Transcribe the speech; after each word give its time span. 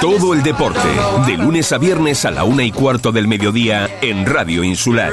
Todo 0.00 0.34
el 0.34 0.42
deporte, 0.42 0.88
de 1.26 1.36
lunes 1.36 1.72
a 1.72 1.78
viernes 1.78 2.24
a 2.24 2.30
la 2.30 2.44
una 2.44 2.64
y 2.64 2.72
cuarto 2.72 3.12
del 3.12 3.26
mediodía 3.26 3.98
en 4.00 4.26
Radio 4.26 4.62
Insular. 4.62 5.12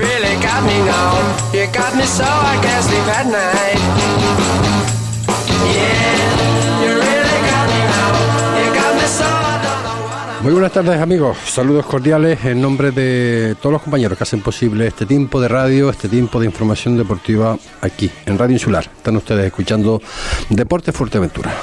Muy 10.42 10.54
buenas 10.54 10.72
tardes 10.72 11.00
amigos, 11.00 11.38
saludos 11.46 11.86
cordiales 11.86 12.44
en 12.46 12.60
nombre 12.60 12.90
de 12.90 13.56
todos 13.62 13.74
los 13.74 13.82
compañeros 13.84 14.18
que 14.18 14.24
hacen 14.24 14.42
posible 14.42 14.88
este 14.88 15.06
tiempo 15.06 15.40
de 15.40 15.48
radio, 15.48 15.92
este 15.92 16.10
tiempo 16.10 16.40
de 16.40 16.48
información 16.48 16.98
deportiva 16.98 17.58
aquí 17.82 18.10
en 18.26 18.40
Radio 18.40 18.54
Insular. 18.54 18.84
Están 18.84 19.18
ustedes 19.18 19.46
escuchando 19.46 20.02
Deporte 20.50 20.92
Fuerteventura. 20.92 21.54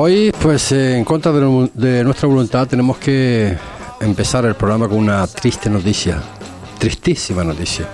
Hoy, 0.00 0.30
pues 0.40 0.70
en 0.70 1.04
contra 1.04 1.32
de, 1.32 2.04
nuestra 2.04 2.28
voluntad, 2.28 2.68
tenemos 2.68 2.98
que 2.98 3.58
empezar 4.00 4.44
el 4.44 4.54
programa 4.54 4.86
con 4.86 4.96
una 4.96 5.26
triste 5.26 5.68
noticia, 5.68 6.22
tristísima 6.78 7.42
noticia. 7.42 7.88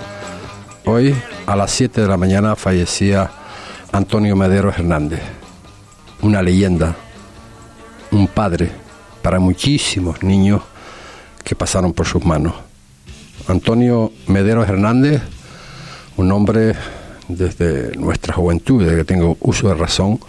Hoy, 0.85 1.15
a 1.47 1.55
las 1.55 1.71
7 1.71 2.01
de 2.01 2.07
la 2.07 2.15
mañana, 2.15 2.55
fallecía 2.55 3.31
Antonio 3.91 4.35
Medero 4.35 4.69
Hernández 4.69 5.19
una 6.21 6.43
leyenda, 6.43 6.95
un 8.11 8.27
padre 8.27 8.69
para 9.23 9.39
muchísimos 9.39 10.21
niños 10.21 10.61
que 11.43 11.55
pasaron 11.55 11.91
por 11.91 12.05
sus 12.05 12.23
manos. 12.23 12.53
Antonio 13.47 14.11
Mederos 14.27 14.69
Hernández, 14.69 15.23
un 16.17 16.31
hombre 16.31 16.75
desde 17.27 17.97
nuestra 17.97 18.35
juventud, 18.35 18.83
desde 18.83 18.97
que 18.97 19.05
tengo 19.05 19.37
uso 19.41 19.69
de 19.69 19.73
razón, 19.73 20.19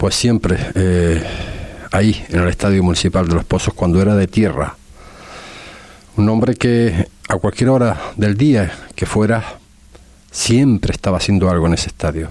pues 0.00 0.14
siempre 0.14 0.56
eh, 0.74 1.22
ahí 1.92 2.24
en 2.30 2.40
el 2.40 2.48
Estadio 2.48 2.82
Municipal 2.82 3.28
de 3.28 3.34
Los 3.34 3.44
Pozos 3.44 3.74
cuando 3.74 4.00
era 4.00 4.16
de 4.16 4.26
tierra. 4.26 4.74
Un 6.16 6.26
hombre 6.30 6.54
que 6.54 7.06
a 7.28 7.36
cualquier 7.36 7.68
hora 7.68 8.00
del 8.16 8.34
día 8.38 8.72
que 8.94 9.04
fuera, 9.04 9.58
siempre 10.30 10.92
estaba 10.92 11.18
haciendo 11.18 11.50
algo 11.50 11.66
en 11.66 11.74
ese 11.74 11.88
estadio 11.88 12.30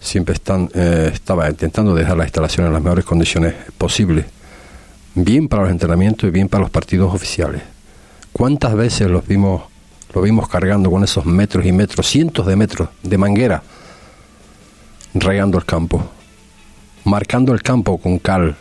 siempre 0.00 0.34
están, 0.34 0.68
eh, 0.74 1.10
estaba 1.14 1.48
intentando 1.48 1.94
dejar 1.94 2.16
la 2.16 2.24
instalación 2.24 2.66
en 2.66 2.72
las 2.72 2.82
mejores 2.82 3.04
condiciones 3.04 3.54
posibles, 3.78 4.26
bien 5.14 5.48
para 5.48 5.62
los 5.62 5.72
entrenamientos 5.72 6.28
y 6.28 6.30
bien 6.30 6.48
para 6.48 6.62
los 6.62 6.70
partidos 6.70 7.14
oficiales. 7.14 7.62
¿Cuántas 8.32 8.74
veces 8.74 9.08
los 9.08 9.26
vimos, 9.26 9.62
lo 10.12 10.20
vimos 10.20 10.48
cargando 10.48 10.90
con 10.90 11.04
esos 11.04 11.24
metros 11.24 11.64
y 11.64 11.72
metros, 11.72 12.06
cientos 12.06 12.46
de 12.46 12.56
metros 12.56 12.88
de 13.02 13.16
manguera, 13.16 13.62
regando 15.14 15.56
el 15.56 15.64
campo, 15.64 16.10
marcando 17.04 17.52
el 17.52 17.62
campo 17.62 17.98
con 17.98 18.18
cal? 18.18 18.56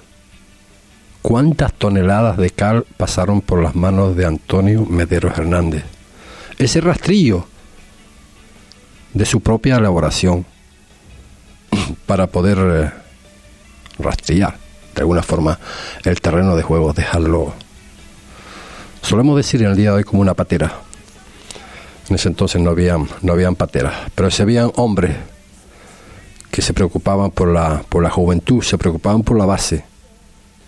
¿Cuántas 1.22 1.74
toneladas 1.74 2.38
de 2.38 2.50
cal 2.50 2.86
pasaron 2.98 3.42
por 3.42 3.64
las 3.64 3.76
manos 3.76 4.16
de 4.16 4.26
Antonio 4.26 4.86
Mederos 4.86 5.38
Hernández? 5.38 5.84
Ese 6.58 6.82
rastrillo 6.82 7.48
de 9.14 9.26
su 9.26 9.40
propia 9.42 9.78
elaboración 9.78 10.46
para 12.06 12.28
poder 12.28 12.58
eh, 12.60 12.92
rastrillar 14.00 14.58
de 14.94 15.02
alguna 15.02 15.24
forma 15.24 15.60
el 16.04 16.22
terreno 16.22 16.56
de 16.56 16.64
juego, 16.64 16.94
dejarlo, 16.94 17.54
solemos 19.02 19.36
decir 19.38 19.62
en 19.64 19.72
el 19.72 19.78
día 19.78 19.90
de 19.92 19.98
hoy 19.98 20.04
como 20.04 20.22
una 20.22 20.34
patera. 20.34 20.80
En 22.10 22.16
ese 22.16 22.28
entonces 22.28 22.62
no 22.62 22.72
habían, 22.72 23.08
no 23.22 23.34
habían 23.34 23.56
pateras, 23.56 23.94
pero 24.14 24.30
se 24.30 24.44
habían 24.44 24.72
hombres 24.76 25.16
que 26.54 26.62
se 26.62 26.72
preocupaban 26.72 27.32
por 27.32 27.48
la, 27.48 27.84
por 27.90 28.04
la 28.04 28.12
juventud, 28.12 28.62
se 28.62 28.78
preocupaban 28.78 29.24
por 29.24 29.36
la 29.36 29.48
base. 29.48 29.84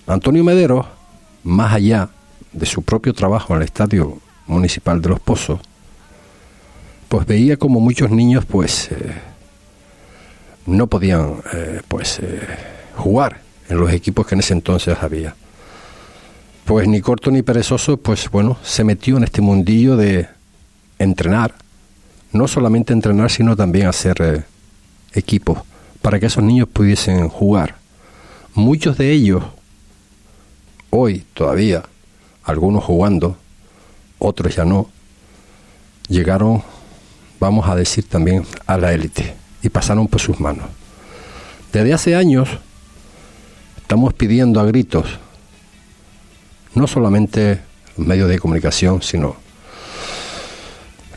Antonio 0.08 0.44
Medero, 0.44 0.84
más 1.44 1.74
allá 1.74 2.10
de 2.52 2.66
su 2.66 2.82
propio 2.82 3.14
trabajo 3.14 3.54
en 3.54 3.58
el 3.58 3.66
Estadio 3.66 4.18
Municipal 4.48 5.00
de 5.00 5.10
Los 5.10 5.20
Pozos, 5.20 5.60
pues 7.08 7.28
veía 7.28 7.58
como 7.58 7.80
muchos 7.80 8.10
niños 8.10 8.46
pues 8.46 8.90
eh, 8.94 9.14
no 10.66 10.88
podían 10.88 11.36
eh, 11.54 11.82
pues 11.88 12.18
eh, 12.18 12.40
jugar 12.96 13.42
en 13.70 13.78
los 13.78 13.92
equipos 13.94 14.26
que 14.26 14.34
en 14.34 14.40
ese 14.40 14.54
entonces 14.54 14.98
había. 15.00 15.36
Pues 16.66 16.88
ni 16.88 17.00
corto 17.00 17.30
ni 17.30 17.44
perezoso, 17.44 17.98
pues 17.98 18.32
bueno, 18.32 18.58
se 18.64 18.84
metió 18.84 19.18
en 19.18 19.24
este 19.26 19.42
mundillo 19.42 19.98
de 19.98 20.30
entrenar, 20.98 21.54
no 22.32 22.48
solamente 22.48 22.92
entrenar, 22.92 23.30
sino 23.30 23.56
también 23.56 23.86
hacer 23.86 24.48
equipos 25.14 25.60
para 26.06 26.20
que 26.20 26.28
esos 26.28 26.44
niños 26.44 26.68
pudiesen 26.72 27.30
jugar. 27.30 27.78
Muchos 28.54 28.96
de 28.96 29.12
ellos, 29.12 29.44
hoy 30.92 31.26
todavía, 31.34 31.82
algunos 32.44 32.84
jugando, 32.84 33.38
otros 34.20 34.56
ya 34.56 34.66
no, 34.66 34.88
llegaron, 36.08 36.62
vamos 37.40 37.68
a 37.68 37.76
decir 37.76 38.08
también, 38.08 38.46
a 38.68 38.78
la 38.78 38.94
élite 38.94 39.34
y 39.64 39.70
pasaron 39.70 40.08
por 40.08 40.22
sus 40.22 40.40
manos. 40.40 40.68
Desde 41.74 41.92
hace 41.92 42.16
años 42.16 42.50
estamos 43.78 44.14
pidiendo 44.14 44.60
a 44.60 44.66
gritos, 44.66 45.08
no 46.76 46.86
solamente 46.86 47.62
los 47.98 48.06
medios 48.06 48.30
de 48.30 48.38
comunicación, 48.38 49.02
sino 49.02 49.38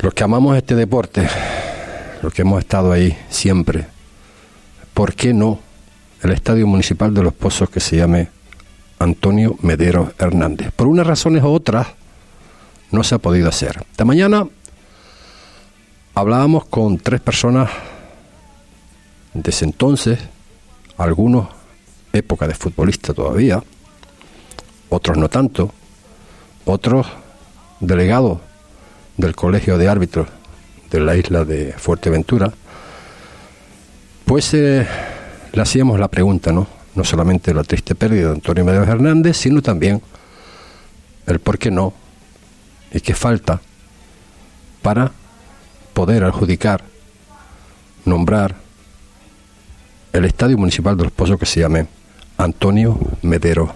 los 0.00 0.14
que 0.14 0.24
amamos 0.24 0.56
este 0.56 0.74
deporte, 0.74 1.28
los 2.22 2.32
que 2.32 2.40
hemos 2.40 2.60
estado 2.60 2.90
ahí 2.90 3.18
siempre, 3.28 3.97
¿por 4.98 5.14
qué 5.14 5.32
no 5.32 5.60
el 6.24 6.32
Estadio 6.32 6.66
Municipal 6.66 7.14
de 7.14 7.22
Los 7.22 7.32
Pozos 7.32 7.70
que 7.70 7.78
se 7.78 7.98
llame 7.98 8.30
Antonio 8.98 9.56
Medero 9.62 10.12
Hernández? 10.18 10.72
Por 10.72 10.88
unas 10.88 11.06
razones 11.06 11.44
u 11.44 11.50
otras 11.50 11.86
no 12.90 13.04
se 13.04 13.14
ha 13.14 13.18
podido 13.18 13.48
hacer. 13.48 13.84
Esta 13.92 14.04
mañana 14.04 14.48
hablábamos 16.16 16.64
con 16.64 16.98
tres 16.98 17.20
personas 17.20 17.70
desde 19.34 19.66
entonces, 19.66 20.18
algunos 20.96 21.46
época 22.12 22.48
de 22.48 22.54
futbolista 22.56 23.14
todavía, 23.14 23.62
otros 24.88 25.16
no 25.16 25.28
tanto, 25.28 25.70
otros 26.64 27.06
delegados 27.78 28.40
del 29.16 29.36
Colegio 29.36 29.78
de 29.78 29.88
Árbitros 29.88 30.26
de 30.90 30.98
la 30.98 31.14
isla 31.14 31.44
de 31.44 31.72
Fuerteventura, 31.74 32.52
pues 34.28 34.52
eh, 34.52 34.86
le 35.52 35.62
hacíamos 35.62 35.98
la 35.98 36.08
pregunta, 36.08 36.52
¿no? 36.52 36.66
No 36.94 37.02
solamente 37.02 37.54
la 37.54 37.64
triste 37.64 37.94
pérdida 37.94 38.26
de 38.26 38.34
Antonio 38.34 38.62
Medeiros 38.62 38.86
Hernández, 38.86 39.38
sino 39.38 39.62
también 39.62 40.02
el 41.26 41.38
por 41.38 41.58
qué 41.58 41.70
no 41.70 41.94
y 42.92 43.00
qué 43.00 43.14
falta 43.14 43.58
para 44.82 45.10
poder 45.94 46.24
adjudicar, 46.24 46.84
nombrar 48.04 48.54
el 50.12 50.26
Estadio 50.26 50.58
Municipal 50.58 50.94
de 50.94 51.04
los 51.04 51.12
Pozos 51.12 51.38
que 51.38 51.46
se 51.46 51.60
llame 51.60 51.86
Antonio 52.36 52.98
Medero 53.22 53.72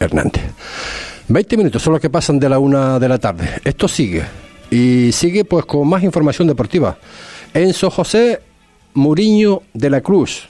Hernández. 0.00 0.42
20 1.28 1.56
minutos 1.56 1.82
son 1.82 1.92
los 1.92 2.02
que 2.02 2.10
pasan 2.10 2.40
de 2.40 2.48
la 2.48 2.58
una 2.58 2.98
de 2.98 3.08
la 3.08 3.18
tarde. 3.18 3.60
Esto 3.64 3.86
sigue. 3.86 4.24
Y 4.72 5.12
sigue 5.12 5.44
pues 5.44 5.64
con 5.66 5.88
más 5.88 6.02
información 6.02 6.48
deportiva. 6.48 6.98
Enzo 7.54 7.90
José 7.92 8.40
Muriño 8.96 9.60
de 9.74 9.90
la 9.90 10.00
Cruz, 10.00 10.48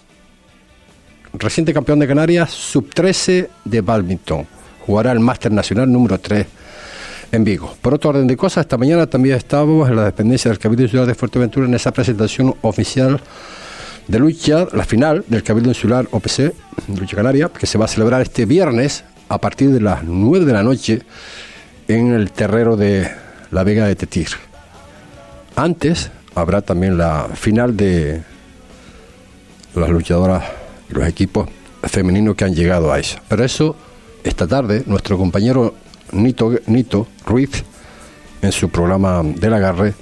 reciente 1.33 1.75
campeón 1.75 1.99
de 1.99 2.07
Canarias, 2.07 2.53
sub 2.53 2.89
13 2.95 3.51
de 3.65 3.81
badminton. 3.81 4.47
Jugará 4.87 5.11
el 5.11 5.19
Máster 5.19 5.51
Nacional 5.51 5.91
número 5.91 6.21
3 6.21 6.47
en 7.33 7.43
Vigo. 7.43 7.75
Por 7.83 7.95
otro 7.95 8.11
orden 8.11 8.29
de 8.29 8.37
cosas, 8.37 8.63
esta 8.63 8.79
mañana 8.79 9.09
también 9.09 9.35
estábamos 9.35 9.91
en 9.91 9.97
la 9.97 10.05
dependencia 10.05 10.49
del 10.49 10.61
Cabildo 10.61 10.87
Ciudad 10.87 11.09
de 11.09 11.17
Fuerteventura 11.17 11.67
en 11.67 11.75
esa 11.75 11.91
presentación 11.91 12.55
oficial 12.63 13.21
de 14.07 14.19
lucha, 14.21 14.69
la 14.73 14.85
final 14.85 15.25
del 15.27 15.43
Cabildo 15.43 15.71
Insular 15.71 16.07
OPC, 16.13 16.55
lucha 17.01 17.17
canaria, 17.17 17.49
que 17.49 17.67
se 17.67 17.79
va 17.79 17.87
a 17.87 17.89
celebrar 17.89 18.23
este 18.23 18.47
viernes 18.47 19.03
a 19.29 19.39
partir 19.41 19.73
de 19.73 19.81
las 19.81 20.05
9 20.05 20.47
de 20.47 20.53
la 20.53 20.63
noche 20.63 21.03
en 21.89 22.13
el 22.13 22.31
terrero 22.31 22.77
de 22.77 23.11
la 23.51 23.65
Vega 23.65 23.87
de 23.87 23.97
Tetir. 23.97 24.29
Antes 25.57 26.13
habrá 26.37 26.63
también 26.63 26.97
la 26.97 27.29
final 27.35 27.77
de 27.77 28.23
las 29.81 29.91
luchadoras 29.91 30.45
y 30.91 30.95
los 30.95 31.07
equipos 31.07 31.49
femeninos 31.83 32.35
que 32.35 32.45
han 32.45 32.55
llegado 32.55 32.93
a 32.93 32.99
eso. 32.99 33.19
Pero 33.29 33.45
eso, 33.45 33.77
esta 34.25 34.47
tarde, 34.47 34.83
nuestro 34.87 35.19
compañero 35.19 35.75
Nito, 36.13 36.53
Nito 36.67 37.07
Ruiz, 37.25 37.65
en 38.43 38.53
su 38.53 38.69
programa 38.69 39.23
del 39.23 39.55
agarre, 39.55 39.95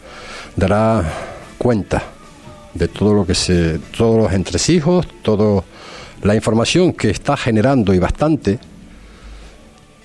dará 0.57 1.03
cuenta 1.59 2.03
de 2.75 2.89
todo 2.89 3.15
lo 3.15 3.27
que 3.27 3.35
se, 3.35 3.79
todos 3.97 4.17
los 4.23 4.33
entresijos, 4.33 5.07
toda 5.23 5.63
la 6.23 6.35
información 6.35 6.93
que 6.93 7.11
está 7.11 7.37
generando 7.37 7.95
y 7.95 7.99
bastante 7.99 8.59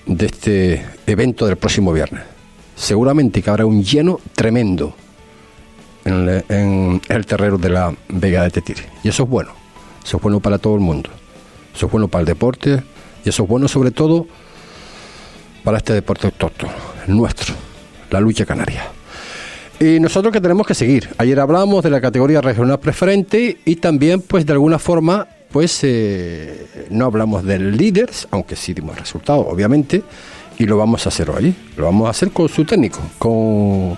de 0.06 0.26
este 0.26 0.86
evento 1.06 1.46
del 1.46 1.56
próximo 1.56 1.92
viernes. 1.92 2.22
Seguramente 2.76 3.42
que 3.42 3.50
habrá 3.50 3.66
un 3.66 3.82
lleno 3.82 4.20
tremendo 4.34 4.94
en, 6.04 7.00
el 7.08 7.26
terreno 7.26 7.58
de 7.58 7.68
la 7.68 7.94
Vega 8.08 8.42
de 8.44 8.50
Tetiri. 8.50 8.82
Y 9.02 9.08
eso 9.08 9.24
es 9.24 9.28
bueno. 9.28 9.59
Eso 10.04 10.16
es 10.16 10.22
bueno 10.22 10.40
para 10.40 10.58
todo 10.58 10.74
el 10.74 10.80
mundo. 10.80 11.10
Eso 11.74 11.86
es 11.86 11.92
bueno 11.92 12.08
para 12.08 12.20
el 12.20 12.26
deporte 12.26 12.82
y 13.24 13.28
eso 13.28 13.42
es 13.44 13.48
bueno 13.48 13.68
sobre 13.68 13.90
todo 13.90 14.26
para 15.64 15.78
este 15.78 15.92
deporte 15.92 16.26
autóctono, 16.26 16.72
nuestro, 17.06 17.54
la 18.10 18.20
lucha 18.20 18.46
canaria. 18.46 18.84
Y 19.78 19.98
nosotros 19.98 20.32
que 20.32 20.40
tenemos 20.40 20.66
que 20.66 20.74
seguir. 20.74 21.08
Ayer 21.16 21.40
hablamos 21.40 21.82
de 21.82 21.88
la 21.88 22.00
categoría 22.00 22.42
regional 22.42 22.78
preferente 22.80 23.58
y 23.64 23.76
también, 23.76 24.20
pues, 24.20 24.44
de 24.44 24.52
alguna 24.52 24.78
forma, 24.78 25.26
pues, 25.50 25.80
eh, 25.84 26.66
no 26.90 27.06
hablamos 27.06 27.44
del 27.44 27.78
líderes, 27.78 28.28
aunque 28.30 28.56
sí 28.56 28.74
dimos 28.74 28.98
resultados, 28.98 29.46
obviamente, 29.48 30.02
y 30.58 30.66
lo 30.66 30.76
vamos 30.76 31.06
a 31.06 31.08
hacer 31.08 31.30
hoy. 31.30 31.54
Lo 31.78 31.84
vamos 31.86 32.06
a 32.08 32.10
hacer 32.10 32.30
con 32.30 32.50
su 32.50 32.66
técnico, 32.66 33.00
con 33.18 33.96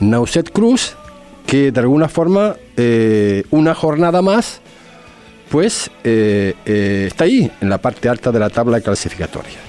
Nauset 0.00 0.50
Cruz, 0.50 0.96
que 1.46 1.70
de 1.70 1.78
alguna 1.78 2.08
forma, 2.08 2.56
eh, 2.76 3.44
una 3.52 3.72
jornada 3.72 4.20
más, 4.20 4.60
pues, 5.54 5.88
eh, 6.02 7.06
está 7.06 7.22
ahí, 7.22 7.48
en 7.60 7.70
la 7.70 7.78
parte 7.78 8.08
alta 8.08 8.32
de 8.32 8.40
la 8.40 8.50
tabla 8.50 8.80
clasificatoria. 8.80 9.60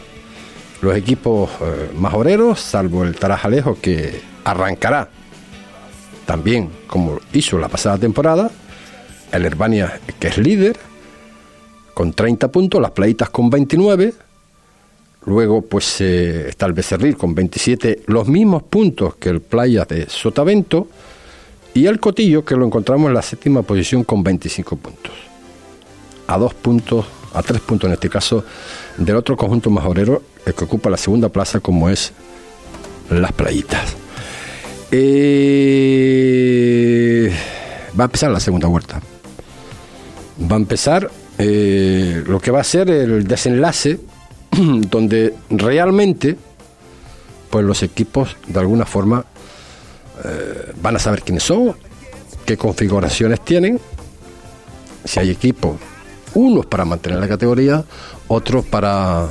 Los 0.82 0.98
equipos 0.98 1.52
majoreros, 1.96 2.60
salvo 2.60 3.04
el 3.04 3.16
Tarajalejo, 3.16 3.78
que 3.80 4.20
arrancará 4.44 5.08
también 6.26 6.72
como 6.88 7.20
hizo 7.34 7.60
la 7.60 7.70
pasada 7.70 8.00
temporada, 8.00 8.50
el 9.32 9.46
Herbania 9.46 10.00
que 10.20 10.30
es 10.30 10.40
líder 10.40 10.76
con 11.94 12.14
30 12.14 12.52
puntos, 12.52 12.82
las 12.82 12.90
Playitas 12.90 13.30
con 13.30 13.52
29, 13.52 14.12
luego 15.28 15.62
pues 15.62 16.02
eh, 16.02 16.50
está 16.50 16.66
el 16.66 16.74
Becerril 16.74 17.16
con 17.16 17.36
27, 17.36 18.06
los 18.08 18.28
mismos 18.28 18.64
puntos 18.64 19.18
que 19.18 19.30
el 19.30 19.40
Playa 19.40 19.86
de 19.86 20.10
Sotavento 20.10 20.88
y 21.76 21.86
el 21.86 22.00
Cotillo 22.00 22.44
que 22.44 22.56
lo 22.56 22.66
encontramos 22.66 23.10
en 23.10 23.14
la 23.14 23.22
séptima 23.22 23.62
posición 23.62 24.04
con 24.04 24.24
25 24.24 24.78
puntos. 24.78 25.35
A 26.28 26.38
dos 26.38 26.54
puntos, 26.54 27.06
a 27.34 27.42
tres 27.44 27.62
puntos 27.62 27.88
en 27.88 27.94
este 27.94 28.10
caso, 28.10 28.44
del 28.98 29.16
otro 29.16 29.38
conjunto 29.38 29.70
majorero, 29.70 30.22
el 30.46 30.54
que 30.54 30.66
ocupa 30.66 30.90
la 30.90 30.98
segunda 30.98 31.30
plaza 31.30 31.60
como 31.60 31.90
es 31.90 32.14
las 33.10 33.32
Playitas. 33.32 33.96
Eh, 34.92 35.72
va 38.00 38.04
a 38.04 38.06
empezar 38.06 38.32
la 38.32 38.40
segunda 38.40 38.68
vuelta. 38.68 39.02
Va 40.40 40.56
a 40.56 40.60
empezar 40.60 41.10
eh, 41.38 42.24
lo 42.26 42.40
que 42.40 42.52
va 42.52 42.62
a 42.62 42.64
ser 42.64 42.90
el 42.90 43.28
desenlace 43.28 44.00
donde 44.52 45.36
realmente 45.50 46.38
pues 47.50 47.66
los 47.66 47.84
equipos 47.84 48.36
de 48.48 48.60
alguna 48.60 48.86
forma 48.86 49.26
eh, 50.24 50.74
van 50.82 50.96
a 50.96 51.00
saber 51.00 51.22
quiénes 51.24 51.44
son, 51.44 51.76
qué 52.46 52.58
configuraciones 52.58 53.42
tienen, 53.42 53.80
si 55.04 55.20
hay 55.20 55.30
equipos, 55.30 55.78
unos 56.36 56.66
para 56.66 56.86
mantener 56.86 57.20
la 57.20 57.28
categoría, 57.28 57.84
otros 58.28 58.66
para 58.66 59.28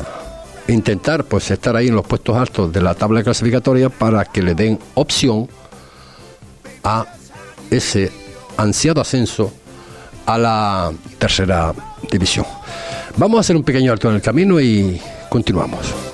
intentar 0.68 1.24
pues 1.24 1.50
estar 1.50 1.76
ahí 1.76 1.88
en 1.88 1.94
los 1.94 2.06
puestos 2.06 2.36
altos 2.36 2.72
de 2.72 2.82
la 2.82 2.94
tabla 2.94 3.22
clasificatoria 3.22 3.88
para 3.88 4.24
que 4.24 4.42
le 4.42 4.54
den 4.54 4.78
opción 4.94 5.48
a 6.82 7.06
ese 7.70 8.10
ansiado 8.56 9.00
ascenso 9.00 9.52
a 10.26 10.38
la 10.38 10.92
tercera 11.18 11.72
división. 12.10 12.46
Vamos 13.16 13.38
a 13.38 13.40
hacer 13.40 13.56
un 13.56 13.62
pequeño 13.62 13.92
alto 13.92 14.08
en 14.08 14.16
el 14.16 14.22
camino 14.22 14.60
y 14.60 15.00
continuamos. 15.28 16.13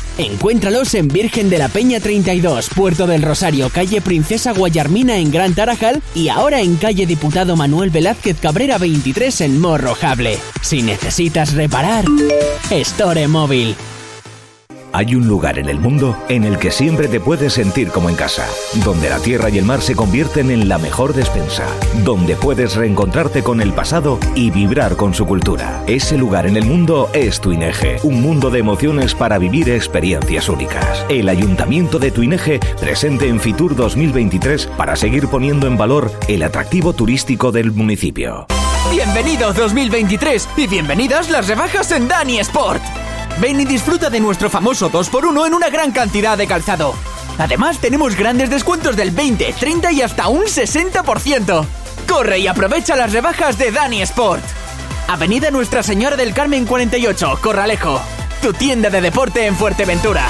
Encuéntralos 0.17 0.93
en 0.93 1.07
Virgen 1.07 1.49
de 1.49 1.57
la 1.57 1.69
Peña 1.69 1.99
32, 1.99 2.69
Puerto 2.75 3.07
del 3.07 3.21
Rosario, 3.21 3.69
calle 3.69 4.01
Princesa 4.01 4.51
Guayarmina 4.51 5.17
en 5.17 5.31
Gran 5.31 5.53
Tarajal 5.53 6.01
y 6.13 6.29
ahora 6.29 6.61
en 6.61 6.75
calle 6.75 7.05
Diputado 7.05 7.55
Manuel 7.55 7.89
Velázquez 7.89 8.39
Cabrera 8.39 8.77
23 8.77 9.41
en 9.41 9.59
Morrojable. 9.59 10.37
Si 10.61 10.81
necesitas 10.81 11.53
reparar, 11.53 12.05
Store 12.69 13.27
Móvil. 13.27 13.75
Hay 14.93 15.15
un 15.15 15.25
lugar 15.25 15.57
en 15.57 15.69
el 15.69 15.79
mundo 15.79 16.17
en 16.27 16.43
el 16.43 16.57
que 16.57 16.69
siempre 16.69 17.07
te 17.07 17.21
puedes 17.21 17.53
sentir 17.53 17.89
como 17.89 18.09
en 18.09 18.15
casa, 18.15 18.45
donde 18.83 19.09
la 19.09 19.19
tierra 19.19 19.49
y 19.49 19.57
el 19.57 19.63
mar 19.63 19.81
se 19.81 19.95
convierten 19.95 20.51
en 20.51 20.67
la 20.67 20.77
mejor 20.77 21.13
despensa, 21.13 21.65
donde 22.03 22.35
puedes 22.35 22.75
reencontrarte 22.75 23.41
con 23.41 23.61
el 23.61 23.71
pasado 23.71 24.19
y 24.35 24.51
vibrar 24.51 24.97
con 24.97 25.13
su 25.13 25.25
cultura. 25.25 25.81
Ese 25.87 26.17
lugar 26.17 26.45
en 26.45 26.57
el 26.57 26.65
mundo 26.65 27.09
es 27.13 27.39
Tuineje, 27.39 27.99
un 28.03 28.21
mundo 28.21 28.49
de 28.49 28.59
emociones 28.59 29.15
para 29.15 29.37
vivir 29.37 29.69
experiencias 29.69 30.49
únicas. 30.49 31.05
El 31.07 31.29
Ayuntamiento 31.29 31.97
de 31.97 32.11
Tuineje 32.11 32.59
presente 32.79 33.29
en 33.29 33.39
Fitur 33.39 33.75
2023 33.77 34.67
para 34.77 34.97
seguir 34.97 35.29
poniendo 35.29 35.67
en 35.67 35.77
valor 35.77 36.11
el 36.27 36.43
atractivo 36.43 36.91
turístico 36.91 37.53
del 37.53 37.71
municipio. 37.71 38.47
Bienvenido 38.91 39.53
2023 39.53 40.49
y 40.57 40.67
bienvenidas 40.67 41.29
las 41.29 41.47
rebajas 41.47 41.91
en 41.93 42.09
Dani 42.09 42.39
Sport. 42.39 42.83
Ven 43.39 43.59
y 43.59 43.65
disfruta 43.65 44.09
de 44.09 44.19
nuestro 44.19 44.49
famoso 44.49 44.91
2x1 44.91 45.47
en 45.47 45.53
una 45.53 45.69
gran 45.69 45.91
cantidad 45.91 46.37
de 46.37 46.47
calzado. 46.47 46.93
Además, 47.37 47.79
tenemos 47.79 48.15
grandes 48.15 48.49
descuentos 48.49 48.95
del 48.95 49.11
20, 49.11 49.53
30 49.59 49.91
y 49.91 50.01
hasta 50.01 50.27
un 50.27 50.43
60%. 50.43 51.65
Corre 52.07 52.39
y 52.39 52.47
aprovecha 52.47 52.95
las 52.95 53.13
rebajas 53.13 53.57
de 53.57 53.71
Dani 53.71 54.01
Sport. 54.01 54.43
Avenida 55.07 55.49
Nuestra 55.51 55.81
Señora 55.83 56.15
del 56.15 56.33
Carmen 56.33 56.65
48, 56.65 57.39
Corralejo. 57.41 58.01
Tu 58.41 58.53
tienda 58.53 58.89
de 58.89 59.01
deporte 59.01 59.45
en 59.45 59.55
Fuerteventura. 59.55 60.27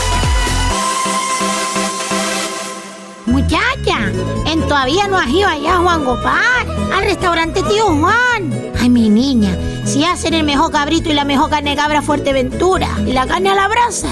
Muchacha, 3.25 4.11
¿en 4.47 4.61
todavía 4.67 5.07
no 5.07 5.17
has 5.17 5.29
ido 5.29 5.47
allá, 5.47 5.77
Juan 5.77 6.03
Gopar? 6.03 6.67
Al 6.93 7.03
restaurante 7.03 7.61
Tío 7.63 7.85
Juan. 7.85 8.73
Ay, 8.79 8.89
mi 8.89 9.09
niña, 9.09 9.57
si 9.91 10.05
hacen 10.05 10.33
el 10.33 10.45
mejor 10.45 10.71
cabrito 10.71 11.09
y 11.09 11.13
la 11.13 11.25
mejor 11.25 11.49
carne 11.49 11.75
cabra 11.75 12.01
Fuerteventura. 12.01 12.87
Y 13.05 13.11
la 13.11 13.27
carne 13.27 13.49
a 13.49 13.55
la 13.55 13.67
brasa. 13.67 14.07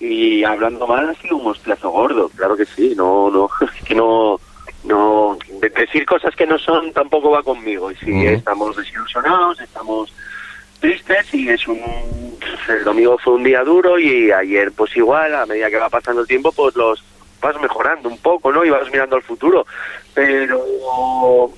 y 0.00 0.42
hablando 0.42 0.88
mal 0.88 1.08
ha 1.08 1.14
sido 1.14 1.36
un 1.36 1.44
mostrazo 1.44 1.90
gordo. 1.90 2.28
Claro 2.30 2.56
que 2.56 2.66
sí, 2.66 2.94
no, 2.96 3.30
no, 3.30 3.48
es 3.60 3.82
que 3.84 3.94
no, 3.94 4.40
no, 4.82 5.38
de- 5.60 5.68
decir 5.70 6.04
cosas 6.04 6.34
que 6.34 6.44
no 6.44 6.58
son 6.58 6.92
tampoco 6.92 7.30
va 7.30 7.44
conmigo. 7.44 7.92
Y 7.92 7.94
sí, 7.96 8.10
Ujú. 8.10 8.34
estamos 8.34 8.76
desilusionados, 8.76 9.60
estamos 9.60 10.12
tristes 10.80 11.32
y 11.34 11.48
es 11.48 11.64
un, 11.68 12.36
el 12.68 12.82
domingo 12.82 13.18
fue 13.18 13.34
un 13.34 13.44
día 13.44 13.62
duro 13.62 14.00
y 14.00 14.32
ayer 14.32 14.72
pues 14.72 14.96
igual, 14.96 15.32
a 15.36 15.46
medida 15.46 15.70
que 15.70 15.76
va 15.78 15.88
pasando 15.88 16.22
el 16.22 16.26
tiempo, 16.26 16.50
pues 16.50 16.74
los 16.74 17.04
vas 17.40 17.60
mejorando 17.60 18.08
un 18.08 18.18
poco, 18.18 18.50
¿no? 18.50 18.64
Y 18.64 18.70
vas 18.70 18.90
mirando 18.90 19.14
al 19.14 19.22
futuro. 19.22 19.64
Pero 20.12 21.52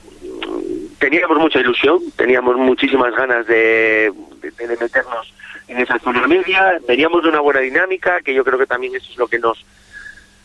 teníamos 1.11 1.38
mucha 1.38 1.61
ilusión, 1.61 1.99
teníamos 2.16 2.56
muchísimas 2.56 3.14
ganas 3.14 3.46
de, 3.46 4.11
de- 4.40 4.76
meternos 4.80 5.34
en 5.68 5.78
esa 5.78 5.99
zona 5.99 6.26
media, 6.26 6.78
veníamos 6.88 7.23
de 7.23 7.28
una 7.28 7.40
buena 7.40 7.61
dinámica, 7.61 8.20
que 8.23 8.32
yo 8.32 8.42
creo 8.42 8.58
que 8.58 8.66
también 8.66 8.94
eso 8.96 9.11
es 9.11 9.18
lo 9.18 9.28
que 9.28 9.38
nos 9.38 9.64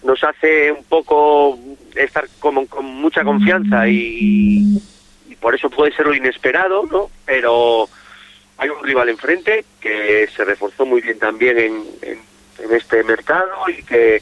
nos 0.04 0.22
hace 0.24 0.72
un 0.72 0.84
poco 0.86 1.58
estar 1.96 2.26
como 2.40 2.66
con 2.68 2.86
mucha 2.86 3.24
confianza 3.24 3.88
y, 3.88 4.78
y 5.30 5.36
por 5.40 5.56
eso 5.56 5.70
puede 5.70 5.94
ser 5.94 6.06
lo 6.08 6.14
inesperado, 6.16 6.86
¿no? 6.92 7.10
Pero 7.26 7.88
hay 8.58 8.70
un 8.70 8.84
rival 8.84 9.08
enfrente 9.10 9.64
que 9.82 10.28
se 10.36 10.44
reforzó 10.46 10.86
muy 10.86 11.00
bien 11.02 11.20
también 11.20 11.58
en, 11.58 11.84
en 12.02 12.72
este 12.76 13.04
mercado 13.04 13.50
y 13.70 13.82
que 13.84 14.22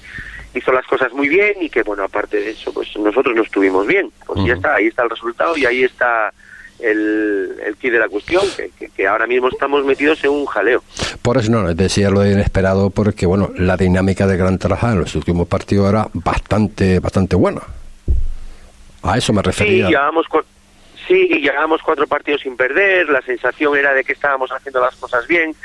hizo 0.57 0.71
las 0.71 0.85
cosas 0.85 1.11
muy 1.13 1.27
bien 1.29 1.53
y 1.61 1.69
que, 1.69 1.83
bueno, 1.83 2.03
aparte 2.03 2.37
de 2.37 2.51
eso, 2.51 2.73
pues 2.73 2.89
nosotros 2.97 3.35
no 3.35 3.43
estuvimos 3.43 3.85
bien. 3.87 4.11
Pues 4.25 4.39
ya 4.45 4.53
está, 4.53 4.75
ahí 4.75 4.87
está 4.87 5.03
el 5.03 5.09
resultado 5.09 5.55
y 5.57 5.65
ahí 5.65 5.83
está 5.83 6.31
el, 6.79 7.55
el 7.65 7.75
key 7.77 7.89
de 7.89 7.99
la 7.99 8.07
cuestión, 8.07 8.43
que, 8.55 8.69
que, 8.77 8.89
que 8.89 9.07
ahora 9.07 9.25
mismo 9.25 9.49
estamos 9.49 9.83
metidos 9.85 10.23
en 10.23 10.29
un 10.31 10.45
jaleo. 10.45 10.83
Por 11.21 11.37
eso 11.37 11.51
no, 11.51 11.73
decía 11.73 12.09
lo 12.09 12.19
de 12.19 12.33
inesperado, 12.33 12.89
porque 12.91 13.25
bueno, 13.25 13.49
la 13.57 13.77
dinámica 13.77 14.27
de 14.27 14.37
Gran 14.37 14.59
Tarajal 14.59 14.93
en 14.93 14.99
los 15.01 15.15
últimos 15.15 15.47
partidos 15.47 15.89
era 15.89 16.07
bastante, 16.13 16.99
bastante 16.99 17.35
buena. 17.35 17.61
A 19.03 19.17
eso 19.17 19.33
me 19.33 19.41
Sí, 19.41 19.45
refería. 19.47 19.87
llevábamos, 19.89 20.27
cu- 20.27 20.43
sí, 21.07 21.27
llevábamos 21.41 21.81
cuatro 21.81 22.07
partidos 22.07 22.41
sin 22.41 22.57
perder, 22.57 23.09
la 23.09 23.21
sensación 23.21 23.75
era 23.77 23.93
de 23.93 24.03
que 24.03 24.13
estábamos 24.13 24.51
haciendo 24.51 24.81
las 24.81 24.95
cosas 24.97 25.25
bien, 25.27 25.55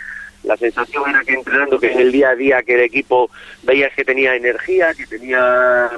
la 0.44 0.56
sensación 0.56 1.08
era 1.08 1.20
que 1.22 1.34
entrenando, 1.34 1.78
que 1.78 1.92
en 1.92 2.00
el 2.00 2.12
día 2.12 2.30
a 2.30 2.34
día 2.34 2.62
que 2.62 2.75
el 2.75 2.80
equipo 2.80 3.30
veías 3.62 3.92
que 3.94 4.04
tenía 4.04 4.34
energía, 4.34 4.92
que 4.94 5.06
tenía 5.06 5.90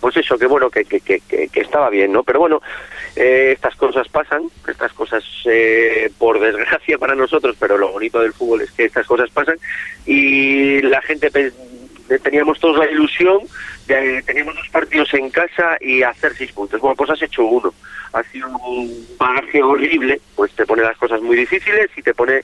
pues 0.00 0.16
eso, 0.16 0.38
que 0.38 0.46
bueno, 0.46 0.70
que, 0.70 0.84
que, 0.84 1.00
que, 1.00 1.20
que- 1.20 1.60
estaba 1.60 1.90
bien, 1.90 2.12
¿no? 2.12 2.22
Pero 2.22 2.38
bueno, 2.40 2.62
eh, 3.14 3.52
estas 3.54 3.76
cosas 3.76 4.08
pasan, 4.08 4.44
estas 4.66 4.92
cosas, 4.94 5.22
eh, 5.44 6.10
por 6.18 6.40
desgracia 6.40 6.96
para 6.98 7.14
nosotros, 7.14 7.56
pero 7.60 7.76
lo 7.76 7.92
bonito 7.92 8.18
del 8.20 8.32
fútbol 8.32 8.62
es 8.62 8.70
que 8.72 8.84
estas 8.86 9.06
cosas 9.06 9.28
pasan 9.30 9.56
y 10.06 10.80
la 10.82 11.02
gente 11.02 11.30
teníamos 12.22 12.58
todos 12.58 12.78
la 12.78 12.90
ilusión 12.90 13.40
de 13.86 14.22
teníamos 14.22 14.54
dos 14.54 14.68
partidos 14.70 15.12
en 15.14 15.30
casa 15.30 15.76
y 15.80 16.02
hacer 16.02 16.34
seis 16.36 16.52
puntos. 16.52 16.80
Bueno, 16.80 16.96
pues 16.96 17.10
has 17.10 17.22
hecho 17.22 17.44
uno. 17.44 17.72
Ha 18.14 18.22
sido 18.24 18.48
un 18.48 19.06
bagaje 19.18 19.62
horrible, 19.62 20.20
pues 20.34 20.52
te 20.52 20.64
pone 20.66 20.82
las 20.82 20.96
cosas 20.96 21.20
muy 21.22 21.36
difíciles 21.36 21.90
y 21.96 22.02
te 22.02 22.14
pone 22.14 22.42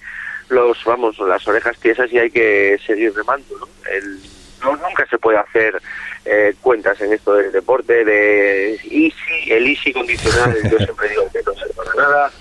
los, 0.49 0.85
vamos, 0.85 1.19
las 1.19 1.47
orejas 1.47 1.79
tiesas 1.79 2.13
y 2.13 2.19
hay 2.19 2.31
que 2.31 2.79
seguir 2.87 3.15
remando, 3.15 3.59
¿no? 3.59 3.69
El, 3.91 4.19
no, 4.63 4.77
nunca 4.77 5.07
se 5.09 5.19
puede 5.19 5.39
hacer 5.39 5.81
eh, 6.25 6.55
cuentas 6.61 7.01
en 7.01 7.13
esto 7.13 7.35
del 7.35 7.53
deporte 7.53 8.05
de 8.05 8.75
easy, 8.75 9.51
el 9.51 9.67
easy 9.67 9.93
condicional, 9.93 10.57
yo 10.71 10.79
siempre 10.85 11.09
digo 11.11 11.29
que 11.33 11.43
no 11.45 11.55
sirve 11.55 11.75
para 11.75 11.95
nada. 11.95 12.33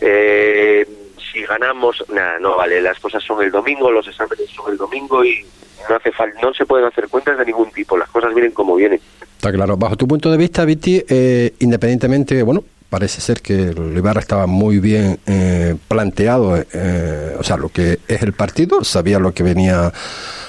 Eh, 0.00 0.86
si 1.32 1.42
ganamos, 1.42 2.04
nada, 2.08 2.38
no 2.38 2.56
vale, 2.56 2.80
las 2.80 2.98
cosas 3.00 3.22
son 3.22 3.42
el 3.42 3.50
domingo, 3.50 3.90
los 3.90 4.06
exámenes 4.06 4.48
son 4.50 4.72
el 4.72 4.78
domingo 4.78 5.24
y 5.24 5.44
no 5.88 5.96
hace 5.96 6.12
falta, 6.12 6.40
no 6.40 6.54
se 6.54 6.66
pueden 6.66 6.86
hacer 6.86 7.08
cuentas 7.08 7.38
de 7.38 7.46
ningún 7.46 7.70
tipo, 7.72 7.96
las 7.96 8.08
cosas 8.10 8.32
vienen 8.34 8.52
como 8.52 8.76
vienen. 8.76 9.00
Está 9.36 9.52
claro. 9.52 9.76
Bajo 9.76 9.96
tu 9.96 10.08
punto 10.08 10.30
de 10.30 10.36
vista, 10.38 10.64
Viti, 10.64 11.04
eh, 11.08 11.52
independientemente, 11.58 12.42
bueno, 12.42 12.64
parece 12.88 13.20
ser 13.20 13.40
que 13.40 13.54
el 13.70 13.96
Ibarra 13.96 14.20
estaba 14.20 14.46
muy 14.46 14.78
bien 14.78 15.18
eh, 15.26 15.76
planteado, 15.88 16.56
eh, 16.56 17.36
o 17.38 17.42
sea, 17.42 17.56
lo 17.56 17.68
que 17.68 17.98
es 18.08 18.22
el 18.22 18.32
partido, 18.32 18.84
sabía 18.84 19.18
lo 19.18 19.32
que 19.32 19.42
venía 19.42 19.92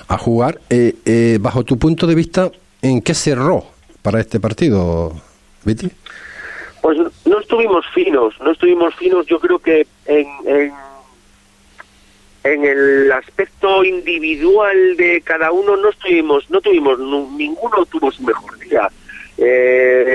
a 0.08 0.18
jugar. 0.18 0.60
Eh, 0.70 0.96
eh, 1.06 1.38
bajo 1.42 1.64
tu 1.64 1.78
punto 1.78 2.08
de 2.08 2.16
vista, 2.16 2.52
¿en 2.82 3.02
qué 3.02 3.14
cerró 3.14 3.66
para 4.02 4.20
este 4.20 4.40
partido, 4.40 5.14
Viti? 5.64 5.90
Pues 6.82 6.98
no 7.26 7.40
estuvimos 7.40 7.86
finos, 7.94 8.36
no 8.42 8.52
estuvimos 8.52 8.96
finos, 8.96 9.26
yo 9.26 9.40
creo 9.40 9.60
que 9.60 9.86
en, 10.06 10.28
en, 10.46 10.74
en 12.44 12.66
el 12.66 13.12
aspecto 13.12 13.84
individual 13.84 14.96
de 14.96 15.22
cada 15.22 15.52
uno 15.52 15.76
no 15.76 15.90
estuvimos, 15.90 16.50
no 16.50 16.62
tuvimos, 16.62 16.98
ninguno 17.00 17.86
tuvo 17.88 18.12
su 18.12 18.24
mejor 18.24 18.58
día. 18.60 18.90
Eh, 19.40 20.07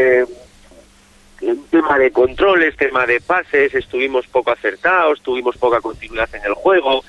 de 1.99 2.11
controles, 2.11 2.77
tema 2.77 3.07
de 3.07 3.21
pases, 3.21 3.75
estuvimos 3.75 4.27
poco 4.27 4.51
acertados, 4.51 5.21
tuvimos 5.23 5.57
poca 5.57 5.81
continuidad 5.81 6.29
en 6.35 6.45
el 6.45 6.55
juego. 6.55 7.05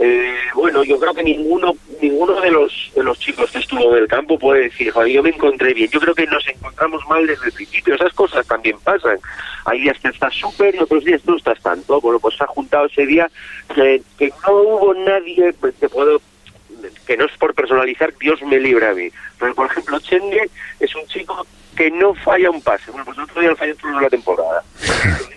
Eh, 0.00 0.36
bueno, 0.54 0.84
yo 0.84 0.96
creo 1.00 1.12
que 1.12 1.24
ninguno 1.24 1.74
ninguno 2.00 2.40
de 2.40 2.52
los 2.52 2.92
de 2.94 3.02
los 3.02 3.18
chicos 3.18 3.50
que 3.50 3.58
estuvo 3.58 3.96
en 3.96 4.02
el 4.04 4.08
campo 4.08 4.38
puede 4.38 4.64
decir, 4.64 4.92
joder, 4.92 5.10
yo 5.10 5.22
me 5.24 5.30
encontré 5.30 5.74
bien. 5.74 5.90
Yo 5.90 5.98
creo 5.98 6.14
que 6.14 6.26
nos 6.26 6.46
encontramos 6.46 7.04
mal 7.08 7.26
desde 7.26 7.46
el 7.46 7.52
principio. 7.52 7.94
Esas 7.94 8.12
cosas 8.12 8.46
también 8.46 8.78
pasan. 8.78 9.18
Hay 9.64 9.80
días 9.80 9.98
que 9.98 10.08
estás 10.08 10.34
súper 10.34 10.76
y 10.76 10.78
otros 10.78 11.04
días 11.04 11.20
no 11.26 11.36
estás 11.36 11.60
tanto. 11.60 12.00
Bueno, 12.00 12.20
pues 12.20 12.40
ha 12.40 12.46
juntado 12.46 12.86
ese 12.86 13.06
día 13.06 13.28
que, 13.74 14.00
que 14.16 14.32
no 14.46 14.52
hubo 14.52 14.94
nadie, 14.94 15.52
pues, 15.54 15.74
te 15.74 15.88
puedo 15.88 16.20
que 17.06 17.16
no 17.16 17.24
es 17.24 17.36
por 17.38 17.54
personalizar, 17.54 18.14
Dios 18.18 18.40
me 18.42 18.58
libre 18.58 18.86
a 18.86 18.94
mí. 18.94 19.08
Pero, 19.38 19.54
por 19.54 19.66
ejemplo, 19.66 19.98
Chenge 19.98 20.48
es 20.80 20.94
un 20.94 21.06
chico 21.06 21.46
que 21.78 21.92
no 21.92 22.12
falla 22.12 22.50
un 22.50 22.60
pase. 22.60 22.90
Bueno, 22.90 23.04
pues 23.04 23.16
el 23.18 23.24
otro 23.24 23.40
día 23.40 23.54
falló 23.54 23.76
toda 23.76 24.02
la 24.02 24.10
temporada. 24.10 24.64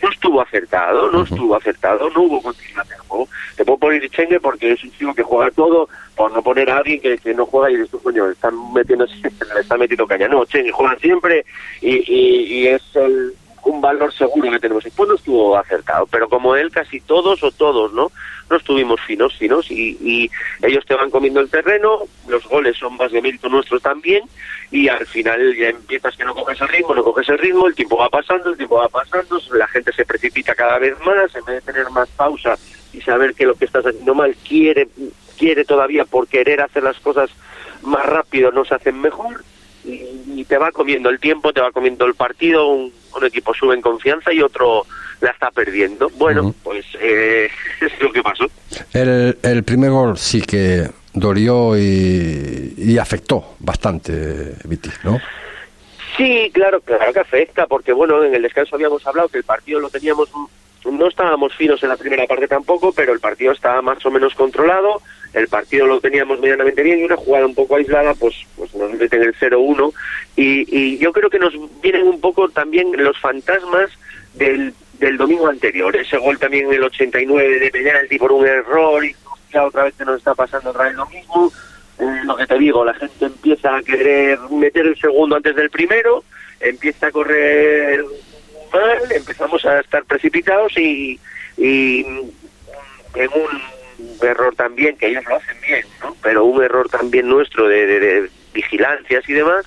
No 0.02 0.10
estuvo 0.10 0.42
acertado, 0.42 1.12
no 1.12 1.22
estuvo 1.22 1.56
acertado, 1.56 2.10
no 2.10 2.22
hubo 2.22 2.42
continuidad 2.42 2.84
en 2.88 2.94
el 2.94 3.00
juego. 3.02 3.28
Te 3.56 3.64
puedo 3.64 3.78
poner 3.78 4.10
Chenge 4.10 4.40
porque 4.40 4.72
es 4.72 4.84
un 4.84 4.92
chico 4.92 5.14
que 5.14 5.22
juega 5.22 5.52
todo, 5.52 5.88
por 6.16 6.32
no 6.32 6.42
poner 6.42 6.72
a 6.72 6.78
alguien 6.78 7.00
que, 7.00 7.20
que 7.20 7.36
no 7.36 7.46
juega 7.46 7.70
y 7.70 7.78
dices, 7.78 8.02
coño, 8.02 8.26
le 8.26 8.34
están 8.34 8.56
metiendo, 8.74 9.06
le 9.54 9.62
están 9.62 9.80
metiendo 9.80 10.08
caña. 10.08 10.28
No, 10.28 10.44
Chenge 10.46 10.72
juega 10.72 10.96
siempre 10.98 11.46
y, 11.80 11.98
y, 12.12 12.62
y 12.62 12.68
es 12.70 12.82
el 12.96 13.36
un 13.64 13.82
valor 13.82 14.14
seguro 14.14 14.52
que 14.52 14.60
tenemos. 14.60 14.84
Después 14.84 15.10
no 15.10 15.16
estuvo 15.16 15.58
acertado, 15.58 16.08
pero 16.08 16.28
como 16.30 16.56
él 16.56 16.72
casi 16.72 17.00
todos 17.02 17.44
o 17.44 17.52
todos, 17.52 17.94
¿no? 17.94 18.12
No 18.50 18.58
estuvimos 18.58 19.00
finos, 19.02 19.36
finos 19.38 19.70
y, 19.72 19.98
y 20.02 20.30
ellos 20.62 20.86
te 20.86 20.96
van 20.96 21.10
comiendo 21.10 21.40
el 21.40 21.50
terreno, 21.50 22.00
los 22.28 22.46
goles 22.48 22.78
son 22.78 22.98
más 22.98 23.12
de 23.12 23.22
mérito 23.22 23.50
nuestros 23.50 23.82
también 23.82 24.24
y 24.72 24.88
al 24.88 25.06
final 25.06 25.56
ya 25.56 25.70
empiezas 25.70 26.16
que 26.18 26.26
no 26.26 26.34
coges 26.34 26.60
el 26.62 26.68
ritmo, 26.68 26.96
no 26.96 27.04
coges 27.04 27.30
el 27.30 27.38
ritmo, 27.38 27.68
el 27.68 27.76
tiempo 27.76 27.98
va 27.98 28.10
pasando, 28.10 28.50
el 28.50 28.58
tiempo 28.58 28.78
va 28.78 28.90
pasando, 28.90 29.40
la 29.54 29.68
gente 29.68 29.94
se 29.94 30.06
precipita 30.06 30.56
cada 30.56 30.80
vez 30.80 30.98
más, 31.06 31.34
en 31.36 31.46
vez 31.46 31.64
de 31.64 31.74
tener 31.74 31.90
más 31.92 32.10
pausa 32.10 32.58
y 32.92 33.02
saber 33.02 33.34
que 33.34 33.46
lo 33.46 33.56
que 33.56 33.66
estás 33.66 33.86
haciendo 33.86 34.16
mal 34.16 34.36
quiere, 34.48 34.88
quiere 35.38 35.64
todavía 35.64 36.06
por 36.06 36.28
querer 36.28 36.62
hacer 36.62 36.84
las 36.84 37.00
cosas 37.00 37.30
más 37.84 38.06
rápido 38.06 38.52
no 38.52 38.64
se 38.66 38.76
hacen 38.76 39.00
mejor 39.00 39.44
y, 39.84 40.04
y 40.36 40.46
te 40.46 40.58
va 40.58 40.72
comiendo 40.72 41.10
el 41.10 41.20
tiempo, 41.20 41.54
te 41.54 41.62
va 41.62 41.72
comiendo 41.72 42.06
el 42.06 42.16
partido, 42.16 42.68
un, 42.68 42.92
un 43.16 43.26
equipo 43.26 43.54
sube 43.54 43.76
en 43.76 43.82
confianza 43.82 44.34
y 44.34 44.42
otro 44.42 44.86
la 45.22 45.32
está 45.32 45.52
perdiendo. 45.52 46.10
Bueno, 46.16 46.54
pues 46.64 46.86
eh, 47.00 47.50
es 47.82 48.02
lo 48.02 48.12
que 48.12 48.22
pasó. 48.24 48.46
El, 48.94 49.38
el 49.42 49.64
primer 49.64 49.92
gol 49.92 50.18
sí 50.18 50.42
que 50.42 50.90
dolió 51.14 51.78
y, 51.78 52.74
y 52.78 52.98
afectó 52.98 53.56
bastante, 53.60 54.56
Viti, 54.66 54.90
¿no? 55.04 55.20
Sí, 56.18 56.52
claro, 56.54 56.82
claro 56.82 57.14
que 57.14 57.20
afecta, 57.20 57.68
porque 57.68 57.94
bueno, 57.94 58.24
en 58.24 58.36
el 58.36 58.42
descanso 58.42 58.76
habíamos 58.76 59.06
hablado 59.08 59.30
que 59.30 59.38
el 59.38 59.44
partido 59.44 59.80
lo 59.80 59.90
teníamos, 59.90 60.30
no 60.86 61.08
estábamos 61.08 61.56
finos 61.56 61.82
en 61.84 61.90
la 61.90 61.98
primera 61.98 62.26
parte 62.26 62.48
tampoco, 62.48 62.92
pero 62.92 63.14
el 63.14 63.20
partido 63.20 63.52
estaba 63.52 63.82
más 63.82 64.06
o 64.06 64.12
menos 64.12 64.34
controlado, 64.34 65.02
el 65.34 65.48
partido 65.48 65.88
lo 65.88 66.00
teníamos 66.00 66.40
medianamente 66.40 66.84
bien 66.84 67.00
y 67.00 67.04
una 67.04 67.18
jugada 67.18 67.46
un 67.46 67.56
poco 67.56 67.76
aislada, 67.76 68.14
pues, 68.16 68.36
pues 68.56 68.74
nos 68.76 68.92
meten 68.94 69.24
el 69.24 69.36
0-1 69.36 69.94
y, 70.36 70.66
y 70.68 70.98
yo 70.98 71.14
creo 71.14 71.30
que 71.30 71.40
nos 71.40 71.54
vienen 71.82 72.08
un 72.08 72.20
poco 72.20 72.50
también 72.50 72.92
los 72.98 73.18
fantasmas 73.20 73.92
del, 74.34 74.74
del 75.00 75.18
domingo 75.18 75.48
anterior, 75.48 75.96
ese 75.96 76.18
gol 76.18 76.38
también 76.38 76.68
en 76.68 76.74
el 76.74 76.84
89 76.84 77.60
de 77.60 77.72
penalti 77.72 78.18
por 78.18 78.32
un 78.32 78.46
error 78.46 79.04
y 79.04 79.16
ya 79.52 79.66
otra 79.66 79.84
vez 79.84 79.96
que 79.96 80.06
nos 80.06 80.18
está 80.18 80.34
pasando 80.34 80.70
otra 80.70 80.86
vez 80.86 80.96
lo 80.96 81.06
mismo. 81.08 81.52
Eh, 82.00 82.22
lo 82.24 82.36
que 82.36 82.48
te 82.48 82.58
digo, 82.58 82.86
la 82.86 82.94
gente 82.94 83.26
empieza 83.26 83.76
a 83.76 83.84
querer 83.84 84.40
meter 84.50 84.86
el 84.88 84.98
segundo 84.98 85.36
antes 85.36 85.56
del 85.56 85.70
primero, 85.70 86.24
empieza 86.60 87.08
a 87.08 87.12
correr 87.12 88.04
empezamos 89.10 89.66
a 89.66 89.80
estar 89.80 90.04
precipitados 90.06 90.78
y, 90.78 91.20
y 91.58 92.06
en 93.16 93.30
un 93.34 94.28
error 94.28 94.56
también, 94.56 94.98
que 94.98 95.08
ellos 95.08 95.24
lo 95.28 95.36
hacen 95.36 95.58
bien, 95.62 95.86
¿no? 96.02 96.16
pero 96.22 96.46
un 96.46 96.64
error 96.64 96.90
también 96.90 97.28
nuestro 97.28 97.68
de, 97.68 98.30
vigilancias 98.54 99.28
y 99.28 99.34
demás, 99.34 99.66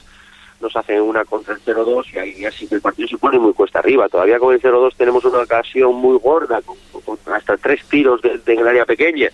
nos 0.60 0.74
hacen 0.76 1.00
una 1.00 1.24
contra 1.24 1.54
el 1.54 1.60
0-2 1.60 2.14
y 2.14 2.18
ahí 2.18 2.44
así 2.46 2.66
que 2.66 2.76
el 2.76 2.80
partido 2.80 3.08
se 3.08 3.18
pone 3.18 3.38
muy 3.38 3.52
cuesta 3.52 3.80
arriba. 3.80 4.08
Todavía 4.08 4.38
con 4.38 4.54
el 4.54 4.62
0-2 4.62 4.94
tenemos 4.96 5.24
una 5.24 5.40
ocasión 5.40 5.94
muy 5.94 6.18
gorda, 6.18 6.62
con, 6.62 6.76
con 7.02 7.18
hasta 7.34 7.56
tres 7.56 7.84
tiros 7.86 8.22
de, 8.22 8.38
de, 8.38 8.52
en 8.54 8.60
el 8.60 8.68
área 8.68 8.86
pequeña 8.86 9.30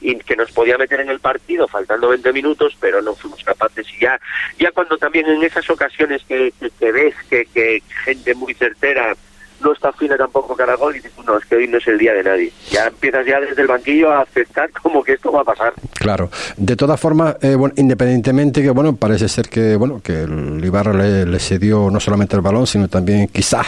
y 0.00 0.16
que 0.16 0.36
nos 0.36 0.50
podía 0.52 0.78
meter 0.78 1.00
en 1.00 1.10
el 1.10 1.20
partido 1.20 1.68
faltando 1.68 2.08
20 2.08 2.32
minutos, 2.32 2.76
pero 2.80 3.02
no 3.02 3.14
fuimos 3.14 3.42
capaces. 3.44 3.86
Y 3.94 4.02
ya, 4.02 4.20
ya 4.58 4.70
cuando 4.72 4.96
también 4.96 5.26
en 5.26 5.42
esas 5.42 5.68
ocasiones 5.70 6.22
que, 6.26 6.52
que, 6.58 6.70
que 6.70 6.92
ves 6.92 7.14
que, 7.28 7.46
que 7.46 7.82
gente 8.04 8.34
muy 8.34 8.54
certera 8.54 9.14
no 9.62 9.72
está 9.72 9.92
fina 9.92 10.16
tampoco 10.16 10.56
cada 10.56 10.74
gol 10.74 10.96
y 10.96 11.00
dices, 11.00 11.12
no, 11.26 11.36
es 11.36 11.44
que 11.44 11.56
hoy 11.56 11.68
no 11.68 11.78
es 11.78 11.86
el 11.86 11.98
día 11.98 12.14
de 12.14 12.22
nadie. 12.22 12.52
Ya 12.70 12.86
empiezas 12.86 13.26
ya 13.26 13.40
desde 13.40 13.60
el 13.60 13.68
banquillo 13.68 14.10
a 14.10 14.22
aceptar 14.22 14.70
como 14.82 15.02
que 15.02 15.12
esto 15.12 15.30
va 15.30 15.42
a 15.42 15.44
pasar. 15.44 15.74
Claro. 15.94 16.30
De 16.56 16.76
todas 16.76 16.98
formas, 16.98 17.36
eh, 17.42 17.54
bueno, 17.54 17.74
independientemente 17.76 18.62
que, 18.62 18.70
bueno, 18.70 18.96
parece 18.96 19.28
ser 19.28 19.48
que, 19.48 19.76
bueno, 19.76 20.00
que 20.02 20.22
el 20.22 20.64
Ibarra 20.64 20.92
le, 20.92 21.26
le 21.26 21.38
cedió 21.38 21.90
no 21.90 22.00
solamente 22.00 22.36
el 22.36 22.42
balón, 22.42 22.66
sino 22.66 22.88
también 22.88 23.28
quizás 23.28 23.66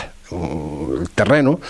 el 1.00 1.10
terreno. 1.10 1.60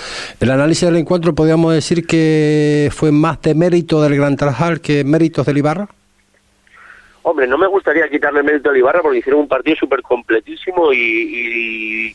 El 0.40 0.50
análisis 0.50 0.87
del 0.88 0.97
encuentro, 0.97 1.35
podríamos 1.35 1.75
decir 1.75 2.07
que 2.07 2.90
fue 2.92 3.12
más 3.12 3.40
de 3.42 3.54
mérito 3.54 4.02
del 4.02 4.16
Gran 4.16 4.37
Trajal 4.37 4.81
que 4.81 5.04
méritos 5.04 5.47
del 5.47 5.59
Ibarra. 5.59 5.88
Hombre, 7.23 7.47
no 7.47 7.57
me 7.57 7.69
gustaría 7.69 8.09
quitarle 8.09 8.42
mérito 8.42 8.71
al 8.71 8.76
Ibarra 8.76 9.00
porque 9.00 9.19
hicieron 9.19 9.42
un 9.42 9.49
partido 9.49 9.76
súper 9.76 10.02
completísimo 10.02 10.92
y, 10.92 12.14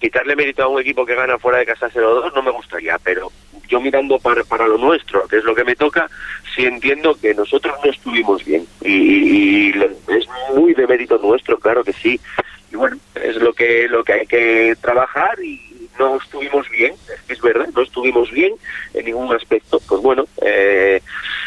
quitarle 0.00 0.36
mérito 0.36 0.62
a 0.62 0.68
un 0.68 0.80
equipo 0.80 1.06
que 1.06 1.14
gana 1.14 1.38
fuera 1.38 1.58
de 1.58 1.66
casa 1.66 1.88
0-2 1.88 2.34
no 2.34 2.42
me 2.42 2.50
gustaría, 2.50 2.98
pero 3.02 3.32
yo 3.68 3.80
mirando 3.80 4.18
para, 4.18 4.44
para 4.44 4.66
lo 4.66 4.76
nuestro, 4.76 5.26
que 5.28 5.38
es 5.38 5.44
lo 5.44 5.54
que 5.54 5.64
me 5.64 5.76
toca, 5.76 6.10
sí 6.54 6.66
entiendo 6.66 7.14
que 7.14 7.32
nosotros 7.32 7.74
no 7.82 7.90
estuvimos 7.90 8.44
bien 8.44 8.66
y, 8.82 9.70
y 9.70 9.72
es 10.08 10.28
muy 10.54 10.74
de 10.74 10.86
mérito 10.86 11.16
nuestro, 11.18 11.58
claro 11.58 11.82
que 11.82 11.94
sí. 11.94 12.20
Y 12.70 12.76
bueno, 12.76 12.98
es 13.14 13.36
lo 13.36 13.54
que 13.54 13.88
lo 13.88 14.04
que 14.04 14.12
hay 14.12 14.26
que 14.26 14.76
trabajar 14.80 15.42
y 15.42 15.63
no 15.98 16.16
estuvimos 16.16 16.68
bien, 16.70 16.94
es 17.28 17.40
verdad, 17.40 17.68
no 17.74 17.82
estuvimos 17.82 18.30
bien 18.30 18.54
en 18.94 19.04
ningún 19.04 19.34
aspecto. 19.34 19.80
Pues 19.86 20.00
bueno, 20.02 20.24
eh, 20.42 21.00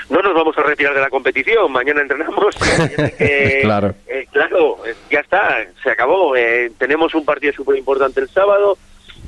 no 0.10 0.22
nos 0.22 0.34
vamos 0.34 0.58
a 0.58 0.64
retirar 0.64 0.94
de 0.94 1.02
la 1.02 1.10
competición, 1.10 1.72
mañana 1.72 2.02
entrenamos. 2.02 2.56
eh, 3.20 3.60
claro. 3.62 3.94
Eh, 4.08 4.28
claro, 4.32 4.78
ya 5.12 5.20
está, 5.20 5.66
se 5.84 5.92
acabó. 5.92 6.36
Eh, 6.36 6.72
tenemos 6.78 7.14
un 7.16 7.26
partido 7.26 7.54
súper 7.54 7.78
importante 7.78 8.22
el 8.22 8.30
sábado 8.30 8.78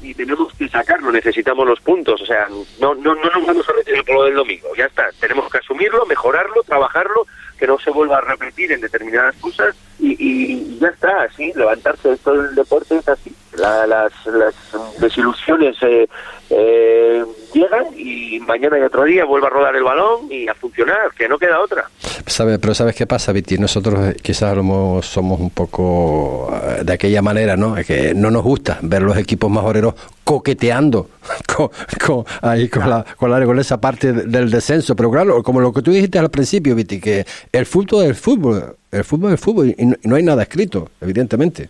y 0.02 0.14
tenemos 0.14 0.54
que 0.54 0.70
sacarlo, 0.70 1.12
necesitamos 1.12 1.68
los 1.68 1.82
puntos. 1.82 2.22
O 2.22 2.26
sea, 2.26 2.48
no, 2.80 2.96
no, 2.96 3.16
no 3.16 3.30
nos 3.30 3.46
vamos 3.46 3.68
a 3.68 3.74
retirar 3.74 4.06
por 4.06 4.16
lo 4.16 4.24
del 4.24 4.36
domingo, 4.36 4.70
ya 4.78 4.86
está. 4.86 5.10
Tenemos 5.20 5.52
que 5.52 5.58
asumirlo, 5.58 6.06
mejorarlo, 6.06 6.64
trabajarlo, 6.64 7.26
que 7.58 7.68
no 7.68 7.78
se 7.80 7.92
vuelva 7.92 8.18
a 8.18 8.22
repetir 8.22 8.72
en 8.72 8.82
determinadas 8.82 9.36
cosas 9.38 9.76
y, 10.00 10.16
y 10.18 10.80
ya 10.80 10.88
está, 10.88 11.24
así, 11.24 11.52
levantarse. 11.56 12.14
Esto 12.14 12.42
del 12.42 12.56
deporte 12.56 12.96
es 12.98 13.08
así. 13.10 13.36
La, 13.60 13.86
las, 13.86 14.12
las 14.26 14.56
desilusiones 15.00 15.76
eh, 15.82 16.08
eh, 16.50 17.24
llegan 17.54 17.86
y 17.96 18.40
mañana 18.40 18.80
y 18.80 18.82
otro 18.82 19.04
día 19.04 19.26
vuelve 19.26 19.48
a 19.48 19.50
rodar 19.50 19.76
el 19.76 19.84
balón 19.84 20.32
y 20.32 20.48
a 20.48 20.54
funcionar, 20.54 21.12
que 21.18 21.28
no 21.28 21.38
queda 21.38 21.60
otra. 21.60 21.90
¿Sabe? 22.26 22.58
Pero 22.60 22.74
¿sabes 22.74 22.96
qué 22.96 23.06
pasa, 23.06 23.32
Viti? 23.32 23.58
Nosotros 23.58 24.16
quizás 24.22 24.56
somos, 24.56 25.06
somos 25.06 25.40
un 25.40 25.50
poco 25.50 26.52
de 26.84 26.94
aquella 26.94 27.22
manera, 27.22 27.58
¿no? 27.58 27.78
Es 27.78 27.86
que 27.86 28.14
no 28.14 28.32
nos 28.32 28.44
gusta 28.44 28.80
ver 28.82 29.02
los 29.02 29.18
equipos 29.18 29.50
majoreros 29.50 29.96
coqueteando 30.24 31.10
con, 31.56 31.70
con, 32.06 32.26
ahí 32.42 32.70
con, 32.70 32.90
la, 32.90 33.06
con, 33.18 33.32
la, 33.32 33.44
con 33.46 33.60
esa 33.60 33.82
parte 33.82 34.14
del 34.14 34.50
descenso. 34.50 34.96
Pero 34.96 35.12
claro, 35.12 35.44
como 35.44 35.60
lo 35.60 35.74
que 35.74 35.82
tú 35.82 35.92
dijiste 35.92 36.20
al 36.20 36.30
principio, 36.30 36.76
Viti, 36.76 37.00
que 37.00 37.26
el 37.52 37.66
fútbol 37.66 38.04
es 38.04 38.10
el 38.10 38.16
fútbol, 38.16 38.76
el 38.92 39.04
fútbol 39.04 39.30
es 39.30 39.40
el 39.40 39.44
fútbol 39.44 39.76
y 39.78 39.86
no, 39.86 39.96
y 40.02 40.08
no 40.08 40.16
hay 40.16 40.24
nada 40.24 40.44
escrito, 40.44 40.90
evidentemente. 41.02 41.70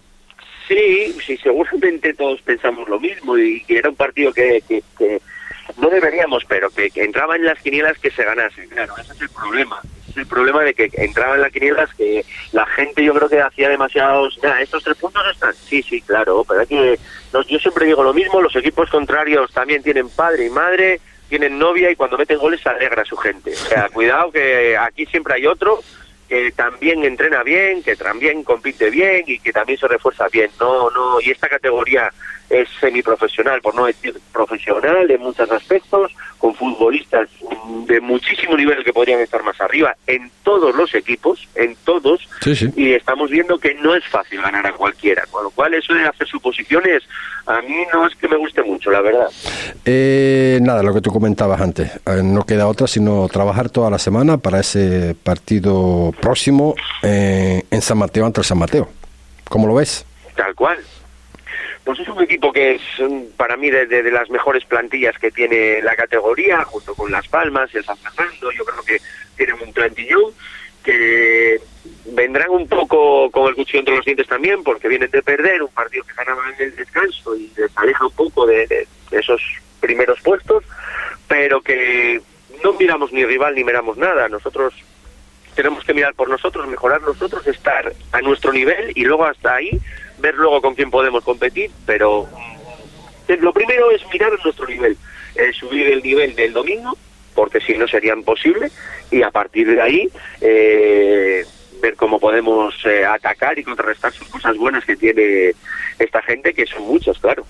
Sí, 0.69 1.15
sí, 1.25 1.36
seguramente 1.38 2.13
todos 2.13 2.39
pensamos 2.43 2.88
lo 2.88 2.99
mismo 2.99 3.36
y 3.36 3.63
que 3.63 3.79
era 3.79 3.89
un 3.89 3.95
partido 3.95 4.32
que, 4.32 4.62
no 5.82 5.89
deberíamos, 5.89 6.45
pero 6.47 6.69
que, 6.69 6.91
que, 6.91 7.03
entraba 7.03 7.36
en 7.36 7.45
las 7.45 7.60
quinielas 7.60 7.97
que 7.97 8.12
se 8.12 8.23
ganase. 8.23 8.67
Claro, 8.67 8.93
ese 9.01 9.13
es 9.13 9.21
el 9.21 9.29
problema. 9.29 9.82
Es 10.08 10.17
el 10.17 10.27
problema 10.27 10.63
de 10.63 10.75
que 10.75 10.91
entraba 10.93 11.34
en 11.34 11.41
las 11.41 11.51
quinielas 11.51 11.91
que 11.95 12.23
la 12.51 12.67
gente 12.67 13.03
yo 13.03 13.15
creo 13.15 13.27
que 13.27 13.41
hacía 13.41 13.67
demasiados... 13.67 14.39
Nah, 14.43 14.62
estos 14.62 14.84
tres 14.84 14.97
puntos 14.97 15.23
están... 15.32 15.55
Sí, 15.55 15.82
sí, 15.82 16.01
claro, 16.01 16.45
pero 16.47 16.67
que... 16.67 16.99
Los, 17.34 17.47
yo 17.47 17.58
siempre 17.58 17.88
digo 17.88 18.03
lo 18.03 18.13
mismo, 18.13 18.39
los 18.39 18.55
equipos 18.55 18.91
contrarios 18.91 19.51
también 19.51 19.82
tienen 19.82 20.08
padre 20.10 20.45
y 20.45 20.49
madre, 20.51 21.01
tienen 21.29 21.58
novia 21.58 21.89
y 21.89 21.95
cuando 21.95 22.15
meten 22.15 22.38
goles 22.38 22.65
alegra 22.67 23.01
a 23.01 23.05
su 23.05 23.17
gente. 23.17 23.53
O 23.53 23.55
sea, 23.55 23.89
cuidado 23.89 24.32
que 24.32 24.77
aquí 24.77 25.08
siempre 25.08 25.34
hay 25.34 25.47
otro 25.47 25.79
que 26.29 26.51
también 26.51 27.03
entrena 27.03 27.41
bien, 27.41 27.81
que 27.81 27.95
también 27.95 28.43
compite 28.43 28.91
bien 28.91 29.23
y 29.25 29.39
que 29.39 29.51
también 29.51 29.79
se 29.79 29.87
refuerza 29.87 30.27
bien. 30.27 30.51
No, 30.59 30.91
no, 30.91 31.19
y 31.19 31.31
esta 31.31 31.49
categoría 31.49 32.13
es 32.49 32.67
semiprofesional, 32.79 33.62
por 33.62 33.75
no 33.75 33.85
decir 33.85 34.15
profesional 34.31 35.09
en 35.09 35.21
muchos 35.21 35.49
aspectos, 35.51 36.12
con 36.38 36.55
futbolistas 36.55 37.29
de 37.85 37.99
muchísimo 38.01 38.55
nivel 38.55 38.83
que 38.83 38.93
podrían 38.93 39.19
estar 39.19 39.43
más 39.43 39.59
arriba 39.62 39.95
en 40.07 40.31
todos 40.43 40.75
los 40.75 40.93
equipos, 40.95 41.47
en 41.55 41.75
todos, 41.83 42.27
sí, 42.41 42.55
sí. 42.55 42.71
y 42.75 42.93
estamos 42.93 43.29
viendo 43.29 43.57
que 43.59 43.75
no 43.75 43.93
es 43.93 44.05
fácil 44.05 44.41
ganar 44.41 44.65
a 44.65 44.73
cualquiera, 44.73 45.25
con 45.29 45.43
lo 45.43 45.51
cual 45.51 45.73
eso 45.73 45.93
de 45.93 46.05
hacer 46.05 46.27
suposiciones 46.27 47.03
a 47.45 47.62
mí 47.62 47.77
no 47.91 48.05
es 48.05 48.15
que 48.15 48.27
me 48.27 48.38
guste 48.38 48.62
mucho, 48.63 48.91
la 48.91 49.01
verdad. 49.01 49.27
Eh, 49.83 50.59
nada, 50.62 50.83
lo 50.83 50.93
que 50.93 51.01
tú 51.01 51.12
comentabas 51.12 51.59
antes, 51.59 51.91
eh, 52.05 52.21
no 52.23 52.45
queda 52.45 52.67
otra 52.67 52.88
sino 52.88 53.27
trabajar 53.27 53.69
toda 53.69 53.89
la 53.89 53.99
semana 53.99 54.38
para 54.38 54.59
ese 54.59 55.15
partido 55.23 56.13
próximo 56.21 56.75
eh, 57.01 57.63
en 57.69 57.81
San 57.81 57.97
Mateo 57.97 58.25
ante 58.25 58.41
el 58.41 58.45
San 58.45 58.59
Mateo. 58.59 58.89
¿Cómo 59.49 59.67
lo 59.67 59.75
ves? 59.75 60.05
Tal 60.35 60.53
cual, 60.55 60.77
pues 61.89 62.02
es 62.02 62.08
un 62.10 62.21
equipo 62.21 62.54
que 62.54 62.75
es 62.75 62.82
para 63.36 63.58
mí 63.58 63.71
de, 63.71 64.12
las 64.12 64.30
mejores 64.30 64.63
plantillas 64.63 65.17
que 65.17 65.32
tiene 65.32 65.82
la 65.82 65.95
categoría, 65.95 66.63
junto 66.63 66.93
con 66.93 67.12
Las 67.12 67.28
Palmas 67.28 67.67
y 67.73 67.78
el 67.78 67.84
San 67.84 67.97
Fernando. 67.97 68.52
Yo 68.52 68.63
creo 68.63 68.84
que 68.84 69.02
tienen 69.36 69.56
un 69.60 69.73
plantillón 69.73 70.32
que 70.84 71.60
vendrán 72.06 72.52
un 72.52 72.67
poco 72.67 73.32
con 73.32 73.47
el 73.47 73.56
cuchillo 73.56 73.80
entre 73.80 73.95
los 73.95 74.06
dientes 74.06 74.28
también, 74.28 74.63
porque 74.63 74.88
vienen 74.88 75.10
de 75.10 75.23
perder 75.23 75.63
un 75.63 75.69
partido 75.69 76.04
que 76.06 76.13
ganaban 76.13 76.54
en 76.60 76.65
el 76.65 76.75
descanso 76.75 77.36
y 77.36 77.52
les 77.58 77.75
aleja 77.75 78.06
un 78.06 78.13
poco 78.13 78.45
de 78.45 78.86
esos 79.10 79.41
primeros 79.80 80.21
puestos, 80.21 80.63
pero 81.28 81.60
que 81.60 82.21
no 82.63 82.73
miramos 82.73 83.12
ni 83.12 83.25
rival 83.25 83.56
ni 83.56 83.63
miramos 83.63 83.97
nada. 83.97 84.30
Nosotros 84.30 84.75
tenemos 85.56 85.84
que 85.84 85.95
mirar 85.95 86.13
por 86.13 86.30
nosotros, 86.30 86.67
mejorar 86.67 87.02
nosotros, 87.02 87.47
estar 87.47 87.91
a 88.12 88.21
nuestro 88.21 88.54
nivel 88.54 88.91
y 88.93 89.06
luego 89.06 89.25
hasta 89.25 89.56
ahí 89.56 89.82
ver 90.19 90.36
luego 90.36 90.62
con 90.62 90.75
quién 90.75 90.91
podemos 90.91 91.23
competir, 91.23 91.71
pero 91.86 92.27
lo 93.27 93.53
primero 93.53 93.91
es 93.91 94.01
mirar 94.12 94.32
nuestro 94.43 94.67
nivel, 94.67 94.97
eh, 95.36 95.53
subir 95.53 95.88
el 95.88 96.01
nivel 96.01 96.36
del 96.36 96.53
domingo, 96.53 96.97
porque 97.36 97.60
si 97.62 97.77
no 97.77 97.88
sería 97.88 98.13
imposible, 98.13 98.71
y 99.12 99.21
a 99.21 99.32
partir 99.32 99.67
de 99.67 99.82
ahí 99.82 100.10
eh, 100.41 101.45
ver 101.81 101.95
cómo 101.95 102.19
podemos 102.19 102.73
eh, 102.85 103.05
atacar 103.05 103.57
y 103.57 103.63
contrarrestar 103.63 104.11
sus 104.13 104.27
cosas 104.27 104.57
buenas 104.57 104.85
que 104.85 104.95
tiene 104.95 105.53
esta 105.97 106.21
gente, 106.21 106.53
que 106.53 106.65
son 106.65 106.83
muchas, 106.83 107.17
claro. 107.19 107.45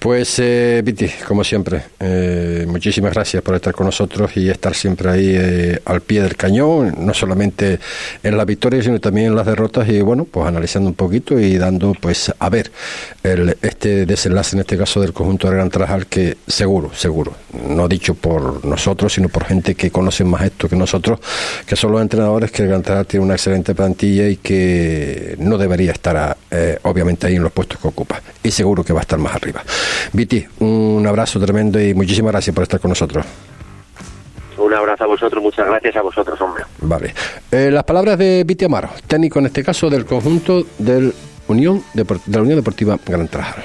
Pues, 0.00 0.38
eh, 0.38 0.80
Viti, 0.82 1.10
como 1.28 1.44
siempre, 1.44 1.82
eh, 2.00 2.64
muchísimas 2.66 3.12
gracias 3.12 3.42
por 3.42 3.54
estar 3.54 3.74
con 3.74 3.84
nosotros 3.84 4.34
y 4.34 4.48
estar 4.48 4.74
siempre 4.74 5.10
ahí 5.10 5.34
eh, 5.36 5.78
al 5.84 6.00
pie 6.00 6.22
del 6.22 6.36
cañón, 6.36 6.94
no 7.04 7.12
solamente 7.12 7.78
en 8.22 8.36
las 8.38 8.46
victorias, 8.46 8.86
sino 8.86 8.98
también 8.98 9.26
en 9.26 9.36
las 9.36 9.44
derrotas 9.44 9.86
y, 9.90 10.00
bueno, 10.00 10.24
pues 10.24 10.46
analizando 10.46 10.88
un 10.88 10.94
poquito 10.94 11.38
y 11.38 11.58
dando, 11.58 11.92
pues, 12.00 12.32
a 12.38 12.48
ver 12.48 12.72
el, 13.22 13.58
este 13.60 14.06
desenlace, 14.06 14.56
en 14.56 14.60
este 14.60 14.78
caso, 14.78 15.02
del 15.02 15.12
conjunto 15.12 15.48
del 15.48 15.56
Gran 15.56 15.68
Trajal, 15.68 16.06
que 16.06 16.38
seguro, 16.46 16.94
seguro, 16.94 17.34
no 17.68 17.86
dicho 17.86 18.14
por 18.14 18.64
nosotros, 18.64 19.12
sino 19.12 19.28
por 19.28 19.44
gente 19.44 19.74
que 19.74 19.90
conoce 19.90 20.24
más 20.24 20.44
esto 20.44 20.66
que 20.66 20.76
nosotros, 20.76 21.20
que 21.66 21.76
son 21.76 21.92
los 21.92 22.00
entrenadores, 22.00 22.50
que 22.50 22.64
Gran 22.64 22.82
Trajal 22.82 23.06
tiene 23.06 23.26
una 23.26 23.34
excelente 23.34 23.49
plantilla 23.74 24.28
y 24.28 24.36
que 24.36 25.36
no 25.38 25.58
debería 25.58 25.92
estar, 25.92 26.36
eh, 26.50 26.78
obviamente, 26.82 27.26
ahí 27.26 27.36
en 27.36 27.42
los 27.42 27.52
puestos 27.52 27.78
que 27.78 27.88
ocupa. 27.88 28.20
Y 28.42 28.50
seguro 28.50 28.82
que 28.84 28.92
va 28.92 29.00
a 29.00 29.02
estar 29.02 29.18
más 29.18 29.34
arriba. 29.34 29.62
Viti, 30.12 30.44
un 30.60 31.04
abrazo 31.06 31.40
tremendo 31.40 31.80
y 31.80 31.94
muchísimas 31.94 32.32
gracias 32.32 32.54
por 32.54 32.62
estar 32.62 32.80
con 32.80 32.90
nosotros. 32.90 33.24
Un 34.58 34.74
abrazo 34.74 35.04
a 35.04 35.06
vosotros, 35.06 35.42
muchas 35.42 35.66
gracias 35.66 35.96
a 35.96 36.02
vosotros, 36.02 36.40
hombre. 36.40 36.64
Vale. 36.80 37.14
Eh, 37.50 37.70
las 37.70 37.84
palabras 37.84 38.18
de 38.18 38.44
Viti 38.44 38.64
Amaro, 38.64 38.90
técnico 39.06 39.38
en 39.38 39.46
este 39.46 39.64
caso 39.64 39.88
del 39.88 40.04
conjunto 40.04 40.64
del 40.78 41.14
Unión 41.48 41.82
de 41.94 42.04
la 42.26 42.42
Unión 42.42 42.56
Deportiva 42.56 42.98
Gran 43.06 43.26
Trajal. 43.28 43.64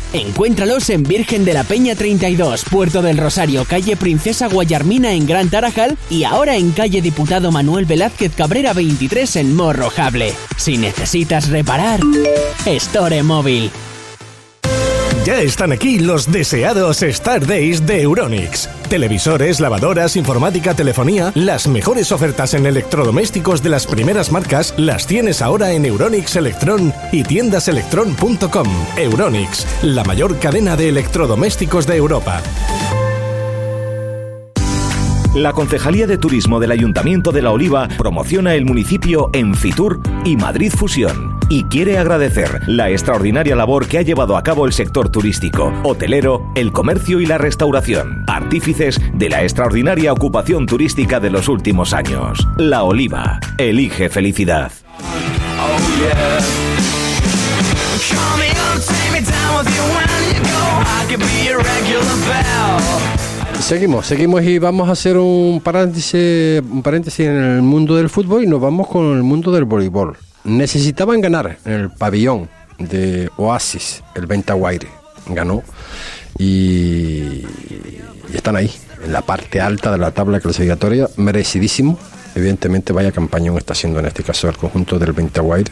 Encuéntralos 0.13 0.89
en 0.89 1.03
Virgen 1.03 1.45
de 1.45 1.53
la 1.53 1.63
Peña 1.63 1.95
32, 1.95 2.65
Puerto 2.69 3.01
del 3.01 3.17
Rosario, 3.17 3.63
calle 3.63 3.95
Princesa 3.95 4.47
Guayarmina 4.47 5.13
en 5.13 5.25
Gran 5.25 5.49
Tarajal 5.49 5.97
y 6.09 6.25
ahora 6.25 6.57
en 6.57 6.71
calle 6.71 7.01
Diputado 7.01 7.49
Manuel 7.51 7.85
Velázquez 7.85 8.35
Cabrera 8.35 8.73
23 8.73 9.37
en 9.37 9.55
Morrojable. 9.55 10.33
Si 10.57 10.77
necesitas 10.77 11.47
reparar, 11.47 12.01
Store 12.65 13.23
Móvil. 13.23 13.71
Ya 15.25 15.39
están 15.39 15.71
aquí 15.71 15.99
los 15.99 16.31
deseados 16.31 17.03
Star 17.03 17.45
Days 17.45 17.85
de 17.85 18.01
Euronix. 18.01 18.67
Televisores, 18.89 19.59
lavadoras, 19.59 20.15
informática, 20.15 20.73
telefonía, 20.73 21.31
las 21.35 21.67
mejores 21.67 22.11
ofertas 22.11 22.55
en 22.55 22.65
electrodomésticos 22.65 23.61
de 23.61 23.69
las 23.69 23.85
primeras 23.85 24.31
marcas 24.31 24.73
las 24.77 25.05
tienes 25.05 25.43
ahora 25.43 25.73
en 25.73 25.85
Euronix 25.85 26.35
Electron 26.35 26.91
y 27.11 27.23
tiendaselectron.com. 27.23 28.67
Euronix, 28.97 29.67
la 29.83 30.03
mayor 30.03 30.39
cadena 30.39 30.75
de 30.75 30.89
electrodomésticos 30.89 31.85
de 31.85 31.97
Europa. 31.97 32.41
La 35.35 35.53
Concejalía 35.53 36.07
de 36.07 36.17
Turismo 36.17 36.59
del 36.59 36.71
Ayuntamiento 36.71 37.31
de 37.31 37.43
La 37.43 37.51
Oliva 37.51 37.87
promociona 37.95 38.55
el 38.55 38.65
municipio 38.65 39.29
en 39.33 39.53
Fitur 39.53 40.01
y 40.25 40.35
Madrid 40.35 40.73
Fusión 40.75 41.30
y 41.51 41.65
quiere 41.65 41.97
agradecer 41.97 42.61
la 42.65 42.89
extraordinaria 42.91 43.57
labor 43.57 43.85
que 43.85 43.97
ha 43.97 44.03
llevado 44.03 44.37
a 44.37 44.41
cabo 44.41 44.65
el 44.65 44.71
sector 44.71 45.09
turístico, 45.09 45.73
hotelero, 45.83 46.49
el 46.55 46.71
comercio 46.71 47.19
y 47.19 47.25
la 47.25 47.37
restauración, 47.37 48.23
artífices 48.27 49.01
de 49.13 49.27
la 49.27 49.43
extraordinaria 49.43 50.13
ocupación 50.13 50.65
turística 50.65 51.19
de 51.19 51.29
los 51.29 51.49
últimos 51.49 51.91
años. 51.91 52.47
La 52.55 52.83
Oliva, 52.83 53.41
elige 53.57 54.07
felicidad. 54.07 54.71
Seguimos, 63.59 64.05
seguimos 64.05 64.43
y 64.43 64.57
vamos 64.57 64.87
a 64.87 64.93
hacer 64.93 65.17
un 65.17 65.59
paréntesis, 65.61 66.13
en 67.19 67.43
el 67.43 67.61
mundo 67.61 67.97
del 67.97 68.09
fútbol 68.09 68.41
y 68.41 68.47
nos 68.47 68.61
vamos 68.61 68.87
con 68.87 69.17
el 69.17 69.23
mundo 69.23 69.51
del 69.51 69.65
voleibol. 69.65 70.15
Necesitaban 70.43 71.21
ganar 71.21 71.57
en 71.65 71.73
el 71.73 71.91
pabellón 71.91 72.49
de 72.79 73.29
Oasis, 73.37 74.03
el 74.15 74.25
Ventaguaire. 74.25 74.87
Ganó 75.27 75.63
y, 76.37 77.45
están 78.33 78.55
ahí, 78.55 78.71
en 79.03 79.13
la 79.13 79.21
parte 79.21 79.61
alta 79.61 79.91
de 79.91 79.97
la 79.97 80.11
tabla 80.11 80.39
clasificatoria, 80.39 81.07
merecidísimo. 81.17 81.99
Evidentemente, 82.33 82.93
vaya 82.93 83.11
campañón 83.11 83.57
está 83.57 83.73
haciendo 83.73 83.99
en 83.99 84.05
este 84.05 84.23
caso 84.23 84.47
el 84.47 84.57
conjunto 84.57 84.97
del 84.97 85.11
Ventaguaire, 85.11 85.71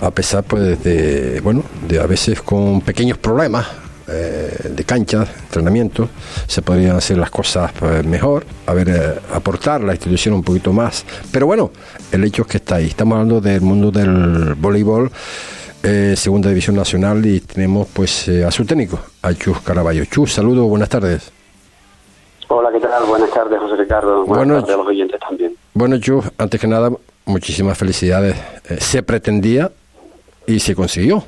a 0.00 0.10
pesar 0.10 0.44
pues 0.44 0.82
de, 0.82 1.40
bueno, 1.42 1.64
de 1.88 1.98
a 2.00 2.06
veces 2.06 2.40
con 2.40 2.80
pequeños 2.80 3.18
problemas 3.18 3.66
eh, 4.12 4.68
de 4.68 4.84
cancha, 4.84 5.24
entrenamiento, 5.44 6.08
se 6.46 6.60
podrían 6.60 6.96
hacer 6.96 7.16
las 7.16 7.30
cosas 7.30 7.72
pues, 7.72 8.04
mejor, 8.04 8.44
a 8.66 8.74
ver, 8.74 8.88
eh, 8.88 9.14
aportar 9.32 9.80
la 9.82 9.92
institución 9.92 10.34
un 10.34 10.42
poquito 10.42 10.72
más. 10.72 11.04
Pero 11.32 11.46
bueno, 11.46 11.70
el 12.10 12.22
hecho 12.24 12.42
es 12.42 12.48
que 12.48 12.56
está 12.58 12.76
ahí. 12.76 12.86
Estamos 12.86 13.16
hablando 13.16 13.40
del 13.40 13.62
mundo 13.62 13.90
del 13.90 14.54
voleibol, 14.54 15.10
eh, 15.82 16.14
segunda 16.16 16.48
división 16.50 16.76
nacional, 16.76 17.24
y 17.24 17.40
tenemos 17.40 17.88
pues 17.92 18.28
a 18.28 18.50
su 18.50 18.64
técnico, 18.66 18.98
a 19.22 19.32
Chus 19.32 19.60
Caraballo. 19.60 20.04
Chus, 20.04 20.32
saludos, 20.32 20.68
buenas 20.68 20.88
tardes. 20.88 21.32
Hola, 22.48 22.70
¿qué 22.70 22.80
tal? 22.80 23.04
Buenas 23.04 23.30
tardes, 23.30 23.58
José 23.58 23.76
Ricardo. 23.76 24.26
Buenas 24.26 24.46
bueno, 24.46 24.60
tardes 24.60 24.74
a 24.74 24.78
los 24.78 24.86
oyentes 24.86 25.20
también. 25.20 25.56
Bueno, 25.72 25.98
Chus, 25.98 26.26
antes 26.36 26.60
que 26.60 26.66
nada, 26.66 26.90
muchísimas 27.24 27.78
felicidades. 27.78 28.36
se 28.78 29.02
pretendía 29.02 29.72
y 30.46 30.60
se 30.60 30.74
consiguió 30.74 31.24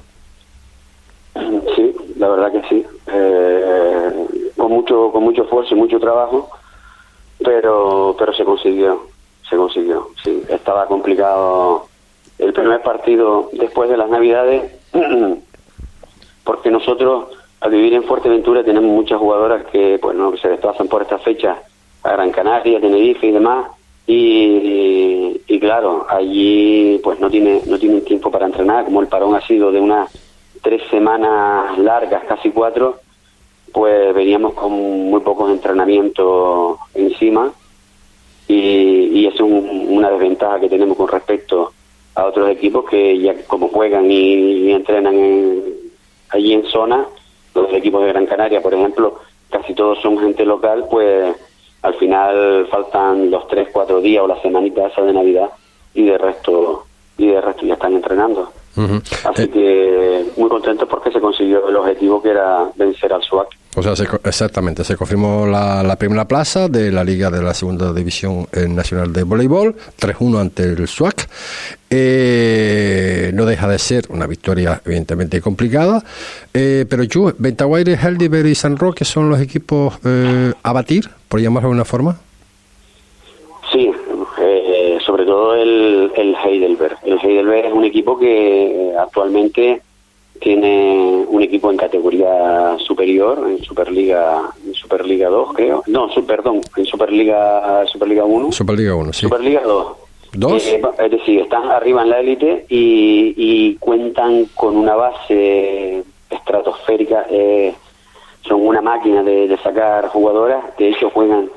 la 2.25 2.31
verdad 2.31 2.53
que 2.53 2.69
sí, 2.69 2.87
eh, 3.09 4.51
con 4.57 4.73
mucho 4.73 5.13
con 5.13 5.25
mucho 5.25 5.43
esfuerzo 5.43 5.75
y 5.75 5.79
mucho 5.79 6.01
trabajo, 6.01 6.49
pero 7.45 8.17
pero 8.19 8.33
se 8.33 8.45
consiguió, 8.45 9.03
se 9.49 9.57
consiguió, 9.57 10.09
sí, 10.23 10.43
estaba 10.49 10.87
complicado 10.87 11.87
el 12.39 12.55
primer 12.55 12.81
partido 12.83 13.51
después 13.53 13.91
de 13.91 13.99
las 13.99 14.09
Navidades, 14.09 14.73
porque 16.45 16.71
nosotros 16.71 17.27
al 17.61 17.71
vivir 17.71 17.93
en 17.93 18.05
Fuerteventura 18.05 18.65
tenemos 18.65 18.91
muchas 18.91 19.19
jugadoras 19.19 19.67
que 19.67 19.99
bueno 19.99 20.33
que 20.33 20.39
se 20.39 20.49
desplazan 20.49 20.89
por 20.89 21.03
esta 21.03 21.19
fecha 21.19 21.59
a 22.05 22.13
Gran 22.13 22.31
Canaria, 22.31 22.81
Tenerife 22.81 23.27
y 23.27 23.33
demás, 23.33 23.67
y, 24.07 25.41
y, 25.47 25.61
claro, 25.61 26.07
allí 26.09 27.01
pues 27.05 27.21
no 27.21 27.29
tiene 27.29 27.61
no 27.67 27.79
tienen 27.79 28.03
tiempo 28.03 28.31
para 28.31 28.47
entrenar, 28.47 28.87
como 28.87 29.03
el 29.03 29.09
parón 29.09 29.35
ha 29.35 29.47
sido 29.47 29.71
de 29.71 29.81
una 29.81 30.09
tres 30.65 30.83
semanas 30.91 31.79
largas, 31.79 32.25
casi 32.25 32.51
cuatro, 32.51 32.99
pues 33.73 34.13
veníamos 34.15 34.55
con 34.55 34.73
muy 34.73 35.21
pocos 35.21 35.51
entrenamientos 35.51 36.79
encima. 36.95 37.53
Y, 38.49 39.21
y 39.21 39.27
es 39.27 39.39
una 39.41 40.11
desventaja 40.11 40.61
que 40.61 40.69
tenemos 40.69 40.97
con 40.97 41.09
respecto 41.09 41.73
a 42.15 42.25
otros 42.25 42.51
equipos 42.51 42.89
que 42.89 43.19
ya 43.19 43.35
como 43.47 43.69
juegan 43.69 44.11
y, 44.11 44.73
entrenan 44.73 45.17
allí 46.31 46.53
en 46.53 46.65
zona, 46.67 47.07
los 47.55 47.73
equipos 47.73 48.03
de 48.03 48.09
Gran 48.09 48.27
Canaria, 48.27 48.61
por 48.61 48.75
ejemplo, 48.75 49.21
casi 49.51 49.75
todos 49.75 50.01
son 50.01 50.19
gente 50.19 50.45
local, 50.45 50.87
pues 50.91 51.35
al 51.83 51.95
final 51.95 52.67
faltan 52.71 53.31
los 53.31 53.47
tres, 53.49 53.69
cuatro 53.73 54.01
días 54.01 54.25
o 54.25 54.27
la 54.27 54.41
semanita 54.41 54.87
esa 54.87 55.03
de 55.03 55.13
Navidad 55.13 55.51
y 55.93 56.05
de 56.05 56.19
resto 56.19 56.87
y 57.17 57.29
de 57.29 57.41
resto 57.41 57.54
están 57.97 57.97
entrenando. 57.97 58.53
Así 58.77 59.43
eh, 59.43 59.51
que 59.51 60.41
muy 60.41 60.49
contento 60.49 60.87
porque 60.89 61.13
se 61.13 61.21
consiguió 61.21 61.69
el 61.69 61.77
objetivo 61.77 62.21
que 62.21 62.31
era 62.31 62.65
vencer 62.77 63.13
al 63.13 63.23
SWAC. 63.23 63.49
O 63.77 63.83
sea, 63.83 63.93
exactamente, 64.25 64.85
se 64.85 64.97
confirmó 64.97 65.47
la, 65.47 65.97
primera 65.97 66.27
plaza 66.27 66.69
de 66.69 66.91
la 66.93 67.03
Liga 67.05 67.31
de 67.31 67.43
la 67.43 67.55
Segunda 67.55 67.93
División 67.93 68.47
eh, 68.53 68.69
Nacional 68.69 69.13
de 69.13 69.23
Voleibol, 69.25 69.75
3-1 70.01 70.41
ante 70.41 70.63
el 70.65 70.89
SWAC. 70.89 71.29
Eh, 71.91 73.31
no 73.35 73.45
deja 73.47 73.69
de 73.69 73.79
ser 73.79 74.05
una 74.09 74.27
victoria 74.27 74.81
evidentemente 74.85 75.41
complicada, 75.41 76.03
pero 76.53 77.05
Chu, 77.05 77.33
Ventaguaire, 77.39 77.95
Heldiver 77.95 78.47
y 78.47 78.55
San 78.57 78.77
Roque 78.77 79.05
son 79.05 79.29
los 79.29 79.41
equipos 79.41 79.95
a 80.05 80.73
batir, 80.73 81.09
por 81.29 81.41
llamarlo 81.41 81.69
de 81.69 81.73
alguna 81.73 81.85
forma. 81.85 82.17
Sí, 83.73 83.93
sobre 85.05 85.25
todo 85.25 85.54
el, 85.65 86.13
el 86.17 86.37
Heidelberg. 86.37 86.99
El 87.05 87.19
Heidelberg 87.19 87.67
es 87.67 87.73
un 87.73 87.85
equipo 87.85 88.19
que 88.19 88.91
eh, 88.91 88.97
actualmente 88.99 89.83
tiene 90.41 91.25
un 91.29 91.43
equipo 91.43 91.71
en 91.71 91.77
categoría 91.77 92.77
superior, 92.79 93.47
en 93.49 93.63
Superliga 93.63 94.51
en 94.67 94.75
Superliga 94.75 95.29
2, 95.29 95.53
creo. 95.55 95.83
No, 95.87 96.09
perdón, 96.27 96.61
en 96.77 96.85
Superliga 96.85 97.87
Superliga 97.87 98.25
1. 98.25 98.53
Superliga 98.53 98.95
1, 98.95 99.13
sí. 99.13 99.21
Superliga 99.23 99.63
2. 99.63 99.87
¿Dos? 100.37 100.67
Eh, 100.67 100.83
es 100.99 101.11
decir, 101.13 101.41
están 101.41 101.71
arriba 101.71 102.03
en 102.03 102.11
la 102.11 102.19
élite 102.21 102.67
y, 102.69 103.35
y, 103.37 103.77
cuentan 103.77 104.47
con 104.55 104.77
una 104.77 104.97
base 104.97 106.03
estratosférica. 106.29 107.27
Eh, 107.31 107.73
son 108.43 108.67
una 108.67 108.83
máquina 108.83 109.23
de, 109.23 109.57
sacar 109.63 110.09
jugadoras, 110.09 110.77
de 110.77 110.91
hecho 110.91 111.09
juegan 111.11 111.49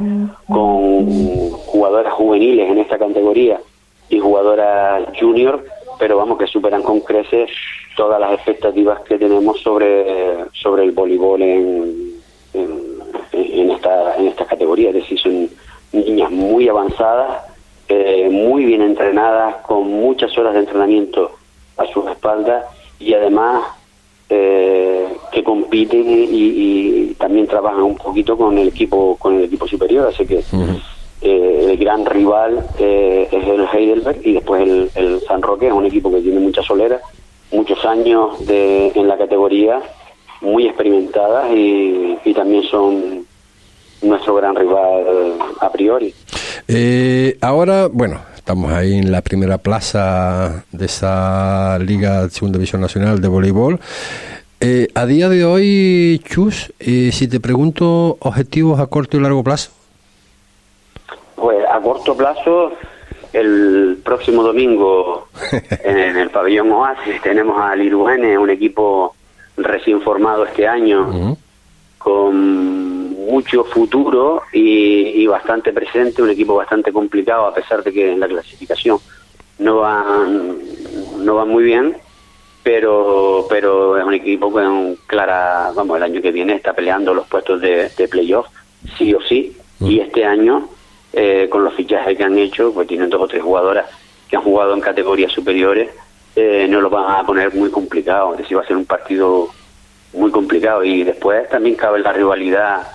con 0.48 1.50
jugadoras 1.52 2.14
juveniles 2.14 2.72
en 2.72 2.78
esta 2.78 2.98
categoría 2.98 3.60
y 4.10 4.20
jugadoras 4.20 5.04
junior, 5.20 5.66
pero 6.00 6.18
vamos 6.18 6.38
que 6.38 6.48
superan 6.48 6.84
con 6.84 7.02
creces 7.02 7.50
todas 7.96 8.20
las 8.20 8.34
expectativas 8.34 9.02
que 9.02 9.18
tenemos 9.18 9.60
sobre, 9.62 10.46
sobre 10.54 10.84
el 10.84 10.92
voleibol 10.92 11.42
en, 11.42 12.14
en, 12.54 13.72
esta, 13.72 14.16
en 14.18 14.28
esta 14.28 14.46
categoría, 14.46 14.90
es 14.90 14.96
decir, 14.96 15.20
son 15.20 15.50
niñas 15.92 16.32
muy 16.32 16.68
avanzadas, 16.70 17.44
eh, 17.90 18.30
muy 18.32 18.66
bien 18.66 18.82
entrenadas, 18.82 19.56
con 19.66 19.88
muchas 19.88 20.38
horas 20.38 20.54
de 20.54 20.60
entrenamiento 20.60 21.32
a 21.78 21.86
sus 21.88 22.08
espaldas 22.08 22.66
y 23.00 23.14
además 23.14 23.64
eh, 24.30 25.08
que 25.32 25.44
compiten 25.44 26.04
y, 26.06 27.16
también 27.18 27.48
trabajan 27.48 27.82
un 27.82 27.96
poquito 27.96 28.38
con 28.38 28.58
el 28.60 28.68
equipo 28.68 29.16
con 29.18 29.36
el 29.36 29.46
equipo 29.46 29.68
superior. 29.68 30.08
Así 30.08 30.26
que 30.28 30.44
eh, 31.22 31.68
el 31.70 31.78
gran 31.78 32.06
rival 32.06 32.66
eh, 32.80 33.28
es 33.32 33.48
el 33.48 33.66
Heidelberg 33.72 34.20
y 34.24 34.34
después 34.34 34.62
el, 34.62 34.92
el, 34.96 35.22
San 35.22 35.42
Roque 35.42 35.68
es 35.68 35.74
un 35.74 35.86
equipo 35.86 36.12
que 36.12 36.22
tiene 36.22 36.40
mucha 36.40 36.62
solera 36.62 37.00
muchos 37.52 37.84
años 37.86 38.46
de, 38.46 38.92
en 38.96 39.08
la 39.08 39.18
categoría 39.18 39.82
muy 40.42 40.68
experimentadas 40.68 41.52
y, 41.54 42.18
y 42.24 42.34
también 42.34 42.64
son 42.64 43.26
nuestro 44.02 44.36
gran 44.36 44.56
rival 44.56 45.34
a 45.60 45.72
priori 45.72 46.14
ahora 47.42 47.88
bueno 47.92 48.20
Estamos 48.48 48.72
ahí 48.72 48.94
en 48.94 49.12
la 49.12 49.22
primera 49.22 49.58
plaza 49.58 50.64
de 50.72 50.86
esa 50.86 51.78
Liga 51.80 52.30
Segunda 52.30 52.58
División 52.58 52.80
Nacional 52.80 53.20
de 53.20 53.28
Voleibol. 53.28 53.82
Eh, 54.62 54.88
a 54.96 55.06
día 55.06 55.28
de 55.28 55.44
hoy, 55.44 56.22
Chus, 56.24 56.72
eh, 56.80 57.10
si 57.12 57.28
te 57.28 57.42
pregunto 57.42 58.16
objetivos 58.22 58.80
a 58.80 58.88
corto 58.88 59.18
y 59.18 59.20
largo 59.20 59.44
plazo. 59.44 59.72
A 61.78 61.80
corto 61.80 62.18
plazo, 62.18 62.72
el 63.34 64.00
próximo 64.04 64.42
domingo 64.42 65.28
en 65.84 66.18
el 66.18 66.32
pabellón 66.32 66.72
Oasis 66.72 67.22
tenemos 67.22 67.62
al 67.62 67.80
Irugene, 67.84 68.36
un 68.36 68.50
equipo 68.50 69.14
recién 69.58 70.02
formado 70.02 70.46
este 70.46 70.68
año, 70.68 71.38
con 72.00 73.12
mucho 73.28 73.64
futuro 73.64 74.42
y, 74.52 75.22
y, 75.22 75.28
bastante 75.28 75.72
presente, 75.72 76.24
un 76.24 76.32
equipo 76.32 76.56
bastante 76.56 76.92
complicado 76.92 77.46
a 77.46 77.54
pesar 77.54 77.84
de 77.84 77.94
que 77.94 78.14
en 78.14 78.22
la 78.22 78.28
clasificación 78.28 78.98
no 79.60 79.78
va, 79.78 80.26
no 81.20 81.36
va 81.36 81.46
muy 81.46 81.64
bien, 81.64 81.96
pero 82.64 83.46
pero 83.48 84.00
es 84.00 84.04
un 84.04 84.16
equipo 84.16 84.52
con 84.52 84.96
clara, 85.06 85.72
vamos, 85.76 85.98
el 85.98 86.04
año 86.04 86.22
que 86.24 86.32
viene 86.32 86.56
está 86.56 86.74
peleando 86.74 87.14
los 87.14 87.28
puestos 87.28 87.62
de, 87.62 87.90
de 87.96 88.08
playoff, 88.08 88.48
sí 88.98 89.14
o 89.14 89.22
sí, 89.22 89.56
y 89.80 90.00
este 90.00 90.26
año 90.26 90.70
eh, 91.14 91.48
con 91.50 91.64
los 91.64 91.74
fichajes 91.74 92.18
que 92.18 92.24
han 92.24 92.38
hecho, 92.38 92.74
pues 92.74 92.88
tienen 92.88 93.10
dos 93.10 93.22
o 93.22 93.28
tres 93.28 93.42
jugadoras 93.42 93.86
que 94.30 94.36
han 94.36 94.44
jugado 94.44 94.74
en 94.74 94.82
categorías 94.82 95.32
superiores, 95.32 95.90
eh, 96.36 96.68
no 96.70 96.82
lo 96.82 96.90
van 96.90 97.20
a 97.20 97.26
poner 97.26 97.54
muy 97.54 97.72
complicado, 97.72 98.34
es 98.34 98.40
decir, 98.40 98.58
va 98.58 98.62
a 98.62 98.68
ser 98.68 98.78
un 98.78 98.86
partido 98.86 99.50
muy 100.14 100.32
complicado. 100.32 100.84
Y 100.84 101.04
después 101.04 101.50
también 101.50 101.76
cabe 101.76 102.00
la 102.00 102.14
rivalidad 102.14 102.88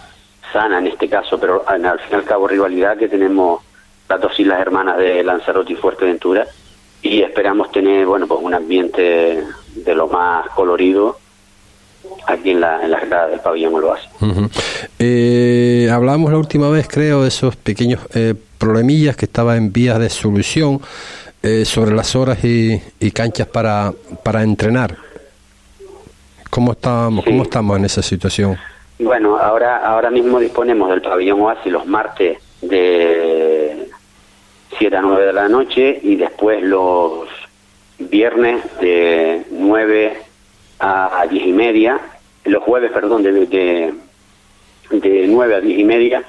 sana 0.53 0.79
en 0.79 0.88
este 0.88 1.09
caso, 1.09 1.40
pero 1.40 1.64
al 1.66 1.81
fin 2.01 2.09
y 2.12 2.14
al 2.14 2.25
cabo 2.25 2.46
rivalidad 2.46 2.96
que 2.96 3.09
tenemos 3.09 3.62
las 4.09 4.20
dos 4.20 4.38
islas 4.38 4.61
hermanas 4.61 4.98
de 4.98 5.25
Lanzarote 5.25 5.72
y 5.72 5.77
Fuerteventura 5.77 6.46
y 7.01 7.22
esperamos 7.22 7.72
tener, 7.72 8.07
bueno, 8.07 8.27
pues 8.27 8.40
un 8.42 8.55
ambiente 8.55 9.42
de 9.75 9.94
lo 9.94 10.07
más 10.07 10.48
colorido 10.51 11.18
aquí 12.27 12.51
en 12.51 12.61
la, 12.61 12.83
en 12.83 12.91
la 12.91 13.01
grada 13.01 13.29
del 13.29 13.41
pabellón 13.41 13.75
Oloas. 13.75 14.01
eh, 14.99 15.88
hablamos 15.93 16.31
la 16.31 16.38
última 16.38 16.69
vez, 16.71 16.88
creo, 16.88 17.23
de 17.23 17.29
esos 17.29 17.57
pequeños 17.57 18.01
eh, 18.15 18.35
problemillas 18.59 19.17
que 19.17 19.25
estaban 19.27 19.57
en 19.57 19.73
vías 19.73 19.99
de 19.99 20.09
solución 20.11 20.81
eh, 21.43 21.65
sobre 21.65 21.93
las 21.93 22.15
horas 22.15 22.45
y, 22.45 22.81
y, 23.01 23.11
canchas 23.11 23.49
para, 23.49 23.93
para 24.23 24.43
entrenar. 24.43 24.97
¿Cómo 26.51 26.73
estamos, 26.73 27.25
sí. 27.25 27.31
¿Cómo 27.31 27.43
estamos 27.43 27.79
en 27.79 27.85
esa 27.85 28.03
situación? 28.03 28.57
Bueno, 28.99 29.37
ahora 29.38 29.79
ahora 29.79 30.11
mismo 30.11 30.38
disponemos 30.38 30.88
del 30.91 31.03
pabellón 31.03 31.41
Oasis 31.41 31.73
los 31.73 31.87
martes 31.87 32.38
de 32.61 33.88
7 34.79 34.97
a 34.97 35.03
9 35.03 35.27
de 35.27 35.33
la 35.33 35.49
noche 35.49 35.99
y 36.03 36.15
después 36.17 36.62
los 36.62 37.29
viernes 37.99 38.62
de 38.81 39.45
9 39.51 40.17
a 40.83 41.27
10 41.31 41.47
y 41.47 41.53
media, 41.53 42.01
los 42.45 42.62
jueves, 42.64 42.90
perdón, 42.90 43.23
de, 43.23 43.33
de, 43.47 43.95
de 44.90 45.27
9 45.29 45.55
a 45.55 45.61
10 45.61 45.79
y 45.79 45.85
media, 45.85 46.25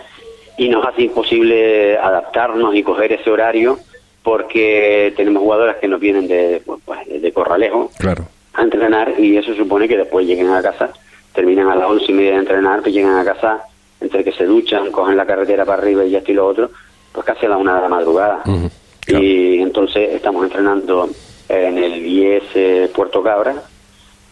y 0.58 0.70
nos 0.70 0.86
hace 0.86 1.04
imposible 1.04 1.98
adaptarnos 1.98 2.76
y 2.76 2.84
coger 2.84 3.14
ese 3.14 3.32
horario 3.32 3.80
porque 4.22 5.12
tenemos 5.18 5.42
jugadoras 5.42 5.78
que 5.78 5.88
nos 5.88 6.00
vienen 6.00 6.28
de, 6.28 6.62
pues, 6.86 7.00
de 7.08 7.34
Corralejo 7.34 7.90
claro. 7.98 8.26
a 8.54 8.62
entrenar 8.62 9.16
y 9.20 9.36
eso 9.38 9.54
supone 9.56 9.88
que 9.88 9.98
después 9.98 10.26
lleguen 10.28 10.50
a 10.52 10.62
casa, 10.62 10.94
terminan 11.34 11.70
a 11.70 11.76
las 11.76 11.90
once 11.90 12.06
y 12.10 12.14
media 12.14 12.34
de 12.34 12.38
entrenar, 12.38 12.82
pues 12.82 12.94
llegan 12.94 13.18
a 13.18 13.26
casa, 13.26 13.64
entre 14.00 14.24
que 14.24 14.32
se 14.32 14.46
duchan, 14.46 14.92
cogen 14.92 15.18
la 15.18 15.26
carretera 15.26 15.66
para 15.66 15.82
arriba 15.82 16.06
y 16.06 16.16
esto 16.16 16.32
y 16.32 16.36
lo 16.36 16.46
otro, 16.46 16.70
pues 17.12 17.26
casi 17.26 17.48
a 17.48 17.50
la 17.50 17.58
una 17.58 17.76
de 17.76 17.82
la 17.82 17.90
madrugada. 17.90 18.44
Uh 18.46 18.52
-huh. 18.52 18.72
claro. 19.06 19.24
Y 19.24 19.62
entonces 19.62 20.14
estamos 20.14 20.44
entrenando 20.44 21.10
en 21.50 21.78
el 21.80 22.06
IES 22.06 22.92
Puerto 22.92 23.24
Cabra, 23.24 23.56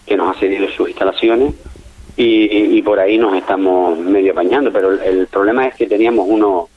que 0.05 0.17
nos 0.17 0.35
ha 0.35 0.39
cedido 0.39 0.67
sus 0.69 0.89
instalaciones 0.89 1.53
y, 2.17 2.81
por 2.83 2.99
ahí 2.99 3.17
nos 3.17 3.35
estamos 3.35 3.97
medio 3.97 4.33
apañando, 4.33 4.71
pero 4.71 4.91
el, 4.91 5.27
problema 5.27 5.67
es 5.67 5.75
que 5.75 5.87
teníamos 5.87 6.25
unos 6.27 6.69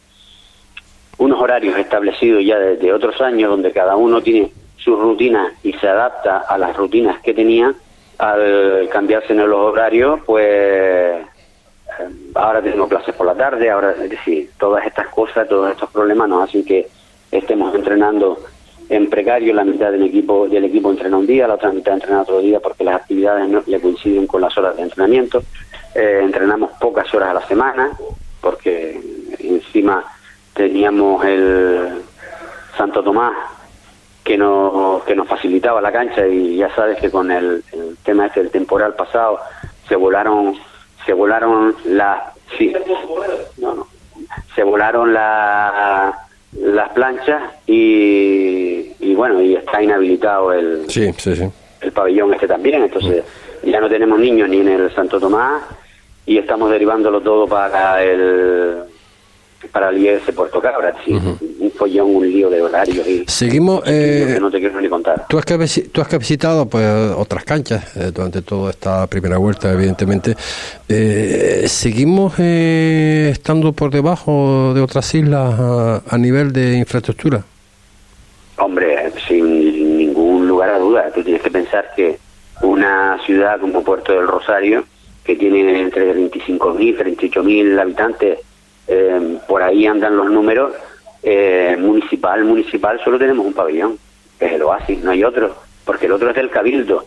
unos 1.17 1.41
horarios 1.41 1.79
establecidos 1.79 2.45
ya 2.45 2.59
desde 2.59 2.93
otros 2.93 3.21
años 3.21 3.51
donde 3.51 3.71
cada 3.73 3.95
uno 3.95 4.21
tiene 4.21 4.51
su 4.77 4.97
rutina 4.97 5.55
y 5.63 5.73
se 5.75 5.87
adapta 5.87 6.39
a 6.39 6.59
las 6.59 6.77
rutinas 6.77 7.21
que 7.21 7.33
tenía. 7.33 7.73
Al 8.19 8.89
cambiarse 8.91 9.33
en 9.33 9.49
los 9.49 9.59
horarios 9.59 10.21
pues 10.25 11.25
ahora 12.35 12.63
tenemos 12.63 12.89
clases 12.89 13.15
por 13.15 13.27
la 13.27 13.35
tarde 13.35 13.71
ahora 13.71 13.93
es 13.93 14.11
decir 14.11 14.51
todas 14.59 14.87
estas 14.87 15.09
cosas 15.09 15.49
todos 15.49 15.71
estos 15.71 15.91
problemas 15.91 16.29
nos 16.29 16.49
hacen 16.49 16.65
que 16.65 16.89
estemos 17.31 17.75
entrenando 17.75 18.39
en 18.89 19.09
precario 19.09 19.55
la 19.55 19.65
mitad 19.65 19.91
del 19.91 20.03
equipo 20.03 20.47
del 20.49 20.65
equipo 20.65 20.91
entrena 20.91 21.17
un 21.17 21.27
día 21.27 21.49
la 21.49 21.55
otra 21.55 21.73
mitad 21.73 21.95
entrena 21.95 22.23
otro 22.23 22.41
día 22.41 22.61
porque 22.61 22.85
las 22.85 22.97
actividades 22.97 23.49
no 23.49 23.63
le 23.67 23.81
coinciden 23.81 24.27
con 24.27 24.41
las 24.41 24.57
horas 24.57 24.77
de 24.77 24.83
entrenamiento. 24.83 25.43
Eh, 25.95 26.21
entrenamos 26.23 26.73
pocas 26.81 27.13
horas 27.15 27.31
a 27.31 27.35
la 27.35 27.47
semana 27.47 27.91
porque 28.41 29.01
encima 29.39 30.05
teníamos 30.53 31.25
el 31.25 32.03
Santo 32.77 33.03
Tomás 33.03 33.33
que 34.23 34.37
nos 34.37 35.03
que 35.05 35.15
nos 35.15 35.29
facilitaba 35.29 35.81
la 35.81 35.93
cancha 35.93 36.27
y 36.27 36.57
ya 36.57 36.75
sabes 36.75 36.99
que 36.99 37.11
con 37.11 37.31
el, 37.31 37.63
el 37.73 37.97
tema 38.05 38.27
este 38.27 38.41
del 38.41 38.51
temporal 38.51 38.95
pasado 38.95 39.39
se 39.89 39.97
volaron 39.97 40.57
se 41.05 41.13
volaron 41.13 41.75
las 41.85 42.23
sí, 42.57 42.73
no, 43.59 43.75
no, 43.75 43.87
se 44.55 44.63
volaron 44.63 45.13
la, 45.13 46.27
las 46.61 46.91
planchas 46.91 47.43
y, 47.67 48.93
y, 49.01 49.15
bueno 49.15 49.41
y 49.43 49.57
está 49.57 49.83
inhabilitado 49.83 50.53
el 50.53 50.89
sí, 50.89 51.13
sí, 51.19 51.35
sí. 51.35 51.49
el 51.81 51.93
pabellón 51.93 52.33
este 52.35 52.47
también 52.47 52.85
entonces 52.85 53.25
ya 53.65 53.81
no 53.81 53.89
tenemos 53.89 54.19
niños 54.19 54.49
ni 54.49 54.61
en 54.61 54.69
el 54.69 54.95
Santo 54.95 55.19
Tomás 55.19 55.63
y 56.27 56.39
estamos 56.39 56.71
derivándolo 56.71 57.21
todo 57.21 57.47
para 57.47 58.03
el 58.03 58.85
para 59.73 59.91
el 59.91 59.99
IES 59.99 60.23
Puerto 60.35 60.61
Cabra, 60.61 60.95
sí, 61.05 61.13
uh 61.13 61.21
-huh. 61.21 61.39
un 61.61 61.71
follón, 61.73 62.17
un 62.17 62.31
lío 62.31 62.51
de 62.51 62.63
horarios 62.63 63.07
y 63.07 63.25
seguimos 63.27 63.83
eh, 63.87 64.33
que 64.35 64.41
no 64.41 64.51
te 64.51 64.59
quiero 64.61 64.81
ni 64.81 64.89
contar. 64.89 65.27
Tú 65.29 65.39
has, 65.39 65.45
que, 65.45 65.57
tú 65.93 66.01
has 66.01 66.09
que 66.09 66.19
visitado 66.19 66.67
pues 66.67 66.87
otras 67.17 67.45
canchas 67.45 67.97
eh, 67.97 68.11
durante 68.13 68.43
toda 68.43 68.71
esta 68.71 69.07
primera 69.07 69.39
vuelta, 69.39 69.73
evidentemente. 69.73 70.35
Eh, 70.89 71.65
seguimos 71.67 72.35
eh, 72.39 73.31
estando 73.33 73.73
por 73.73 73.91
debajo 73.91 74.73
de 74.75 74.81
otras 74.81 75.15
islas 75.15 75.59
a, 75.59 76.03
a, 76.09 76.19
nivel 76.19 76.53
de 76.53 76.77
infraestructura. 76.79 77.45
Hombre, 78.57 79.13
sin 79.27 79.99
ningún 79.99 80.47
lugar 80.47 80.71
a 80.71 80.79
duda. 80.79 81.11
Tú 81.15 81.23
tienes 81.23 81.43
que 81.43 81.51
pensar 81.51 81.91
que 81.97 82.19
una 82.63 83.19
ciudad 83.25 83.61
como 83.61 83.83
Puerto 83.83 84.13
del 84.13 84.27
Rosario, 84.27 84.85
que 85.25 85.37
tiene 85.37 85.81
entre 85.81 86.15
25.000 86.15 86.81
y 86.81 86.95
38.000 86.95 87.81
habitantes 87.81 88.39
eh, 88.89 89.39
por 89.47 89.63
ahí 89.63 89.87
andan 89.87 90.17
los 90.17 90.31
números, 90.31 90.75
eh, 91.23 91.77
municipal, 91.79 92.45
municipal, 92.45 93.01
solo 93.03 93.19
tenemos 93.19 93.47
un 93.47 93.55
pabellón, 93.55 93.99
que 94.39 94.47
es 94.47 94.53
el 94.53 94.63
Oasis, 94.63 95.03
no 95.03 95.11
hay 95.11 95.25
otro, 95.25 95.55
porque 95.85 96.07
el 96.07 96.13
otro 96.13 96.31
es 96.31 96.37
del 96.37 96.51
Cabildo. 96.51 97.07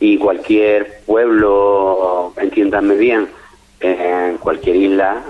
Y 0.00 0.16
cualquier 0.18 1.00
pueblo, 1.06 2.32
entiéndanme 2.36 2.94
bien, 2.94 3.28
en 3.80 4.38
cualquier 4.38 4.76
isla, 4.76 5.22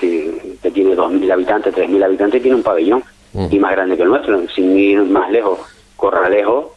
que, 0.00 0.56
que 0.62 0.70
tiene 0.70 0.94
2.000 0.94 1.32
habitantes, 1.32 1.74
3.000 1.74 2.04
habitantes, 2.04 2.40
tiene 2.42 2.56
un 2.56 2.62
pabellón, 2.62 3.02
-huh. 3.34 3.48
y 3.50 3.58
más 3.58 3.72
grande 3.72 3.96
que 3.96 4.02
el 4.02 4.08
nuestro, 4.08 4.48
sin 4.48 4.78
ir 4.78 5.02
más 5.02 5.30
lejos. 5.30 5.58
Corralejo 5.96 6.74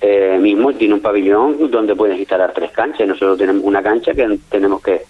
eh, 0.00 0.38
mismo 0.40 0.72
tiene 0.74 0.94
un 0.94 1.00
pabellón 1.00 1.70
donde 1.70 1.94
puedes 1.94 2.18
instalar 2.18 2.52
tres 2.54 2.70
canchas, 2.72 3.06
nosotros 3.06 3.38
tenemos 3.38 3.62
una 3.64 3.82
cancha 3.82 4.12
que 4.12 4.38
tenemos 4.48 4.82
que 4.82 4.94
eh, 4.94 5.04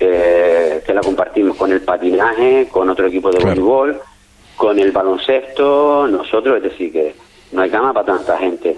que 0.00 0.49
la 1.00 1.06
compartimos 1.06 1.56
con 1.56 1.72
el 1.72 1.80
patinaje, 1.80 2.68
con 2.70 2.90
otro 2.90 3.06
equipo 3.06 3.30
de 3.30 3.38
claro. 3.38 3.62
voleibol, 3.62 4.00
con 4.54 4.78
el 4.78 4.92
baloncesto, 4.92 6.06
nosotros, 6.06 6.58
es 6.58 6.64
decir, 6.64 6.92
que 6.92 7.14
no 7.52 7.62
hay 7.62 7.70
cama 7.70 7.94
para 7.94 8.06
tanta 8.06 8.36
gente. 8.36 8.76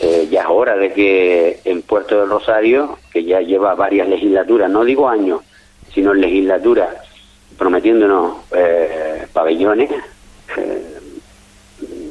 Eh, 0.00 0.26
ya 0.30 0.40
es 0.42 0.46
hora 0.48 0.76
de 0.76 0.92
que 0.92 1.60
en 1.64 1.82
Puerto 1.82 2.18
del 2.18 2.28
Rosario, 2.28 2.98
que 3.12 3.22
ya 3.22 3.40
lleva 3.40 3.74
varias 3.76 4.08
legislaturas, 4.08 4.68
no 4.68 4.84
digo 4.84 5.08
años, 5.08 5.42
sino 5.94 6.12
legislaturas, 6.12 6.88
prometiéndonos 7.56 8.38
eh, 8.52 9.26
pabellones, 9.32 9.90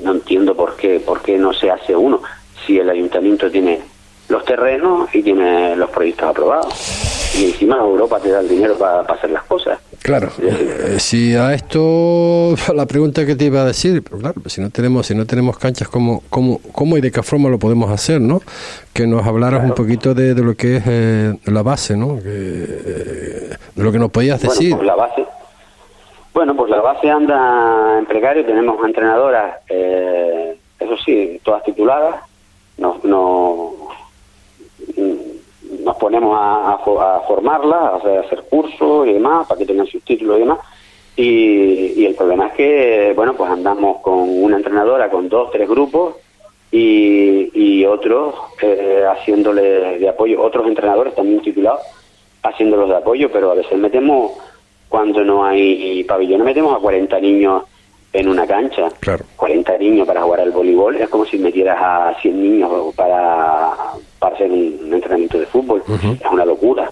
no 0.04 0.12
entiendo 0.14 0.56
por 0.56 0.78
qué, 0.78 1.02
por 1.02 1.22
qué 1.22 1.38
no 1.38 1.52
se 1.52 1.70
hace 1.70 1.94
uno, 1.94 2.22
si 2.66 2.80
el 2.80 2.90
ayuntamiento 2.90 3.52
tiene 3.52 3.82
los 4.30 4.46
terrenos 4.46 5.14
y 5.14 5.22
tiene 5.22 5.76
los 5.76 5.90
proyectos 5.90 6.30
aprobados 6.30 7.09
y 7.40 7.46
encima 7.46 7.78
Europa 7.78 8.20
te 8.20 8.30
da 8.30 8.42
el 8.42 8.50
dinero 8.50 8.78
para 8.78 9.04
pa 9.04 9.14
hacer 9.14 9.30
las 9.32 9.44
cosas. 9.44 9.80
Claro, 10.02 10.30
eh, 10.42 10.96
si 11.00 11.36
a 11.36 11.54
esto 11.54 12.56
la 12.76 12.86
pregunta 12.86 13.26
que 13.26 13.36
te 13.36 13.46
iba 13.46 13.62
a 13.62 13.66
decir, 13.66 14.02
pero 14.04 14.18
claro, 14.18 14.42
si 14.48 14.62
no 14.62 14.70
tenemos 14.70 15.08
si 15.08 15.16
no 15.16 15.26
tenemos 15.26 15.58
canchas, 15.58 15.88
¿cómo, 15.88 16.24
cómo, 16.30 16.60
cómo 16.72 16.98
y 16.98 17.02
de 17.02 17.12
qué 17.12 17.24
forma 17.24 17.50
lo 17.50 17.60
podemos 17.60 17.90
hacer, 17.92 18.20
no? 18.20 18.42
Que 18.94 19.08
nos 19.08 19.26
hablaras 19.26 19.60
claro. 19.60 19.74
un 19.74 19.76
poquito 19.76 20.14
de, 20.14 20.34
de, 20.34 20.42
lo 20.44 20.56
que 20.56 20.78
es 20.78 20.84
eh, 20.86 21.34
la 21.46 21.62
base, 21.64 21.96
¿no? 21.96 22.16
Que, 22.16 22.24
eh, 22.26 23.50
de 23.76 23.84
lo 23.84 23.92
que 23.92 24.00
nos 24.00 24.12
podías 24.12 24.42
decir. 24.42 24.76
Bueno, 24.76 24.78
pues 24.78 24.88
la 24.88 24.96
base, 24.96 25.26
Bueno, 26.34 26.56
pues 26.56 26.70
la 26.72 26.82
base 26.82 27.10
anda 27.10 28.00
en 28.00 28.06
precario, 28.06 28.46
tenemos 28.46 28.84
entrenadoras, 28.86 29.58
eh, 29.70 30.58
eso 30.80 30.98
sí, 31.06 31.40
todas 31.44 31.64
tituladas, 31.64 32.16
nos, 32.78 33.04
no- 33.04 33.79
nos 35.84 35.96
ponemos 35.98 36.38
a, 36.38 36.72
a 36.72 36.74
a 36.76 37.20
formarlas, 37.22 37.82
a 37.82 37.96
hacer, 37.98 38.18
a 38.18 38.22
hacer 38.22 38.44
cursos 38.50 39.08
y 39.08 39.14
demás, 39.14 39.48
para 39.48 39.60
que 39.60 39.66
tengan 39.66 39.88
sus 39.88 40.04
títulos 40.04 40.38
y 40.38 40.40
demás. 40.40 40.60
Y, 41.16 42.02
y 42.02 42.06
el 42.06 42.16
problema 42.16 42.48
es 42.48 42.54
que, 42.54 43.14
bueno, 43.16 43.34
pues 43.34 43.52
andamos 43.52 44.02
con 44.02 44.18
una 44.18 44.58
entrenadora, 44.58 45.10
con 45.10 45.28
dos, 45.28 45.52
tres 45.52 45.68
grupos 45.68 46.16
y, 46.72 47.52
y 47.54 47.86
otros 47.86 48.36
eh, 48.62 49.04
haciéndole 49.10 50.00
de 50.00 50.10
apoyo, 50.10 50.42
otros 50.42 50.68
entrenadores 50.68 51.16
también 51.16 51.42
titulados, 51.42 51.82
haciéndolos 52.44 52.90
de 52.90 52.96
apoyo, 52.96 53.30
pero 53.32 53.52
a 53.52 53.56
veces 53.56 53.78
metemos, 53.78 54.32
cuando 54.88 55.24
no 55.24 55.44
hay 55.44 56.04
pabellones, 56.06 56.46
metemos 56.46 56.76
a 56.76 56.80
40 56.80 57.20
niños 57.20 57.64
en 58.14 58.28
una 58.28 58.48
cancha. 58.48 58.90
Claro. 59.00 59.26
40 59.36 59.78
niños 59.78 60.08
para 60.08 60.22
jugar 60.22 60.42
al 60.42 60.52
voleibol 60.52 60.96
es 60.96 61.10
como 61.10 61.26
si 61.26 61.38
metieras 61.38 61.78
a 61.80 62.16
100 62.22 62.42
niños 62.42 62.96
para, 62.96 63.59
un, 64.90 64.96
entrenamiento 64.96 65.40
de 65.40 65.46
fútbol. 65.46 65.82
Es 65.88 66.32
una 66.32 66.46
locura. 66.46 66.92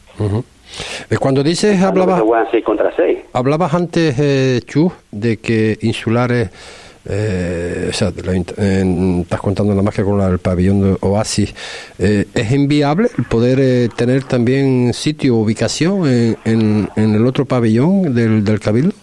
Cuando 1.19 1.43
dices, 1.43 1.81
hablabas, 1.81 2.19
Se 2.19 2.25
juegan 2.25 2.47
6 2.51 2.63
contra 2.63 2.95
6. 2.95 3.17
hablabas 3.33 3.73
antes, 3.73 4.15
eh, 4.19 4.61
Chu, 4.65 4.91
de 5.11 5.37
que 5.37 5.77
insulares, 5.81 6.49
eh, 7.09 7.87
o 7.89 7.93
sea, 7.93 8.11
la 8.23 8.33
eh, 8.35 9.19
estás 9.21 9.39
contando 9.39 9.73
la 9.73 9.81
magia 9.81 10.03
con 10.03 10.17
la- 10.17 10.27
el 10.27 10.39
pabellón 10.39 10.81
de 10.81 10.97
Oasis, 11.01 11.53
eh, 11.99 12.25
¿es 12.33 12.51
inviable 12.51 13.09
el 13.17 13.23
poder 13.25 13.59
eh, 13.61 13.89
tener 13.95 14.23
también 14.25 14.93
sitio, 14.93 15.35
ubicación 15.35 16.05
en, 16.07 16.37
en- 16.43 16.89
en 16.97 17.15
el 17.15 17.25
otro 17.25 17.45
pabellón 17.45 18.13
del, 18.13 18.43
del 18.43 18.59
Cabildo? 18.59 18.93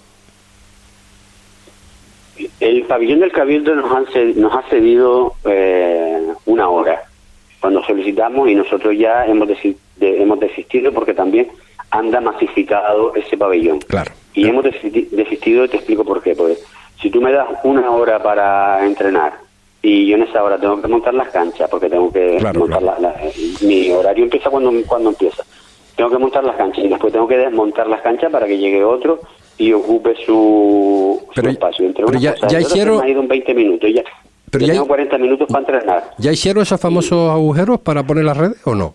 El 2.61 2.83
pabellón 2.85 3.21
del 3.21 3.33
Cabildo 3.33 3.75
nos, 3.75 3.91
han 3.91 4.05
nos 4.41 4.53
ha 4.55 4.63
cedido 4.69 5.35
eh, 5.45 6.21
una 6.47 6.69
hora 6.69 7.05
cuando 7.65 7.83
solicitamos 7.83 8.47
y 8.51 8.55
nosotros 8.55 8.95
ya 8.99 9.25
hemos, 9.25 9.49
desi- 9.49 9.75
de- 9.97 10.21
hemos 10.21 10.39
desistido 10.39 10.93
porque 10.93 11.15
también 11.15 11.49
anda 11.91 12.21
masificado 12.21 13.15
ese 13.15 13.39
pabellón. 13.39 13.79
Claro. 13.79 14.13
Y 14.35 14.47
hemos 14.47 14.67
desisti- 14.67 15.09
desistido 15.09 15.65
y 15.65 15.69
te 15.69 15.77
explico 15.79 16.05
por 16.05 16.23
qué. 16.23 16.35
Porque 16.35 16.59
si 17.01 17.09
tú 17.09 17.23
me 17.23 17.33
das 17.33 17.49
una 17.65 17.91
hora 17.91 18.23
para 18.23 18.85
entrenar 18.85 19.33
y 19.81 20.07
yo 20.07 20.17
en 20.17 20.25
esa 20.25 20.45
hora 20.45 20.59
tengo 20.59 20.83
que 20.83 20.89
montar 20.89 21.15
las 21.15 21.31
canchas 21.31 21.71
porque 21.71 21.89
tengo 21.89 22.13
que 22.13 22.37
Claro, 22.39 22.61
montar 22.61 22.81
claro. 22.81 23.01
la- 23.01 23.09
la- 23.09 23.21
mi 23.63 23.91
horario 23.93 24.25
empieza 24.25 24.51
cuando, 24.51 24.71
cuando 24.87 25.09
empieza. 25.09 25.43
Tengo 25.97 26.11
que 26.11 26.19
montar 26.19 26.45
las 26.45 26.57
canchas 26.57 26.85
y 26.85 26.89
después 26.89 27.15
tengo 27.15 27.27
que 27.27 27.39
desmontar 27.39 27.87
las 27.87 28.03
canchas 28.03 28.31
para 28.31 28.47
que 28.47 28.59
llegue 28.59 28.85
otro 28.85 29.21
y 29.57 29.73
ocupe 29.73 30.15
su, 30.27 31.19
su 31.29 31.33
Pero- 31.35 31.49
espacio. 31.49 31.87
Entre 31.87 32.05
pero 32.05 32.19
ya- 32.19 32.35
ya 32.47 32.61
hicieron- 32.61 33.01
ha 33.03 33.09
ido 33.09 33.23
en 33.23 33.29
20 33.29 33.55
minutos. 33.55 33.89
Ya, 33.91 34.03
Pero 34.59 34.67
ya 34.67 34.67
ya- 34.69 34.73
tengo 34.75 34.87
40 34.89 35.19
minutos 35.19 35.49
para 35.49 35.59
entrenar. 35.61 36.11
¿Ya 36.19 36.33
hicieron 36.33 36.63
esos 36.63 36.81
famosos 36.81 37.31
agujeros 37.31 37.81
para 37.81 38.03
poner 38.03 38.25
las 38.25 38.37
redes 38.37 38.57
o 38.67 38.75
no? 38.75 38.95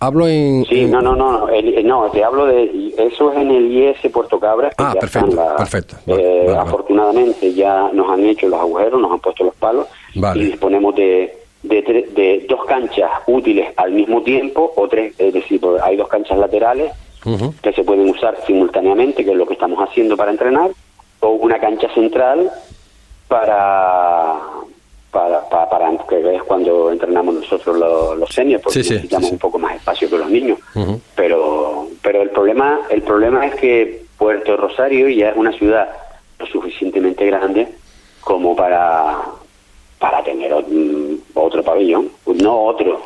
Hablo 0.00 0.26
en... 0.26 0.64
Sí, 0.64 0.80
en- 0.80 0.90
no, 0.90 1.00
no, 1.00 1.14
no, 1.14 1.48
el- 1.48 1.74
el- 1.74 1.86
no, 1.86 2.10
te 2.10 2.24
hablo 2.24 2.46
de, 2.46 2.92
eso 2.98 3.30
es 3.32 3.38
en 3.38 3.50
el 3.52 3.70
IS 3.70 4.10
Puerto 4.12 4.40
Cabras. 4.40 4.74
Ah, 4.78 4.94
perfecto, 4.98 5.36
la- 5.36 5.54
perfecto. 5.56 5.94
eh, 5.98 6.00
Vale, 6.10 6.22
vale, 6.22 6.44
vale. 6.46 6.58
Afortunadamente 6.58 7.54
ya 7.54 7.88
nos 7.92 8.10
han 8.10 8.24
hecho 8.26 8.48
los 8.48 8.58
agujeros, 8.58 9.00
nos 9.00 9.12
han 9.12 9.20
puesto 9.20 9.44
los 9.44 9.54
palos 9.54 9.86
Vale. 10.16 10.42
y 10.42 10.46
disponemos 10.46 10.96
de, 10.96 11.38
de, 11.62 11.84
tre- 11.84 12.08
de 12.14 12.46
dos 12.48 12.64
canchas 12.64 13.10
útiles 13.28 13.68
al 13.76 13.92
mismo 13.92 14.22
tiempo, 14.22 14.72
o 14.74 14.88
tres, 14.88 15.14
es 15.18 15.32
decir, 15.34 15.60
hay 15.84 15.96
dos 15.96 16.08
canchas 16.08 16.36
laterales 16.38 16.92
que 17.62 17.72
se 17.72 17.84
pueden 17.84 18.10
usar 18.10 18.36
simultáneamente, 18.44 19.24
que 19.24 19.30
es 19.30 19.36
lo 19.36 19.46
que 19.46 19.52
estamos 19.54 19.78
haciendo 19.88 20.16
para 20.16 20.32
entrenar, 20.32 20.70
o 21.20 21.28
una 21.28 21.60
cancha 21.60 21.86
central 21.94 22.50
para 23.32 24.34
para, 25.10 25.46
para, 25.50 25.68
para- 25.68 26.06
que 26.08 26.36
es 26.36 26.42
cuando 26.44 26.90
entrenamos 26.90 27.34
nosotros 27.34 27.76
los, 27.78 28.18
los 28.18 28.28
seniors, 28.30 28.62
porque 28.62 28.82
Sí, 28.82 28.90
necesitamos 28.90 29.28
sí, 29.28 29.32
un 29.34 29.38
poco 29.38 29.58
más 29.58 29.76
espacio 29.76 30.08
que 30.08 30.18
los 30.18 30.30
niños. 30.30 30.58
Pero 31.16 31.86
pero 32.02 32.22
el 32.22 32.30
problema 32.30 32.80
el 32.90 33.02
problema 33.02 33.46
es 33.46 33.54
que 33.56 34.02
Puerto 34.18 34.56
Rosario 34.56 35.08
ya 35.08 35.30
es 35.30 35.36
una 35.36 35.52
ciudad 35.52 35.88
lo 36.38 36.46
suficientemente 36.46 37.26
grande 37.26 37.68
como 38.20 38.54
para 38.56 39.18
para 39.98 40.22
tener 40.24 40.52
mm, 40.66 41.18
otro 41.34 41.62
pabellón, 41.62 42.08
no 42.26 42.64
otro, 42.64 43.00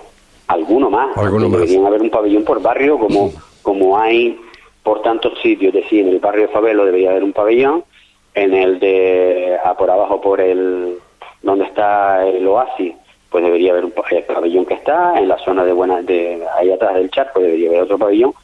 alguno 0.49 0.89
más. 0.91 1.17
Alguno 1.17 1.49
más. 1.49 1.61
Deberían 1.61 1.87
haber 1.87 2.03
un 2.03 2.11
pabellón 2.11 2.45
por 2.45 2.61
barrio 2.62 2.99
como 2.99 3.33
como 3.62 3.99
hay 3.99 4.39
por 4.83 5.03
tantos 5.03 5.33
sitios, 5.43 5.75
es 5.75 5.83
decir, 5.83 6.07
en 6.07 6.12
el 6.12 6.21
barrio 6.21 6.43
de 6.43 6.53
Fabelo 6.53 6.85
debería 6.85 7.11
haber 7.11 7.25
un 7.25 7.33
pabellón, 7.33 7.83
en 8.37 8.55
el 8.55 8.79
de 8.79 9.57
a 9.64 9.75
por 9.75 9.90
abajo 9.90 10.20
por 10.20 10.40
el 10.40 10.99
donde 11.42 11.64
está 11.64 12.27
el 12.27 12.46
oasis, 12.46 12.94
pues 13.31 13.42
debería 13.42 13.72
haber 13.72 13.87
un 13.87 13.94
el 14.11 14.22
pabellón 14.25 14.66
que 14.66 14.75
está, 14.75 15.18
en 15.18 15.29
la 15.29 15.38
zona 15.38 15.64
de 15.64 15.72
buena 15.72 16.03
de 16.03 16.42
ahí 16.57 16.70
atrás 16.70 16.94
del 16.94 17.11
charco 17.11 17.40
debería 17.40 17.70
haber 17.70 17.83
otro 17.83 17.99
pabellón, 17.99 18.35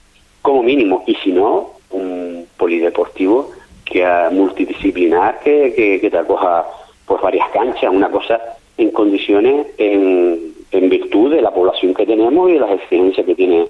como 0.40 0.62
mínimo, 0.62 1.05
y 1.07 1.14
si 1.16 1.31
no, 1.31 1.72
un 1.90 2.46
polideportivo 2.57 3.50
que 3.85 4.05
ah, 4.05 4.31
multidisciplinar 4.33 5.40
que, 5.40 5.74
que, 5.74 6.00
que 6.00 6.11
te 6.11 6.18
acoja 6.18 6.64
pues 7.05 7.20
varias 7.20 7.48
canchas, 7.50 7.92
una 7.92 8.11
cosa 8.11 8.40
en 8.78 8.90
condiciones 8.92 9.66
en, 9.76 10.55
en 10.70 10.88
virtud 10.88 11.35
de 11.35 11.42
la 11.42 11.50
población 11.50 11.92
que 11.92 12.07
tenemos 12.07 12.48
y 12.48 12.55
de 12.55 12.61
las 12.61 12.70
exigencias 12.70 13.26
que 13.26 13.35
tiene 13.35 13.68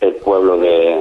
el 0.00 0.14
pueblo 0.16 0.58
de, 0.58 0.98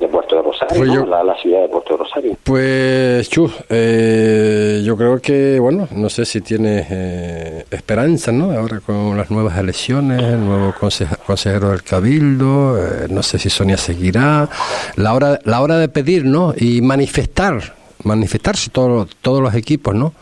de 0.00 0.08
Puerto 0.08 0.36
de 0.36 0.42
Rosario, 0.42 0.76
Pues 0.78 1.08
la, 1.08 1.22
la 1.22 1.34
ciudad 1.36 1.60
de 1.62 1.68
Puerto 1.68 1.92
de 1.92 1.98
Rosario. 1.98 2.36
Pues, 2.42 3.28
Chus, 3.28 3.52
eh, 3.68 4.82
yo 4.84 4.96
creo 4.96 5.20
que, 5.20 5.58
bueno, 5.60 5.86
no 5.94 6.08
sé 6.08 6.24
si 6.24 6.40
tienes 6.40 6.86
eh, 6.90 7.64
esperanza, 7.70 8.32
¿no? 8.32 8.50
Ahora 8.52 8.80
con 8.80 9.16
las 9.16 9.30
nuevas 9.30 9.58
elecciones, 9.58 10.22
el 10.22 10.40
nuevo 10.44 10.72
conseja- 10.78 11.16
consejero 11.26 11.70
del 11.70 11.82
Cabildo, 11.82 12.78
eh, 12.78 13.06
no 13.10 13.22
sé 13.22 13.38
si 13.38 13.50
Sonia 13.50 13.76
seguirá. 13.76 14.48
La 14.96 15.14
hora, 15.14 15.38
la 15.44 15.60
hora 15.60 15.76
de 15.78 15.88
pedir, 15.88 16.24
¿no? 16.24 16.54
Y 16.56 16.80
manifestar, 16.80 17.60
manifestarse 18.04 18.70
todos 18.70 19.08
todos 19.20 19.42
los 19.42 19.54
equipos, 19.54 19.94
¿no? 19.94 20.12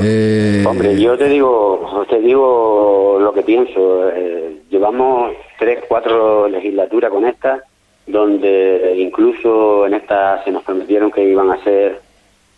Eh, 0.00 0.64
Hombre, 0.66 0.98
yo 1.00 1.16
te 1.18 1.28
digo, 1.28 2.04
te 2.08 2.18
digo 2.20 3.18
lo 3.20 3.32
que 3.32 3.42
pienso. 3.42 4.08
eh, 4.10 4.62
llevamos 4.70 5.32
tres, 5.58 5.80
cuatro 5.86 6.48
legislaturas 6.48 7.10
con 7.10 7.26
esta, 7.26 7.62
donde 8.06 8.94
incluso 8.98 9.86
en 9.86 9.94
esta 9.94 10.42
se 10.44 10.50
nos 10.50 10.62
prometieron 10.64 11.10
que 11.10 11.22
iban 11.24 11.50
a 11.50 11.54
hacer 11.54 12.00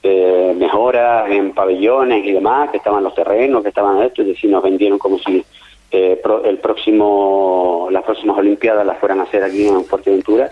eh, 0.03 0.55
mejoras 0.57 1.31
en 1.31 1.53
pabellones 1.53 2.25
y 2.25 2.33
demás, 2.33 2.71
que 2.71 2.79
estaban 2.79 3.05
los 3.05 3.15
terrenos, 3.15 3.63
que 3.63 3.69
estaban 3.69 4.03
esto, 4.03 4.23
es 4.23 4.29
decir, 4.29 4.51
nos 4.51 4.63
vendieron 4.63 4.99
como 4.99 5.19
si 5.19 5.45
eh, 5.91 6.19
pro- 6.23 6.45
el 6.45 6.59
próximo, 6.59 7.89
las 7.91 8.03
próximas 8.05 8.37
Olimpiadas 8.39 8.87
las 8.87 8.99
fueran 8.99 9.21
a 9.21 9.25
hacer 9.25 9.43
aquí 9.45 9.67
en 9.67 9.85
Fuerteventura. 9.85 10.51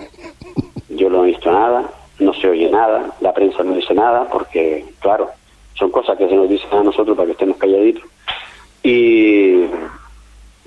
Yo 0.89 1.11
no 1.11 1.25
he 1.25 1.29
visto 1.29 1.51
nada, 1.51 1.91
no 2.21 2.33
se 2.35 2.49
oye 2.49 2.71
nada, 2.71 3.15
la 3.21 3.33
prensa 3.33 3.63
no 3.63 3.75
dice 3.75 3.95
nada, 3.95 4.29
porque, 4.31 4.85
claro, 5.01 5.31
son 5.75 5.91
cosas 5.91 6.17
que 6.17 6.29
se 6.29 6.37
nos 6.37 6.49
dicen 6.49 6.69
a 6.73 6.83
nosotros 6.83 7.17
para 7.17 7.27
que 7.27 7.33
estemos 7.33 7.57
calladitos. 7.57 8.05
Y, 8.83 9.65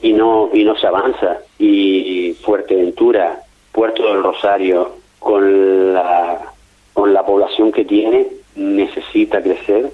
y 0.02 0.14
no 0.14 0.50
y 0.54 0.64
no 0.64 0.76
se 0.76 0.88
avanza. 0.88 1.38
Y 1.58 2.34
Fuerteventura, 2.44 3.40
Puerto 3.76 4.08
del 4.08 4.24
Rosario, 4.24 4.94
con 5.20 5.94
la, 5.94 6.40
con 6.94 7.14
la 7.14 7.26
población 7.26 7.74
que 7.74 7.84
tiene, 7.84 8.26
necesita 8.56 9.42
crecer 9.44 9.92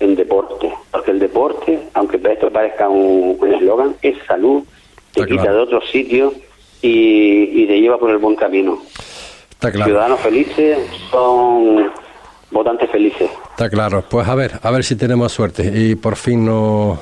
en 0.00 0.16
deporte. 0.16 0.72
Porque 0.90 1.10
el 1.10 1.18
deporte, 1.18 1.78
aunque 1.92 2.18
esto 2.24 2.50
parezca 2.50 2.88
un 2.88 3.38
eslogan, 3.54 3.94
es 4.00 4.16
salud, 4.26 4.64
te 5.12 5.20
Está 5.20 5.26
quita 5.26 5.42
claro. 5.42 5.56
de 5.58 5.62
otros 5.64 5.90
sitios 5.90 6.32
y, 6.80 7.62
y 7.62 7.66
te 7.66 7.78
lleva 7.78 7.98
por 7.98 8.10
el 8.10 8.16
buen 8.16 8.36
camino. 8.36 8.78
está 9.50 9.70
claro. 9.70 9.84
Ciudadanos 9.90 10.20
felices 10.20 10.78
son 11.10 11.90
votantes 12.50 12.90
felices. 12.90 13.30
Está 13.50 13.68
claro. 13.68 14.04
Pues 14.08 14.26
a 14.28 14.34
ver, 14.34 14.52
a 14.62 14.70
ver 14.70 14.84
si 14.84 14.96
tenemos 14.96 15.32
suerte 15.32 15.70
y 15.74 15.94
por 15.94 16.16
fin 16.16 16.44
nos, 16.44 16.98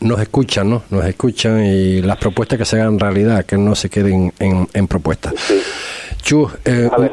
nos 0.00 0.20
escuchan, 0.20 0.70
¿no? 0.70 0.82
Nos 0.90 1.04
escuchan 1.04 1.64
y 1.64 2.02
las 2.02 2.16
propuestas 2.18 2.58
que 2.58 2.64
se 2.64 2.80
hagan 2.80 2.98
realidad, 2.98 3.44
que 3.44 3.56
no 3.56 3.74
se 3.74 3.88
queden 3.90 4.32
en, 4.38 4.68
en 4.72 4.86
propuestas. 4.88 5.34
Sí. 5.36 5.60
Chu, 6.22 6.48
eh, 6.64 6.88
A 6.92 6.96
ver, 6.98 7.12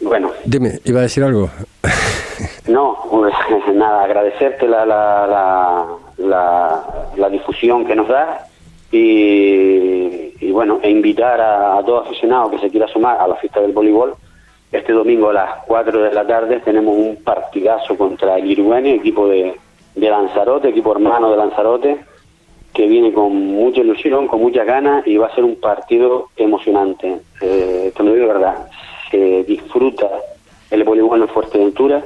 bueno, 0.00 0.32
dime, 0.44 0.80
¿iba 0.84 1.00
a 1.00 1.02
decir 1.02 1.22
algo? 1.22 1.50
no, 2.68 2.98
pues, 3.10 3.34
nada, 3.74 4.04
agradecerte 4.04 4.66
la, 4.66 4.84
la, 4.84 5.26
la, 5.26 5.86
la, 6.18 6.84
la 7.16 7.28
difusión 7.28 7.86
que 7.86 7.94
nos 7.94 8.08
da 8.08 8.46
y, 8.90 10.34
y 10.40 10.50
bueno, 10.50 10.80
e 10.82 10.90
invitar 10.90 11.40
a, 11.40 11.78
a 11.78 11.84
todo 11.84 12.00
aficionado 12.00 12.50
que 12.50 12.58
se 12.58 12.70
quiera 12.70 12.88
sumar 12.88 13.18
a 13.18 13.28
la 13.28 13.36
fiesta 13.36 13.60
del 13.60 13.72
voleibol. 13.72 14.14
Este 14.72 14.92
domingo 14.94 15.28
a 15.28 15.34
las 15.34 15.50
4 15.66 16.02
de 16.02 16.14
la 16.14 16.26
tarde 16.26 16.60
tenemos 16.60 16.96
un 16.96 17.16
partidazo 17.22 17.94
contra 17.96 18.38
el 18.38 18.50
Iruene, 18.50 18.94
equipo 18.94 19.28
de, 19.28 19.54
de 19.94 20.10
Lanzarote, 20.10 20.70
equipo 20.70 20.92
hermano 20.92 21.30
de 21.30 21.36
Lanzarote, 21.36 21.98
que 22.72 22.86
viene 22.86 23.12
con 23.12 23.36
mucha 23.36 23.82
ilusión, 23.82 24.26
con 24.26 24.40
muchas 24.40 24.66
ganas 24.66 25.06
y 25.06 25.18
va 25.18 25.26
a 25.26 25.34
ser 25.34 25.44
un 25.44 25.56
partido 25.56 26.30
emocionante. 26.36 27.18
Eh, 27.42 27.92
lo 27.98 28.14
digo 28.14 28.26
de 28.26 28.32
verdad, 28.32 28.66
se 29.10 29.44
disfruta 29.44 30.08
el 30.70 30.84
voleibol 30.84 31.20
en 31.20 31.28
Fuerteventura 31.28 32.02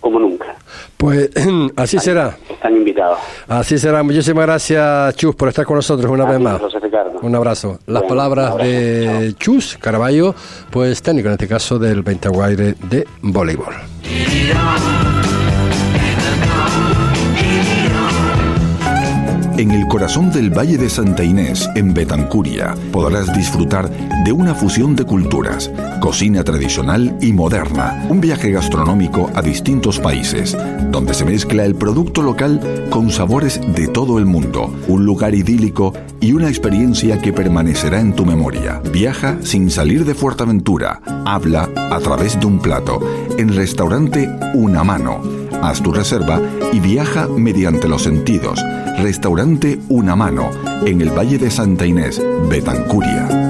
como 0.00 0.18
nunca. 0.18 0.56
Pues 0.96 1.30
así 1.76 1.98
será. 1.98 2.36
Están 2.48 2.76
invitados. 2.76 3.18
Así 3.46 3.78
será. 3.78 4.02
Muchísimas 4.02 4.46
gracias, 4.46 5.16
Chus, 5.16 5.36
por 5.36 5.48
estar 5.48 5.64
con 5.64 5.76
nosotros 5.76 6.10
una 6.10 6.24
vez 6.24 6.40
más. 6.40 6.60
Un 7.22 7.34
abrazo. 7.34 7.78
Las 7.86 8.02
palabras 8.04 8.56
de 8.56 9.34
Chus 9.38 9.76
Caraballo, 9.80 10.34
pues 10.70 11.02
técnico 11.02 11.28
en 11.28 11.34
este 11.34 11.48
caso 11.48 11.78
del 11.78 12.02
20 12.02 12.28
de 12.90 13.06
voleibol. 13.22 13.74
En 19.60 19.72
el 19.72 19.86
corazón 19.88 20.32
del 20.32 20.48
Valle 20.48 20.78
de 20.78 20.88
Santa 20.88 21.22
Inés, 21.22 21.68
en 21.74 21.92
Betancuria, 21.92 22.74
podrás 22.90 23.30
disfrutar 23.36 23.90
de 24.24 24.32
una 24.32 24.54
fusión 24.54 24.96
de 24.96 25.04
culturas, 25.04 25.70
cocina 26.00 26.42
tradicional 26.42 27.18
y 27.20 27.34
moderna, 27.34 28.06
un 28.08 28.22
viaje 28.22 28.52
gastronómico 28.52 29.30
a 29.34 29.42
distintos 29.42 30.00
países, 30.00 30.56
donde 30.90 31.12
se 31.12 31.26
mezcla 31.26 31.66
el 31.66 31.74
producto 31.74 32.22
local 32.22 32.88
con 32.88 33.10
sabores 33.10 33.60
de 33.74 33.86
todo 33.86 34.18
el 34.18 34.24
mundo, 34.24 34.74
un 34.88 35.04
lugar 35.04 35.34
idílico 35.34 35.92
y 36.22 36.32
una 36.32 36.48
experiencia 36.48 37.20
que 37.20 37.34
permanecerá 37.34 38.00
en 38.00 38.14
tu 38.14 38.24
memoria. 38.24 38.80
Viaja 38.90 39.36
sin 39.42 39.70
salir 39.70 40.06
de 40.06 40.14
Fuerteventura, 40.14 41.02
habla 41.26 41.68
a 41.76 41.98
través 41.98 42.40
de 42.40 42.46
un 42.46 42.60
plato, 42.60 42.98
en 43.36 43.54
restaurante 43.54 44.26
Una 44.54 44.84
Mano. 44.84 45.39
Haz 45.62 45.82
tu 45.82 45.92
reserva 45.92 46.40
y 46.72 46.80
viaja 46.80 47.28
mediante 47.28 47.88
los 47.88 48.02
sentidos 48.02 48.60
Restaurante 48.98 49.78
Una 49.88 50.14
Mano, 50.14 50.50
en 50.84 51.00
el 51.00 51.10
Valle 51.10 51.38
de 51.38 51.50
Santa 51.50 51.86
Inés, 51.86 52.20
Betancuria. 52.48 53.49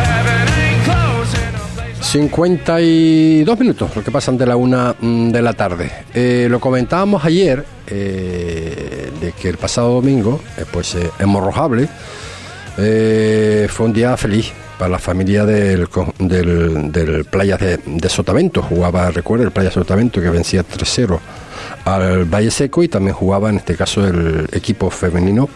52 2.11 3.57
minutos, 3.57 3.95
lo 3.95 4.03
que 4.03 4.11
pasan 4.11 4.37
de 4.37 4.45
la 4.45 4.57
una 4.57 4.93
mm, 4.99 5.29
de 5.29 5.41
la 5.41 5.53
tarde. 5.53 5.89
Eh, 6.13 6.47
lo 6.49 6.59
comentábamos 6.59 7.23
ayer, 7.23 7.63
eh, 7.87 9.09
de 9.21 9.31
que 9.31 9.47
el 9.47 9.57
pasado 9.57 9.93
domingo, 9.93 10.41
eh, 10.57 10.65
pues 10.69 10.97
en 11.17 11.29
Morrojable, 11.29 11.87
fue 12.75 13.85
un 13.85 13.93
día 13.93 14.17
feliz 14.17 14.51
para 14.77 14.91
la 14.91 14.99
familia 14.99 15.45
del, 15.45 15.87
del, 16.19 16.91
del 16.91 17.23
Playa 17.23 17.55
de, 17.55 17.77
de, 17.77 18.09
Sotavento. 18.09 18.61
Jugaba, 18.61 19.09
recuerda, 19.11 19.45
el 19.45 19.51
Playa 19.51 19.71
Sotavento 19.71 20.19
que 20.19 20.29
vencía 20.29 20.65
3-0 20.65 21.17
al 21.85 22.25
Valle 22.25 22.51
Seco 22.51 22.83
y 22.83 22.87
también 22.87 23.15
jugaba 23.15 23.49
en 23.49 23.57
este 23.57 23.75
caso 23.75 24.05
el 24.05 24.47
equipo 24.51 24.89
femenino 24.89 25.49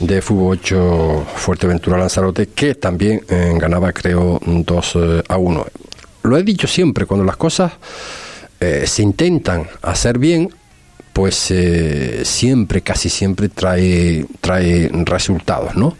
de 0.00 0.20
fútbol 0.20 0.58
8 0.60 1.26
Fuerteventura 1.36 1.98
Lanzarote 1.98 2.48
que 2.48 2.74
también 2.74 3.22
eh, 3.28 3.54
ganaba 3.56 3.92
creo 3.92 4.40
2 4.44 4.92
eh, 4.96 5.22
a 5.28 5.36
1. 5.36 5.66
Lo 6.24 6.36
he 6.38 6.42
dicho 6.42 6.66
siempre, 6.66 7.06
cuando 7.06 7.24
las 7.24 7.36
cosas 7.36 7.72
eh, 8.60 8.84
se 8.86 9.02
intentan 9.02 9.66
hacer 9.82 10.18
bien, 10.18 10.50
pues 11.12 11.52
siempre, 12.24 12.80
casi 12.80 13.08
siempre 13.08 13.48
trae, 13.48 14.26
trae 14.40 14.90
resultados, 15.04 15.76
¿no? 15.76 15.96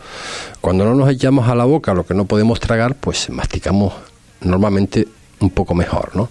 Cuando 0.60 0.84
no 0.84 0.94
nos 0.96 1.08
echamos 1.08 1.48
a 1.48 1.54
la 1.54 1.64
boca 1.64 1.94
lo 1.94 2.04
que 2.04 2.14
no 2.14 2.24
podemos 2.24 2.58
tragar, 2.58 2.96
pues 2.96 3.30
masticamos 3.30 3.92
normalmente 4.40 5.06
un 5.44 5.50
poco 5.50 5.74
mejor, 5.74 6.16
¿no? 6.16 6.28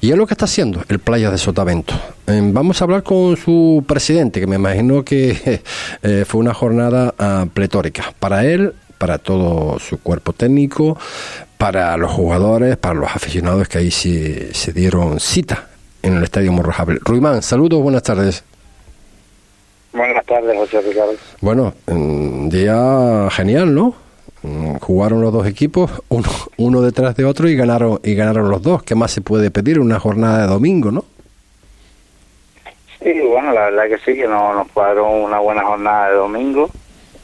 Y 0.00 0.10
es 0.10 0.16
lo 0.16 0.26
que 0.26 0.34
está 0.34 0.44
haciendo 0.44 0.82
el 0.88 0.98
Playa 0.98 1.30
de 1.30 1.38
Sotavento. 1.38 1.94
Em, 2.26 2.52
vamos 2.52 2.80
a 2.80 2.84
hablar 2.84 3.02
con 3.02 3.36
su 3.36 3.84
presidente, 3.86 4.40
que 4.40 4.46
me 4.46 4.56
imagino 4.56 5.04
que 5.04 5.62
eh, 6.02 6.24
fue 6.26 6.40
una 6.40 6.54
jornada 6.54 7.14
uh, 7.18 7.48
pletórica 7.48 8.12
para 8.18 8.44
él, 8.44 8.74
para 8.98 9.18
todo 9.18 9.78
su 9.78 9.98
cuerpo 10.00 10.32
técnico, 10.32 10.98
para 11.58 11.96
los 11.96 12.10
jugadores, 12.10 12.76
para 12.76 12.94
los 12.94 13.10
aficionados 13.14 13.68
que 13.68 13.78
ahí 13.78 13.90
se, 13.90 14.52
se 14.52 14.72
dieron 14.72 15.20
cita 15.20 15.68
en 16.02 16.16
el 16.16 16.24
Estadio 16.24 16.52
Morrojable. 16.52 16.98
Ruimán, 17.02 17.42
saludos, 17.42 17.82
buenas 17.82 18.02
tardes. 18.02 18.44
Buenas 19.92 20.26
tardes, 20.26 20.56
José 20.56 20.82
Ricardo. 20.82 21.14
Bueno, 21.40 21.72
un 21.86 22.50
día 22.50 23.28
genial, 23.30 23.74
¿no? 23.74 24.05
Mm, 24.46 24.76
jugaron 24.76 25.22
los 25.22 25.32
dos 25.32 25.44
equipos, 25.44 25.90
uno, 26.08 26.28
uno 26.56 26.80
detrás 26.80 27.16
de 27.16 27.24
otro 27.24 27.48
y 27.48 27.56
ganaron 27.56 27.98
y 28.04 28.14
ganaron 28.14 28.48
los 28.48 28.62
dos. 28.62 28.84
¿Qué 28.84 28.94
más 28.94 29.10
se 29.10 29.20
puede 29.20 29.50
pedir? 29.50 29.80
Una 29.80 29.98
jornada 29.98 30.42
de 30.42 30.46
domingo, 30.46 30.92
¿no? 30.92 31.04
Sí, 33.02 33.20
bueno, 33.22 33.52
la 33.52 33.70
verdad 33.70 33.88
que 33.88 33.98
sí, 33.98 34.16
que 34.16 34.28
nos, 34.28 34.54
nos 34.54 34.70
jugaron 34.70 35.24
una 35.24 35.40
buena 35.40 35.64
jornada 35.64 36.10
de 36.10 36.14
domingo. 36.14 36.70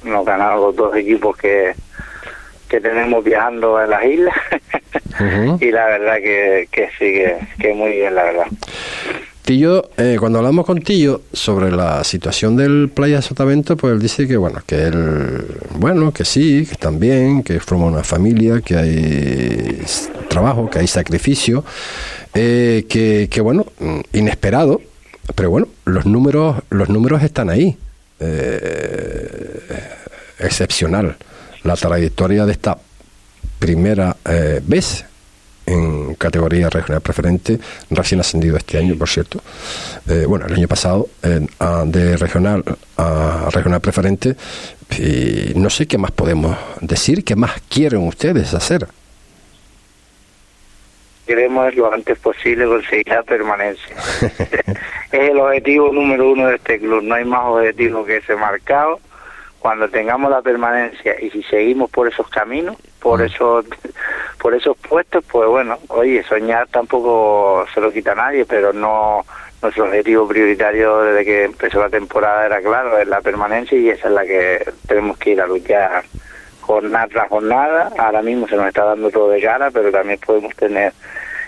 Nos 0.02 0.26
ganaron 0.26 0.62
los 0.62 0.74
dos 0.74 0.96
equipos 0.96 1.36
que, 1.36 1.74
que 2.68 2.80
tenemos 2.80 3.22
viajando 3.22 3.80
en 3.80 3.90
las 3.90 4.04
islas. 4.04 4.34
y 5.60 5.70
la 5.70 5.86
verdad 5.86 6.16
que, 6.16 6.68
que 6.72 6.88
sí, 6.98 7.12
que, 7.12 7.38
que 7.60 7.72
muy 7.72 7.92
bien, 7.92 8.16
la 8.16 8.24
verdad. 8.24 8.46
Tillo, 9.45 9.90
eh, 9.97 10.18
cuando 10.20 10.38
hablamos 10.38 10.64
con 10.64 10.80
Tillo 10.80 11.22
sobre 11.32 11.72
la 11.72 12.05
situación 12.05 12.55
del 12.55 12.88
Playa 12.95 13.20
Sotavento, 13.20 13.76
pues 13.76 13.93
él 13.93 14.01
dice 14.01 14.28
que 14.28 14.36
bueno, 14.36 14.62
que 14.64 14.84
él, 14.84 15.45
bueno, 15.78 16.12
que 16.12 16.24
sí, 16.24 16.64
que 16.64 16.72
están 16.72 17.01
bien, 17.01 17.43
que 17.43 17.59
forma 17.59 17.86
una 17.86 18.05
familia, 18.05 18.61
que 18.61 18.76
hay 18.76 19.82
trabajo, 20.28 20.70
que 20.70 20.78
hay 20.78 20.86
sacrificio, 20.86 21.64
eh, 22.34 22.86
que, 22.88 23.28
que, 23.28 23.40
bueno, 23.40 23.66
inesperado, 24.12 24.80
pero 25.34 25.51
bueno, 25.51 25.66
los 25.86 26.07
números, 26.07 26.62
los 26.70 26.88
números 26.88 27.22
están 27.24 27.51
ahí. 27.51 27.76
Eh, 28.20 29.61
excepcional 30.38 31.16
la 31.64 31.74
trayectoria 31.74 32.47
de 32.47 32.53
esta 32.53 32.78
primera 33.59 34.16
vez 34.64 35.05
en 35.66 36.14
categoría 36.14 36.68
regional 36.68 37.00
preferente, 37.00 37.58
recién 37.90 38.20
ascendido 38.20 38.56
este 38.56 38.78
año, 38.78 38.96
por 38.96 39.08
cierto. 39.08 39.40
Eh, 40.08 40.24
bueno, 40.26 40.46
el 40.46 40.54
año 40.54 40.68
pasado, 40.68 41.08
de 41.22 42.16
regional 42.16 42.64
a 42.96 43.48
regional 43.52 43.80
preferente. 43.80 44.36
Y 44.98 45.52
no 45.54 45.70
sé 45.70 45.86
qué 45.86 45.98
más 45.98 46.10
podemos 46.10 46.56
decir, 46.80 47.24
qué 47.24 47.36
más 47.36 47.52
quieren 47.68 48.06
ustedes 48.06 48.52
hacer. 48.54 48.86
Queremos 51.26 51.74
lo 51.74 51.92
antes 51.92 52.18
posible 52.18 52.66
conseguir 52.66 53.08
la 53.08 53.22
permanencia. 53.22 53.96
es 55.12 55.30
el 55.30 55.38
objetivo 55.38 55.92
número 55.92 56.32
uno 56.32 56.48
de 56.48 56.56
este 56.56 56.78
club. 56.80 57.02
No 57.02 57.14
hay 57.14 57.24
más 57.24 57.44
objetivo 57.44 58.04
que 58.04 58.16
ese 58.18 58.34
marcado. 58.34 59.00
Cuando 59.62 59.88
tengamos 59.88 60.28
la 60.28 60.42
permanencia 60.42 61.14
y 61.20 61.30
si 61.30 61.44
seguimos 61.44 61.88
por 61.88 62.08
esos 62.08 62.28
caminos, 62.28 62.76
por 63.00 63.20
mm. 63.20 63.26
esos 63.26 63.64
por 64.40 64.54
esos 64.54 64.76
puestos, 64.76 65.24
pues 65.30 65.48
bueno, 65.48 65.78
oye, 65.86 66.24
soñar 66.24 66.66
tampoco 66.66 67.64
se 67.72 67.80
lo 67.80 67.92
quita 67.92 68.10
a 68.10 68.16
nadie, 68.16 68.44
pero 68.44 68.72
no 68.72 69.24
nuestro 69.62 69.84
objetivo 69.84 70.26
prioritario 70.26 71.02
desde 71.02 71.24
que 71.24 71.44
empezó 71.44 71.78
la 71.78 71.88
temporada 71.88 72.44
era 72.44 72.60
claro, 72.60 72.98
es 72.98 73.06
la 73.06 73.20
permanencia 73.20 73.78
y 73.78 73.90
esa 73.90 74.08
es 74.08 74.14
la 74.14 74.26
que 74.26 74.72
tenemos 74.88 75.16
que 75.16 75.30
ir 75.30 75.40
a 75.40 75.46
luchar 75.46 76.02
jornada 76.60 77.06
tras 77.06 77.28
jornada. 77.28 77.90
Ahora 77.96 78.20
mismo 78.20 78.48
se 78.48 78.56
nos 78.56 78.66
está 78.66 78.84
dando 78.84 79.12
todo 79.12 79.30
de 79.30 79.40
cara, 79.40 79.70
pero 79.70 79.92
también 79.92 80.18
podemos 80.18 80.52
tener 80.56 80.92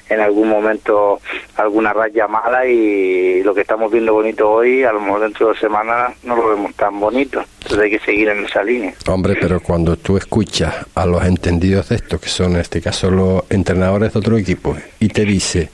en 0.09 0.21
algún 0.21 0.49
momento 0.49 1.21
alguna 1.57 1.93
raya 1.93 2.27
mala 2.27 2.67
y 2.67 3.43
lo 3.43 3.55
que 3.55 3.63
estamos 3.63 3.91
viendo 3.91 4.13
bonito 4.13 4.51
hoy, 4.51 4.85
a 4.85 4.93
lo 4.93 5.01
mejor 5.01 5.21
dentro 5.23 5.47
de 5.47 5.53
dos 5.53 5.61
semanas 5.61 6.15
no 6.25 6.37
lo 6.37 6.49
vemos 6.49 6.75
tan 6.75 6.99
bonito. 7.01 7.43
Entonces 7.63 7.79
hay 7.79 7.91
que 7.91 8.01
seguir 8.01 8.29
en 8.29 8.45
esa 8.45 8.63
línea. 8.63 8.95
Hombre, 9.07 9.37
pero 9.41 9.61
cuando 9.61 9.97
tú 9.97 10.17
escuchas 10.17 10.75
a 10.95 11.07
los 11.07 11.25
entendidos 11.25 11.89
de 11.89 11.97
esto, 11.97 12.19
que 12.19 12.29
son 12.29 12.53
en 12.53 12.61
este 12.61 12.81
caso 12.81 13.11
los 13.11 13.45
entrenadores 13.51 14.13
de 14.13 14.19
otro 14.19 14.37
equipo, 14.37 14.77
y 15.01 15.09
te 15.09 15.25
dice 15.25 15.71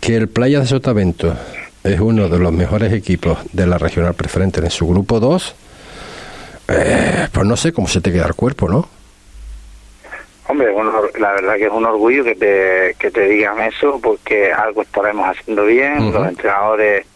que 0.00 0.16
el 0.16 0.28
Playa 0.28 0.60
de 0.60 0.66
Sotavento 0.66 1.36
es 1.82 2.00
uno 2.00 2.28
de 2.28 2.38
los 2.38 2.52
mejores 2.52 2.92
equipos 2.92 3.38
de 3.52 3.66
la 3.66 3.78
regional 3.78 4.14
preferente 4.14 4.60
en 4.60 4.70
su 4.70 4.86
grupo 4.86 5.20
2, 5.20 5.54
eh, 6.68 7.28
pues 7.30 7.46
no 7.46 7.56
sé 7.56 7.72
cómo 7.72 7.88
se 7.88 8.00
te 8.00 8.10
queda 8.10 8.26
el 8.26 8.34
cuerpo, 8.34 8.68
¿no? 8.68 8.88
Hombre, 10.46 10.74
la 11.18 11.32
verdad 11.32 11.56
que 11.56 11.64
es 11.64 11.72
un 11.72 11.86
orgullo 11.86 12.22
que 12.22 12.34
te, 12.34 12.96
que 12.98 13.10
te 13.10 13.26
digan 13.26 13.60
eso 13.60 13.98
porque 14.02 14.52
algo 14.52 14.82
estaremos 14.82 15.28
haciendo 15.28 15.64
bien, 15.64 16.12
los 16.12 16.28
entrenadores 16.28 17.06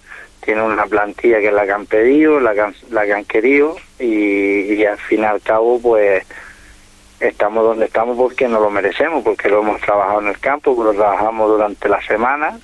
tienen 0.41 0.65
una 0.65 0.87
plantilla 0.87 1.39
que 1.41 1.49
es 1.49 1.53
la 1.53 1.67
que 1.67 1.73
han 1.73 1.85
pedido, 1.85 2.41
la 2.41 2.55
que 2.55 2.61
han, 2.63 2.75
la 2.91 3.05
que 3.05 3.13
han 3.13 3.27
querido 3.27 3.77
y, 3.99 4.83
al 4.85 4.97
fin 4.97 5.21
y 5.21 5.25
al 5.25 5.43
cabo 5.43 5.79
pues 5.79 6.25
estamos 7.21 7.65
donde 7.65 7.85
estamos 7.85 8.17
porque 8.17 8.49
nos 8.49 8.63
lo 8.63 8.71
merecemos, 8.71 9.23
porque 9.23 9.51
lo 9.51 9.61
hemos 9.61 9.81
trabajado 9.83 10.23
en 10.23 10.29
el 10.29 10.39
campo, 10.39 10.83
lo 10.83 10.95
trabajamos 10.95 11.51
durante 11.51 11.89
la 11.89 12.01
semana 12.01 12.59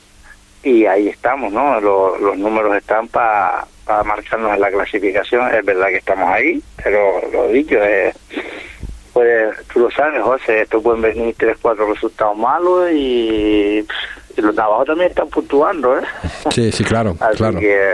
y 0.63 0.87
ahí 0.87 1.09
estamos, 1.09 1.53
¿no? 1.53 1.79
los 1.79 2.39
números 2.39 2.75
están 2.75 3.07
para 3.09 3.67
marcarnos 4.05 4.55
en 4.55 4.61
la 4.61 4.71
clasificación. 4.71 5.55
Es 5.55 5.65
verdad 5.65 5.89
que 5.89 5.97
estamos 5.97 6.31
ahí, 6.31 6.63
pero 6.83 7.21
lo 7.31 7.49
dicho 7.49 7.83
es. 7.83 8.15
Pues 9.15 9.57
tú 9.73 9.81
lo 9.81 9.91
sabes, 9.91 10.23
José, 10.23 10.63
esto 10.63 10.83
pueden 10.83 11.01
venir 11.01 11.35
tres, 11.39 11.57
cuatro 11.63 11.91
resultados 11.91 12.37
malos 12.37 12.91
y 12.93 13.87
y 14.37 14.41
los 14.41 14.55
navajos 14.55 14.87
también 14.87 15.11
están 15.11 15.29
puntuando, 15.29 15.99
¿eh? 15.99 16.03
Sí, 16.51 16.73
sí, 16.73 16.85
claro, 16.85 17.17
claro, 17.37 17.59
que, 17.59 17.93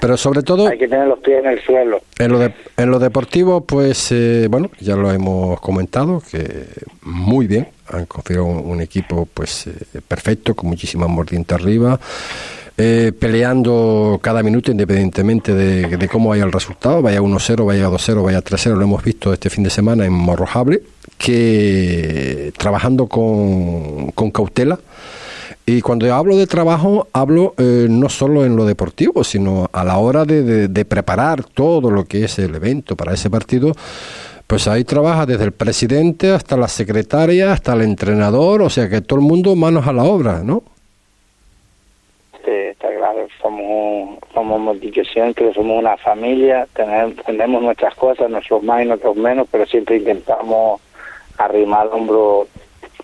Pero 0.00 0.16
sobre 0.16 0.42
todo... 0.42 0.68
Hay 0.68 0.78
que 0.78 0.88
tener 0.88 1.06
los 1.06 1.18
pies 1.20 1.44
en 1.44 1.50
el 1.50 1.62
suelo. 1.62 2.00
En 2.18 2.32
lo, 2.32 2.38
de, 2.38 2.54
en 2.76 2.90
lo 2.90 2.98
deportivo, 2.98 3.62
pues, 3.62 4.12
eh, 4.12 4.46
bueno, 4.48 4.70
ya 4.80 4.96
lo 4.96 5.10
hemos 5.10 5.60
comentado, 5.60 6.22
que 6.30 6.66
muy 7.02 7.46
bien, 7.46 7.68
han 7.88 8.06
configurado 8.06 8.46
un, 8.46 8.80
equipo, 8.80 9.28
pues, 9.32 9.66
eh, 9.66 10.00
perfecto, 10.06 10.54
con 10.54 10.70
muchísima 10.70 11.06
mordiente 11.06 11.54
arriba, 11.54 11.98
eh, 12.82 13.12
peleando 13.12 14.18
cada 14.22 14.42
minuto 14.42 14.70
independientemente 14.70 15.54
de, 15.54 16.08
cómo 16.08 16.30
vaya 16.30 16.44
el 16.44 16.52
resultado, 16.52 17.02
vaya 17.02 17.20
1-0, 17.20 17.66
vaya 17.66 17.90
2-0, 17.90 18.24
vaya 18.24 18.42
3-0, 18.42 18.74
lo 18.74 18.82
hemos 18.82 19.04
visto 19.04 19.32
este 19.34 19.50
fin 19.50 19.64
de 19.64 19.70
semana 19.70 20.06
en 20.06 20.14
Morrojable, 20.14 20.82
que 21.18 22.52
trabajando 22.56 23.06
con, 23.06 24.12
con 24.12 24.30
cautela, 24.30 24.78
y 25.66 25.82
cuando 25.82 26.12
hablo 26.12 26.36
de 26.36 26.46
trabajo, 26.46 27.06
hablo 27.12 27.54
eh, 27.56 27.86
no 27.88 28.08
solo 28.08 28.44
en 28.44 28.56
lo 28.56 28.64
deportivo, 28.64 29.22
sino 29.22 29.68
a 29.72 29.84
la 29.84 29.98
hora 29.98 30.24
de, 30.24 30.84
preparar 30.84 31.44
todo 31.44 31.90
lo 31.90 32.06
que 32.06 32.24
es 32.24 32.38
el 32.38 32.54
evento 32.54 32.96
para 32.96 33.12
ese 33.12 33.30
partido. 33.30 33.72
Pues 34.46 34.66
ahí 34.66 34.82
trabaja 34.82 35.26
desde 35.26 35.44
el 35.44 35.52
presidente 35.52 36.32
hasta 36.32 36.56
la 36.56 36.66
secretaria, 36.66 37.52
hasta 37.52 37.74
el 37.74 37.82
entrenador, 37.82 38.62
o 38.62 38.70
sea 38.70 38.88
que 38.88 39.00
todo 39.00 39.20
el 39.20 39.24
mundo 39.24 39.54
manos 39.54 39.86
a 39.86 39.92
la 39.92 40.02
obra, 40.02 40.42
¿no? 40.42 40.64
Somos, 43.40 44.18
hemos 44.34 44.80
dicho 44.80 45.02
siempre, 45.04 45.52
somos 45.54 45.78
una 45.78 45.96
familia, 45.96 46.66
tenemos, 46.74 47.14
tenemos 47.24 47.62
nuestras 47.62 47.94
cosas, 47.94 48.30
nuestros 48.30 48.62
más 48.62 48.82
y 48.82 48.86
nuestros 48.86 49.16
menos, 49.16 49.48
pero 49.50 49.66
siempre 49.66 49.96
intentamos 49.96 50.80
arrimar 51.38 51.86
el 51.86 51.92
hombro 51.92 52.46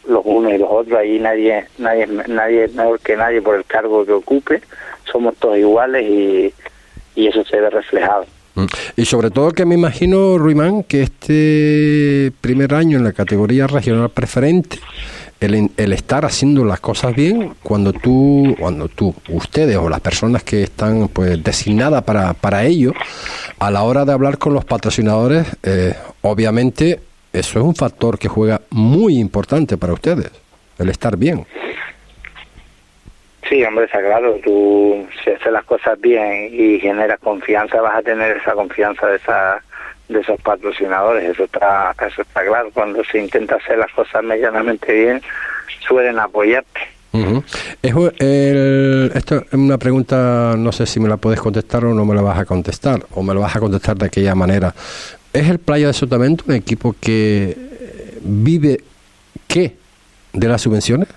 los 0.09 0.23
unos 0.25 0.53
y 0.53 0.59
los 0.59 0.71
otros, 0.71 0.99
ahí 0.99 1.19
nadie, 1.19 1.67
nadie, 1.79 2.07
nadie 2.07 2.69
mejor 2.69 3.01
que 3.01 3.17
nadie 3.17 3.43
por 3.43 3.57
el 3.57 3.65
cargo 3.65 4.05
que 4.05 4.13
ocupe, 4.13 4.63
somos 5.11 5.35
todos 5.37 5.59
iguales 5.59 6.05
y, 6.09 6.55
y 7.15 7.27
eso 7.27 7.45
se 7.45 7.61
ve 7.61 7.71
reflejado. 7.71 8.27
Mm. 8.55 8.67
Y 8.97 9.05
sobre 9.05 9.31
todo 9.31 9.51
que 9.51 9.67
me 9.67 9.75
imagino, 9.75 10.39
Ruimán, 10.39 10.83
que 10.83 11.03
este 11.03 12.33
primer 12.41 12.75
año 12.75 12.99
en 12.99 13.05
la 13.05 13.13
categoría 13.13 13.67
regional 13.67 14.11
preferente, 14.11 14.79
el, 15.41 15.71
el, 15.77 15.93
estar 15.93 16.25
haciendo 16.25 16.65
las 16.65 16.81
cosas 16.81 17.15
bien, 17.15 17.55
cuando 17.63 17.93
tú, 17.93 18.57
cuando 18.59 18.89
tú, 18.89 19.15
ustedes 19.29 19.77
o 19.77 19.89
las 19.89 20.01
personas 20.01 20.43
que 20.43 20.63
están 20.63 21.09
pues 21.09 21.43
designadas 21.43 22.03
para, 22.05 22.33
para 22.35 22.65
ello, 22.65 22.93
a 23.59 23.71
la 23.71 23.83
hora 23.83 24.05
de 24.05 24.13
hablar 24.13 24.39
con 24.39 24.55
los 24.55 24.65
patrocinadores, 24.65 25.47
eh, 25.63 25.95
obviamente 26.23 27.01
eso 27.33 27.59
es 27.59 27.65
un 27.65 27.75
factor 27.75 28.19
que 28.19 28.29
juega 28.29 28.63
muy 28.71 29.19
importante 29.19 29.77
para 29.77 29.93
ustedes, 29.93 30.31
el 30.79 30.89
estar 30.89 31.17
bien. 31.17 31.47
Sí, 33.49 33.63
hombre, 33.63 33.85
está 33.85 34.01
claro, 34.01 34.41
tú 34.43 35.07
si 35.23 35.31
haces 35.31 35.53
las 35.53 35.65
cosas 35.65 36.01
bien 36.01 36.49
y 36.51 36.81
generas 36.81 37.21
confianza, 37.21 37.81
vas 37.81 37.97
a 37.97 38.03
tener 38.03 38.39
esa 38.39 38.55
confianza 38.55 39.07
de 39.07 39.17
esa 39.17 39.63
de 40.09 40.21
esos 40.21 40.41
patrocinadores, 40.41 41.31
eso 41.31 41.45
está 41.45 41.95
eso 42.07 42.23
está 42.23 42.45
claro, 42.45 42.71
cuando 42.73 43.03
se 43.05 43.19
intenta 43.19 43.57
hacer 43.57 43.79
las 43.79 43.91
cosas 43.93 44.23
medianamente 44.23 44.93
bien, 44.93 45.23
suelen 45.87 46.19
apoyarte. 46.19 46.81
esto 49.15 49.37
es 49.37 49.53
una 49.53 49.79
pregunta, 49.79 50.55
no 50.57 50.73
sé 50.73 50.87
si 50.87 51.01
me 51.01 51.09
la 51.09 51.17
puedes 51.17 51.41
contestar 51.41 51.85
o 51.85 51.95
no 51.95 52.05
me 52.05 52.15
la 52.15 52.23
vas 52.23 52.39
a 52.39 52.45
contestar, 52.45 53.05
o 53.15 53.23
me 53.23 53.35
la 53.35 53.41
vas 53.41 53.57
a 53.57 53.61
contestar 53.61 53.97
de 53.97 54.07
aquella 54.07 54.35
manera. 54.35 54.75
¿Es 55.33 55.49
el 55.49 55.59
Playa 55.59 55.89
de 55.89 55.93
Sotavento 55.93 56.45
un 56.49 56.55
equipo 56.55 56.95
que 57.01 57.57
vive 58.23 58.81
qué 59.47 59.77
de 60.33 60.49
las 60.49 60.63
subvenciones? 60.63 61.09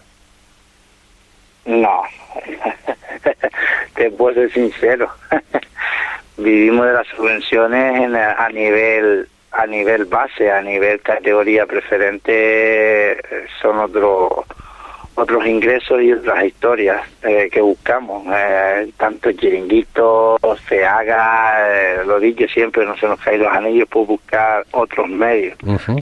No, 1.65 2.01
te 3.95 4.09
puedo 4.11 4.33
ser 4.35 4.51
sincero. 4.51 5.09
Vivimos 6.39 6.85
de 6.87 6.93
las 6.93 7.07
subvenciones 7.07 8.13
a 8.15 8.49
nivel 8.49 9.27
a 9.51 9.65
nivel 9.65 10.05
base, 10.05 10.51
a 10.51 10.61
nivel 10.61 11.01
categoría 11.01 11.65
preferente, 11.65 13.17
son 13.61 13.79
otros 13.79 14.45
otros 15.19 15.45
ingresos 15.45 16.01
y 16.01 16.13
otras 16.13 16.45
historias 16.45 17.01
eh, 17.21 17.49
que 17.51 17.61
buscamos. 17.61 18.25
Eh, 18.33 18.89
tanto 18.97 19.31
chiringuito, 19.31 20.37
se 20.67 20.85
haga, 20.85 21.57
eh, 21.69 22.03
lo 22.05 22.19
dicho 22.19 22.47
siempre, 22.47 22.85
no 22.85 22.95
se 22.97 23.07
nos 23.07 23.19
caen 23.19 23.43
los 23.43 23.51
anillos 23.51 23.87
por 23.89 24.07
buscar 24.07 24.65
otros 24.71 25.07
medios. 25.09 25.57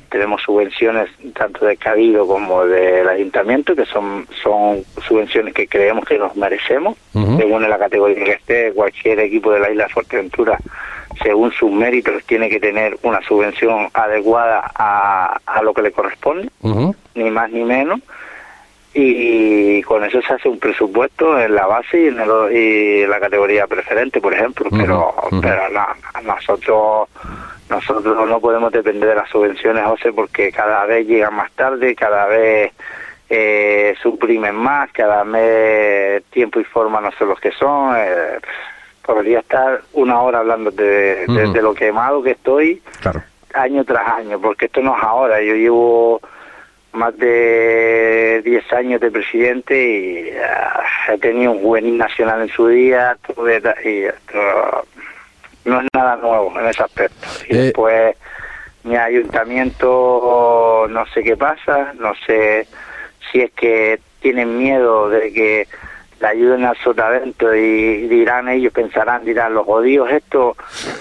Tenemos 0.09 0.41
subvenciones 0.41 1.09
tanto 1.34 1.65
de 1.65 1.78
Cabildo 1.78 2.28
como 2.28 2.65
del 2.65 3.07
Ayuntamiento, 3.07 3.76
que 3.76 3.86
son, 3.86 4.28
son 4.43 4.84
subvenciones 5.07 5.53
que 5.53 5.68
creemos 5.68 6.05
que 6.05 6.18
nos 6.18 6.36
merecemos, 6.36 6.97
según 7.11 7.68
la 7.68 7.78
categoría 7.78 8.24
que 8.24 8.32
esté, 8.32 8.74
cualquier 8.74 9.20
equipo 9.20 9.51
de 9.51 9.59
la 9.59 9.72
isla 9.72 9.84
de 9.86 9.93
Fuerteventura 9.93 10.57
según 11.24 11.51
sus 11.51 11.72
méritos 11.72 12.24
tiene 12.26 12.47
que 12.47 12.59
tener 12.59 12.95
una 13.01 13.20
subvención 13.24 13.88
adecuada 13.93 14.70
a, 14.76 15.39
a 15.47 15.63
lo 15.63 15.74
que 15.74 15.82
le 15.82 15.91
corresponde, 15.91 16.49
ni 17.15 17.32
más 17.32 17.49
ni 17.49 17.63
menos 17.63 18.01
y 18.99 19.83
con 19.83 20.03
eso 20.03 20.21
se 20.21 20.33
hace 20.33 20.49
un 20.49 20.59
presupuesto 20.59 21.39
en 21.39 21.53
la 21.53 21.67
base 21.67 22.01
y 22.01 22.07
en, 22.07 23.09
la 23.09 23.19
categoría 23.19 23.67
preferente, 23.67 24.19
por 24.19 24.33
ejemplo, 24.33 24.67
pero 24.71 25.13
pero 25.41 25.69
no, 25.69 25.85
nosotros 26.23 27.07
nosotros 27.69 28.27
no 28.27 28.39
podemos 28.39 28.71
depender 28.71 29.09
de 29.09 29.15
las 29.15 29.29
subvenciones, 29.29 29.83
José, 29.85 30.13
porque 30.13 30.51
cada 30.51 30.85
vez 30.85 31.05
llegan 31.05 31.35
más 31.35 31.51
tarde, 31.51 31.95
cada 31.95 32.25
vez 32.25 32.71
eh, 33.29 33.93
suprimen 34.01 34.55
más, 34.55 34.89
cada 34.91 35.23
vez 35.23 36.23
tiempo 36.31 36.59
y 36.59 36.63
forma 36.63 37.01
no 37.01 37.11
sé 37.11 37.25
los 37.25 37.39
que 37.39 37.51
son. 37.51 37.95
Eh, 37.97 38.39
podría 39.05 39.39
estar 39.39 39.81
una 39.93 40.21
hora 40.21 40.39
hablando 40.39 40.71
de, 40.71 41.25
de, 41.27 41.61
lo 41.61 41.73
quemado 41.73 42.21
que 42.21 42.31
estoy 42.31 42.81
año 43.53 43.83
tras 43.85 44.07
año, 44.07 44.39
porque 44.39 44.65
esto 44.65 44.81
no 44.81 44.97
es 44.97 45.03
ahora, 45.03 45.41
yo 45.41 45.55
llevo 45.55 46.21
más 46.97 47.17
de 47.17 48.41
10 48.43 48.73
años 48.73 48.99
de 48.99 49.11
presidente 49.11 49.75
y 49.81 50.31
uh, 50.31 51.13
he 51.13 51.17
tenido 51.19 51.51
un 51.51 51.61
juvenil 51.61 51.97
nacional 51.97 52.41
en 52.41 52.49
su 52.49 52.67
día 52.67 53.17
y 53.85 54.03
no 55.65 55.81
es 55.81 55.87
nada 55.93 56.15
nuevo 56.17 56.59
en 56.59 56.65
ese 56.67 56.83
aspecto. 56.83 57.27
Y 57.49 57.55
eh. 57.55 57.61
después 57.61 58.15
mi 58.83 58.95
ayuntamiento 58.95 60.87
no 60.89 61.05
sé 61.13 61.23
qué 61.23 61.37
pasa, 61.37 61.93
no 61.99 62.13
sé 62.25 62.67
si 63.31 63.41
es 63.41 63.51
que 63.51 63.99
tienen 64.21 64.57
miedo 64.57 65.09
de 65.09 65.31
que 65.31 65.67
la 66.20 66.30
ayuden 66.30 66.65
al 66.65 66.78
sotavento 66.78 67.53
y 67.53 68.07
dirán 68.07 68.49
ellos, 68.49 68.74
pensarán, 68.74 69.24
dirán, 69.26 69.53
los 69.53 69.65
jodidos 69.65 70.09
estos 70.11 70.55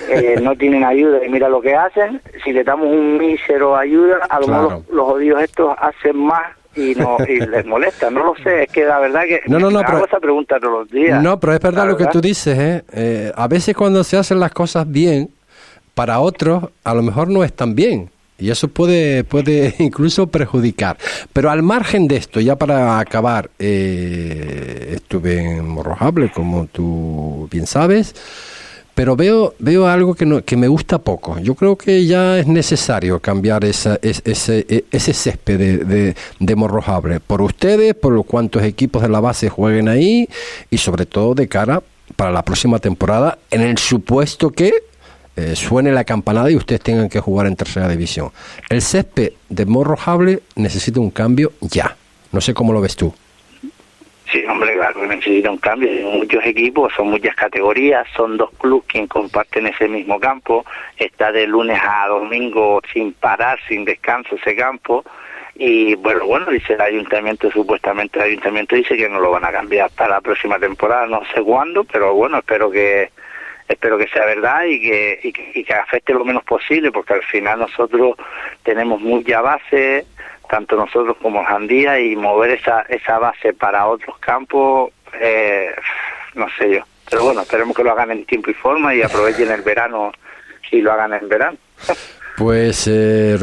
eh, 0.09 0.39
no 0.43 0.55
tienen 0.57 0.85
ayuda 0.85 1.25
y 1.25 1.29
mira 1.29 1.49
lo 1.49 1.61
que 1.61 1.75
hacen, 1.75 2.21
si 2.45 2.53
le 2.53 2.65
damos 2.65 2.89
un 2.89 3.19
mísero 3.19 3.77
ayuda, 3.77 4.19
a 4.29 4.41
lo 4.41 4.47
mejor 4.49 4.83
los, 4.91 5.07
jodidos 5.07 5.43
estos 5.43 5.75
hacen 5.79 6.17
más 6.17 6.53
y 6.75 6.95
no 6.95 7.17
y 7.27 7.41
les 7.47 7.65
molesta, 7.65 8.11
no 8.11 8.25
lo 8.25 8.35
sé, 8.43 8.65
es 8.65 8.73
que 8.73 8.85
la 8.85 8.99
verdad 8.99 9.23
que 9.23 9.41
no, 9.47 9.59
no, 9.59 9.71
no, 9.71 9.81
hago 9.81 10.07
esa 10.07 10.21
pregunta 10.21 10.59
todos 10.61 10.81
los 10.81 10.91
días. 10.91 11.23
No, 11.23 11.41
pero 11.41 11.55
es 11.55 11.61
verdad, 11.61 11.87
lo 11.87 11.97
que 11.97 12.07
tú 12.07 12.21
dices, 12.21 12.59
¿eh? 12.59 12.85
¿eh? 12.93 13.33
A 13.35 13.49
veces 13.49 13.75
cuando 13.75 14.05
se 14.05 14.17
hacen 14.17 14.41
las 14.41 14.53
cosas 14.53 14.91
bien, 14.91 15.31
para 15.95 16.21
otros 16.21 16.65
a 16.85 16.95
lo 16.95 17.03
mejor 17.03 17.29
no 17.29 17.43
es 17.43 17.53
tan 17.55 17.75
bien. 17.75 18.11
Y 18.39 18.51
eso 18.51 18.69
puede, 18.69 19.25
puede 19.25 19.75
incluso 19.79 20.27
perjudicar. 20.27 20.99
Pero 21.33 21.51
al 21.51 21.63
margen 21.63 22.09
de 22.09 22.17
esto, 22.17 22.41
ya 22.41 22.57
para 22.57 22.99
acabar, 22.99 23.51
eh, 23.59 24.93
estuve 24.97 25.57
en 25.57 25.69
Morrojable, 25.69 26.31
como 26.33 26.67
tú 26.67 27.49
bien 27.51 27.67
sabes, 27.67 28.15
pero 28.95 29.15
veo, 29.15 29.55
veo 29.59 29.87
algo 29.87 30.15
que, 30.15 30.25
no, 30.25 30.43
que 30.43 30.57
me 30.57 30.69
gusta 30.69 30.99
poco. 30.99 31.39
Yo 31.39 31.55
creo 31.55 31.77
que 31.77 32.07
ya 32.07 32.39
es 32.39 32.47
necesario 32.47 33.21
cambiar 33.21 33.65
esa, 33.65 33.99
ese, 34.01 34.65
e, 34.69 34.85
ese 34.91 35.13
césped 35.13 35.59
de, 35.59 35.79
de, 35.79 36.17
de 36.41 36.57
Morrojable, 36.57 37.21
por 37.21 37.43
ustedes, 37.43 37.95
por 37.95 38.13
los 38.13 38.25
cuantos 38.25 38.63
equipos 38.63 39.03
de 39.03 39.11
la 39.11 39.21
base 39.21 39.51
jueguen 39.51 39.89
ahí 39.89 40.29
y 40.71 40.79
sobre 40.79 41.05
todo 41.05 41.35
de 41.35 41.47
cara 41.47 41.83
para 42.17 42.31
la 42.31 42.43
próxima 42.43 42.79
temporada, 42.79 43.39
en 43.51 43.61
el 43.61 43.77
supuesto 43.77 44.51
que 44.51 44.73
eh, 45.37 45.55
suene 45.55 45.93
la 45.93 46.05
campanada 46.05 46.51
y 46.51 46.57
ustedes 46.57 46.81
tengan 46.81 47.09
que 47.09 47.21
jugar 47.21 47.47
en 47.47 47.57
tercera 47.57 47.89
división. 47.89 48.31
El 48.71 48.81
césped 48.81 49.33
de 49.49 49.67
Morrojable 49.67 50.41
necesita 50.55 50.99
un 51.01 51.11
cambio 51.11 51.53
ya. 51.61 51.97
No 52.33 52.41
sé 52.41 52.55
cómo 52.55 52.73
lo 52.73 52.81
ves 52.81 52.97
tú. 52.97 53.15
Sí, 54.33 54.45
hombre, 54.47 54.75
claro 54.75 55.01
que 55.01 55.07
necesita 55.07 55.51
un 55.51 55.59
cambio. 55.59 55.89
Hay 55.89 56.19
muchos 56.19 56.45
equipos, 56.45 56.93
son 56.97 57.11
muchas 57.11 57.37
categorías, 57.37 58.07
son 58.17 58.37
dos 58.37 58.51
clubes 58.59 58.87
quienes 58.89 59.09
comparten 59.09 59.67
ese 59.67 59.89
mismo 59.89 60.19
campo. 60.19 60.65
Está 60.99 61.31
de 61.31 61.47
lunes 61.47 61.79
a 61.81 62.09
domingo 62.09 62.81
sin 62.93 63.13
parar, 63.13 63.59
sin 63.69 63.85
descanso 63.85 64.35
ese 64.35 64.57
campo. 64.57 65.05
Y 65.55 65.95
bueno, 65.95 66.27
bueno, 66.27 66.51
dice 66.51 66.75
el 66.75 66.81
ayuntamiento, 66.81 67.51
supuestamente 67.51 68.19
el 68.19 68.27
ayuntamiento 68.27 68.75
dice 68.75 68.97
que 68.97 69.09
no 69.09 69.21
lo 69.21 69.31
van 69.31 69.45
a 69.45 69.53
cambiar 69.53 69.91
para 69.91 70.17
la 70.17 70.21
próxima 70.21 70.59
temporada, 70.59 71.07
no 71.07 71.23
sé 71.35 71.41
cuándo, 71.43 71.85
pero 71.85 72.13
bueno, 72.15 72.39
espero 72.39 72.71
que 72.71 73.11
espero 73.69 73.99
que 73.99 74.09
sea 74.09 74.25
verdad 74.25 74.65
y 74.65 74.81
que, 74.81 75.21
y 75.55 75.65
que, 75.65 75.75
afecte 75.75 76.13
lo 76.13 76.25
menos 76.25 76.45
posible, 76.45 76.93
porque 76.93 77.15
al 77.15 77.23
final 77.25 77.61
nosotros 77.61 78.17
tenemos 78.63 79.01
mucha 79.01 79.41
base, 79.41 80.07
tanto 80.49 80.77
nosotros 80.77 81.17
como 81.21 81.45
Jandía, 81.45 81.99
y 81.99 82.17
mover 82.17 82.51
esa, 82.53 82.83
esa 82.83 83.19
base 83.19 83.53
para 83.53 83.87
otros 83.87 84.19
campos, 84.19 84.93
eh, 85.21 85.75
no 86.35 86.47
sé 86.59 86.71
yo. 86.71 86.81
Pero 87.09 87.25
bueno, 87.25 87.43
esperemos 87.43 87.77
que 87.77 87.85
lo 87.85 87.93
hagan 87.93 88.11
en 88.11 88.25
tiempo 88.25 88.51
y 88.51 88.55
forma 88.55 88.95
y 88.95 89.03
aprovechen 89.03 89.51
el 89.51 89.63
verano 89.63 90.13
y 90.71 90.81
lo 90.81 90.93
hagan 90.93 91.15
en 91.15 91.29
verano. 91.29 91.59
Pues, 92.37 92.89
eh, 92.91 93.39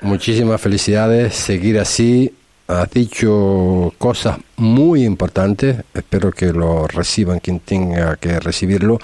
muchísimas 0.00 0.60
felicidades. 0.60 1.34
Seguir 1.34 1.78
así. 1.78 2.34
Has 2.66 2.90
dicho 2.90 3.92
cosas 3.98 4.38
muy 4.56 5.04
importantes. 5.04 5.84
Espero 5.92 6.30
que 6.30 6.46
lo 6.46 6.86
reciban 6.86 7.38
quien 7.38 7.60
tenga 7.60 8.16
que 8.16 8.40
recibirlo. 8.40 8.98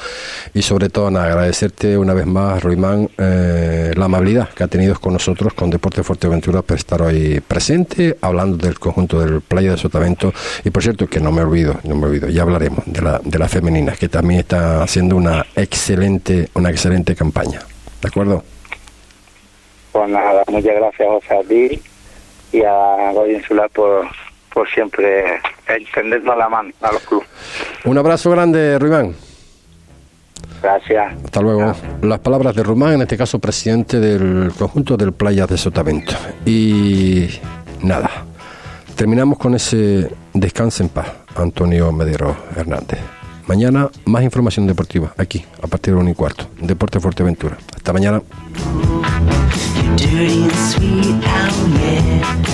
Y 0.54 0.62
sobre 0.62 0.88
todo, 0.88 1.08
agradecerte 1.08 1.98
una 1.98 2.14
vez 2.14 2.24
más, 2.24 2.62
Ruimán, 2.62 3.10
eh, 3.18 3.92
la 3.94 4.06
amabilidad 4.06 4.48
que 4.48 4.64
ha 4.64 4.66
tenido 4.68 4.98
con 4.98 5.12
nosotros, 5.12 5.52
con 5.52 5.68
Deporte 5.68 6.02
Fuerteventura, 6.02 6.62
por 6.62 6.78
estar 6.78 7.02
hoy 7.02 7.40
presente, 7.46 8.16
hablando 8.22 8.56
del 8.56 8.78
conjunto 8.78 9.20
del 9.20 9.42
Playa 9.42 9.72
de 9.72 9.76
Sotavento. 9.76 10.32
Y 10.64 10.70
por 10.70 10.82
cierto, 10.82 11.06
que 11.06 11.20
no 11.20 11.30
me 11.30 11.42
olvido, 11.42 11.80
no 11.84 11.96
me 11.96 12.06
olvido, 12.06 12.30
ya 12.30 12.42
hablaremos 12.42 12.84
de 12.86 13.02
la, 13.02 13.20
de 13.22 13.38
la 13.38 13.48
femenina, 13.48 13.92
que 13.92 14.08
también 14.08 14.40
está 14.40 14.82
haciendo 14.82 15.16
una 15.16 15.44
excelente, 15.54 16.48
una 16.54 16.70
excelente 16.70 17.14
campaña. 17.14 17.60
¿De 18.00 18.08
acuerdo? 18.08 18.42
Pues 19.92 20.08
nada, 20.08 20.44
muchas 20.48 20.74
gracias 20.76 21.08
José 21.08 21.34
a 21.34 21.42
y 22.52 22.62
a 22.62 23.12
Insular 23.28 23.70
por, 23.70 24.06
por 24.52 24.68
siempre 24.70 25.40
extendernos 25.68 26.36
la 26.36 26.48
mano 26.48 26.70
a 26.80 26.92
los 26.92 27.02
clubes. 27.02 27.28
Un 27.84 27.98
abrazo 27.98 28.30
grande, 28.30 28.78
Ruimán. 28.78 29.14
Gracias. 30.62 31.14
Hasta 31.24 31.40
luego. 31.40 31.72
Las 32.02 32.18
palabras 32.18 32.54
de 32.54 32.62
Rumán, 32.62 32.94
en 32.94 33.02
este 33.02 33.16
caso 33.16 33.38
presidente 33.38 33.98
del 33.98 34.52
conjunto 34.58 34.96
del 34.96 35.12
Playa 35.12 35.46
de 35.46 35.56
Sotavento. 35.56 36.12
Y 36.44 37.28
nada, 37.82 38.10
terminamos 38.94 39.38
con 39.38 39.54
ese 39.54 40.10
descanso 40.34 40.82
en 40.82 40.90
paz, 40.90 41.10
Antonio 41.36 41.90
Medero 41.92 42.36
Hernández. 42.56 42.98
Mañana 43.46 43.88
más 44.04 44.22
información 44.22 44.66
deportiva, 44.66 45.12
aquí, 45.16 45.44
a 45.62 45.66
partir 45.66 45.94
de 45.94 46.00
1 46.00 46.10
y 46.10 46.14
cuarto. 46.14 46.46
Deporte 46.60 47.00
Fuerteventura. 47.00 47.56
Hasta 47.74 47.92
mañana. 47.92 48.22
Dirty 49.96 50.42
and 50.42 50.52
sweet, 50.52 51.22
oh 51.24 51.78
yeah. 51.80 52.49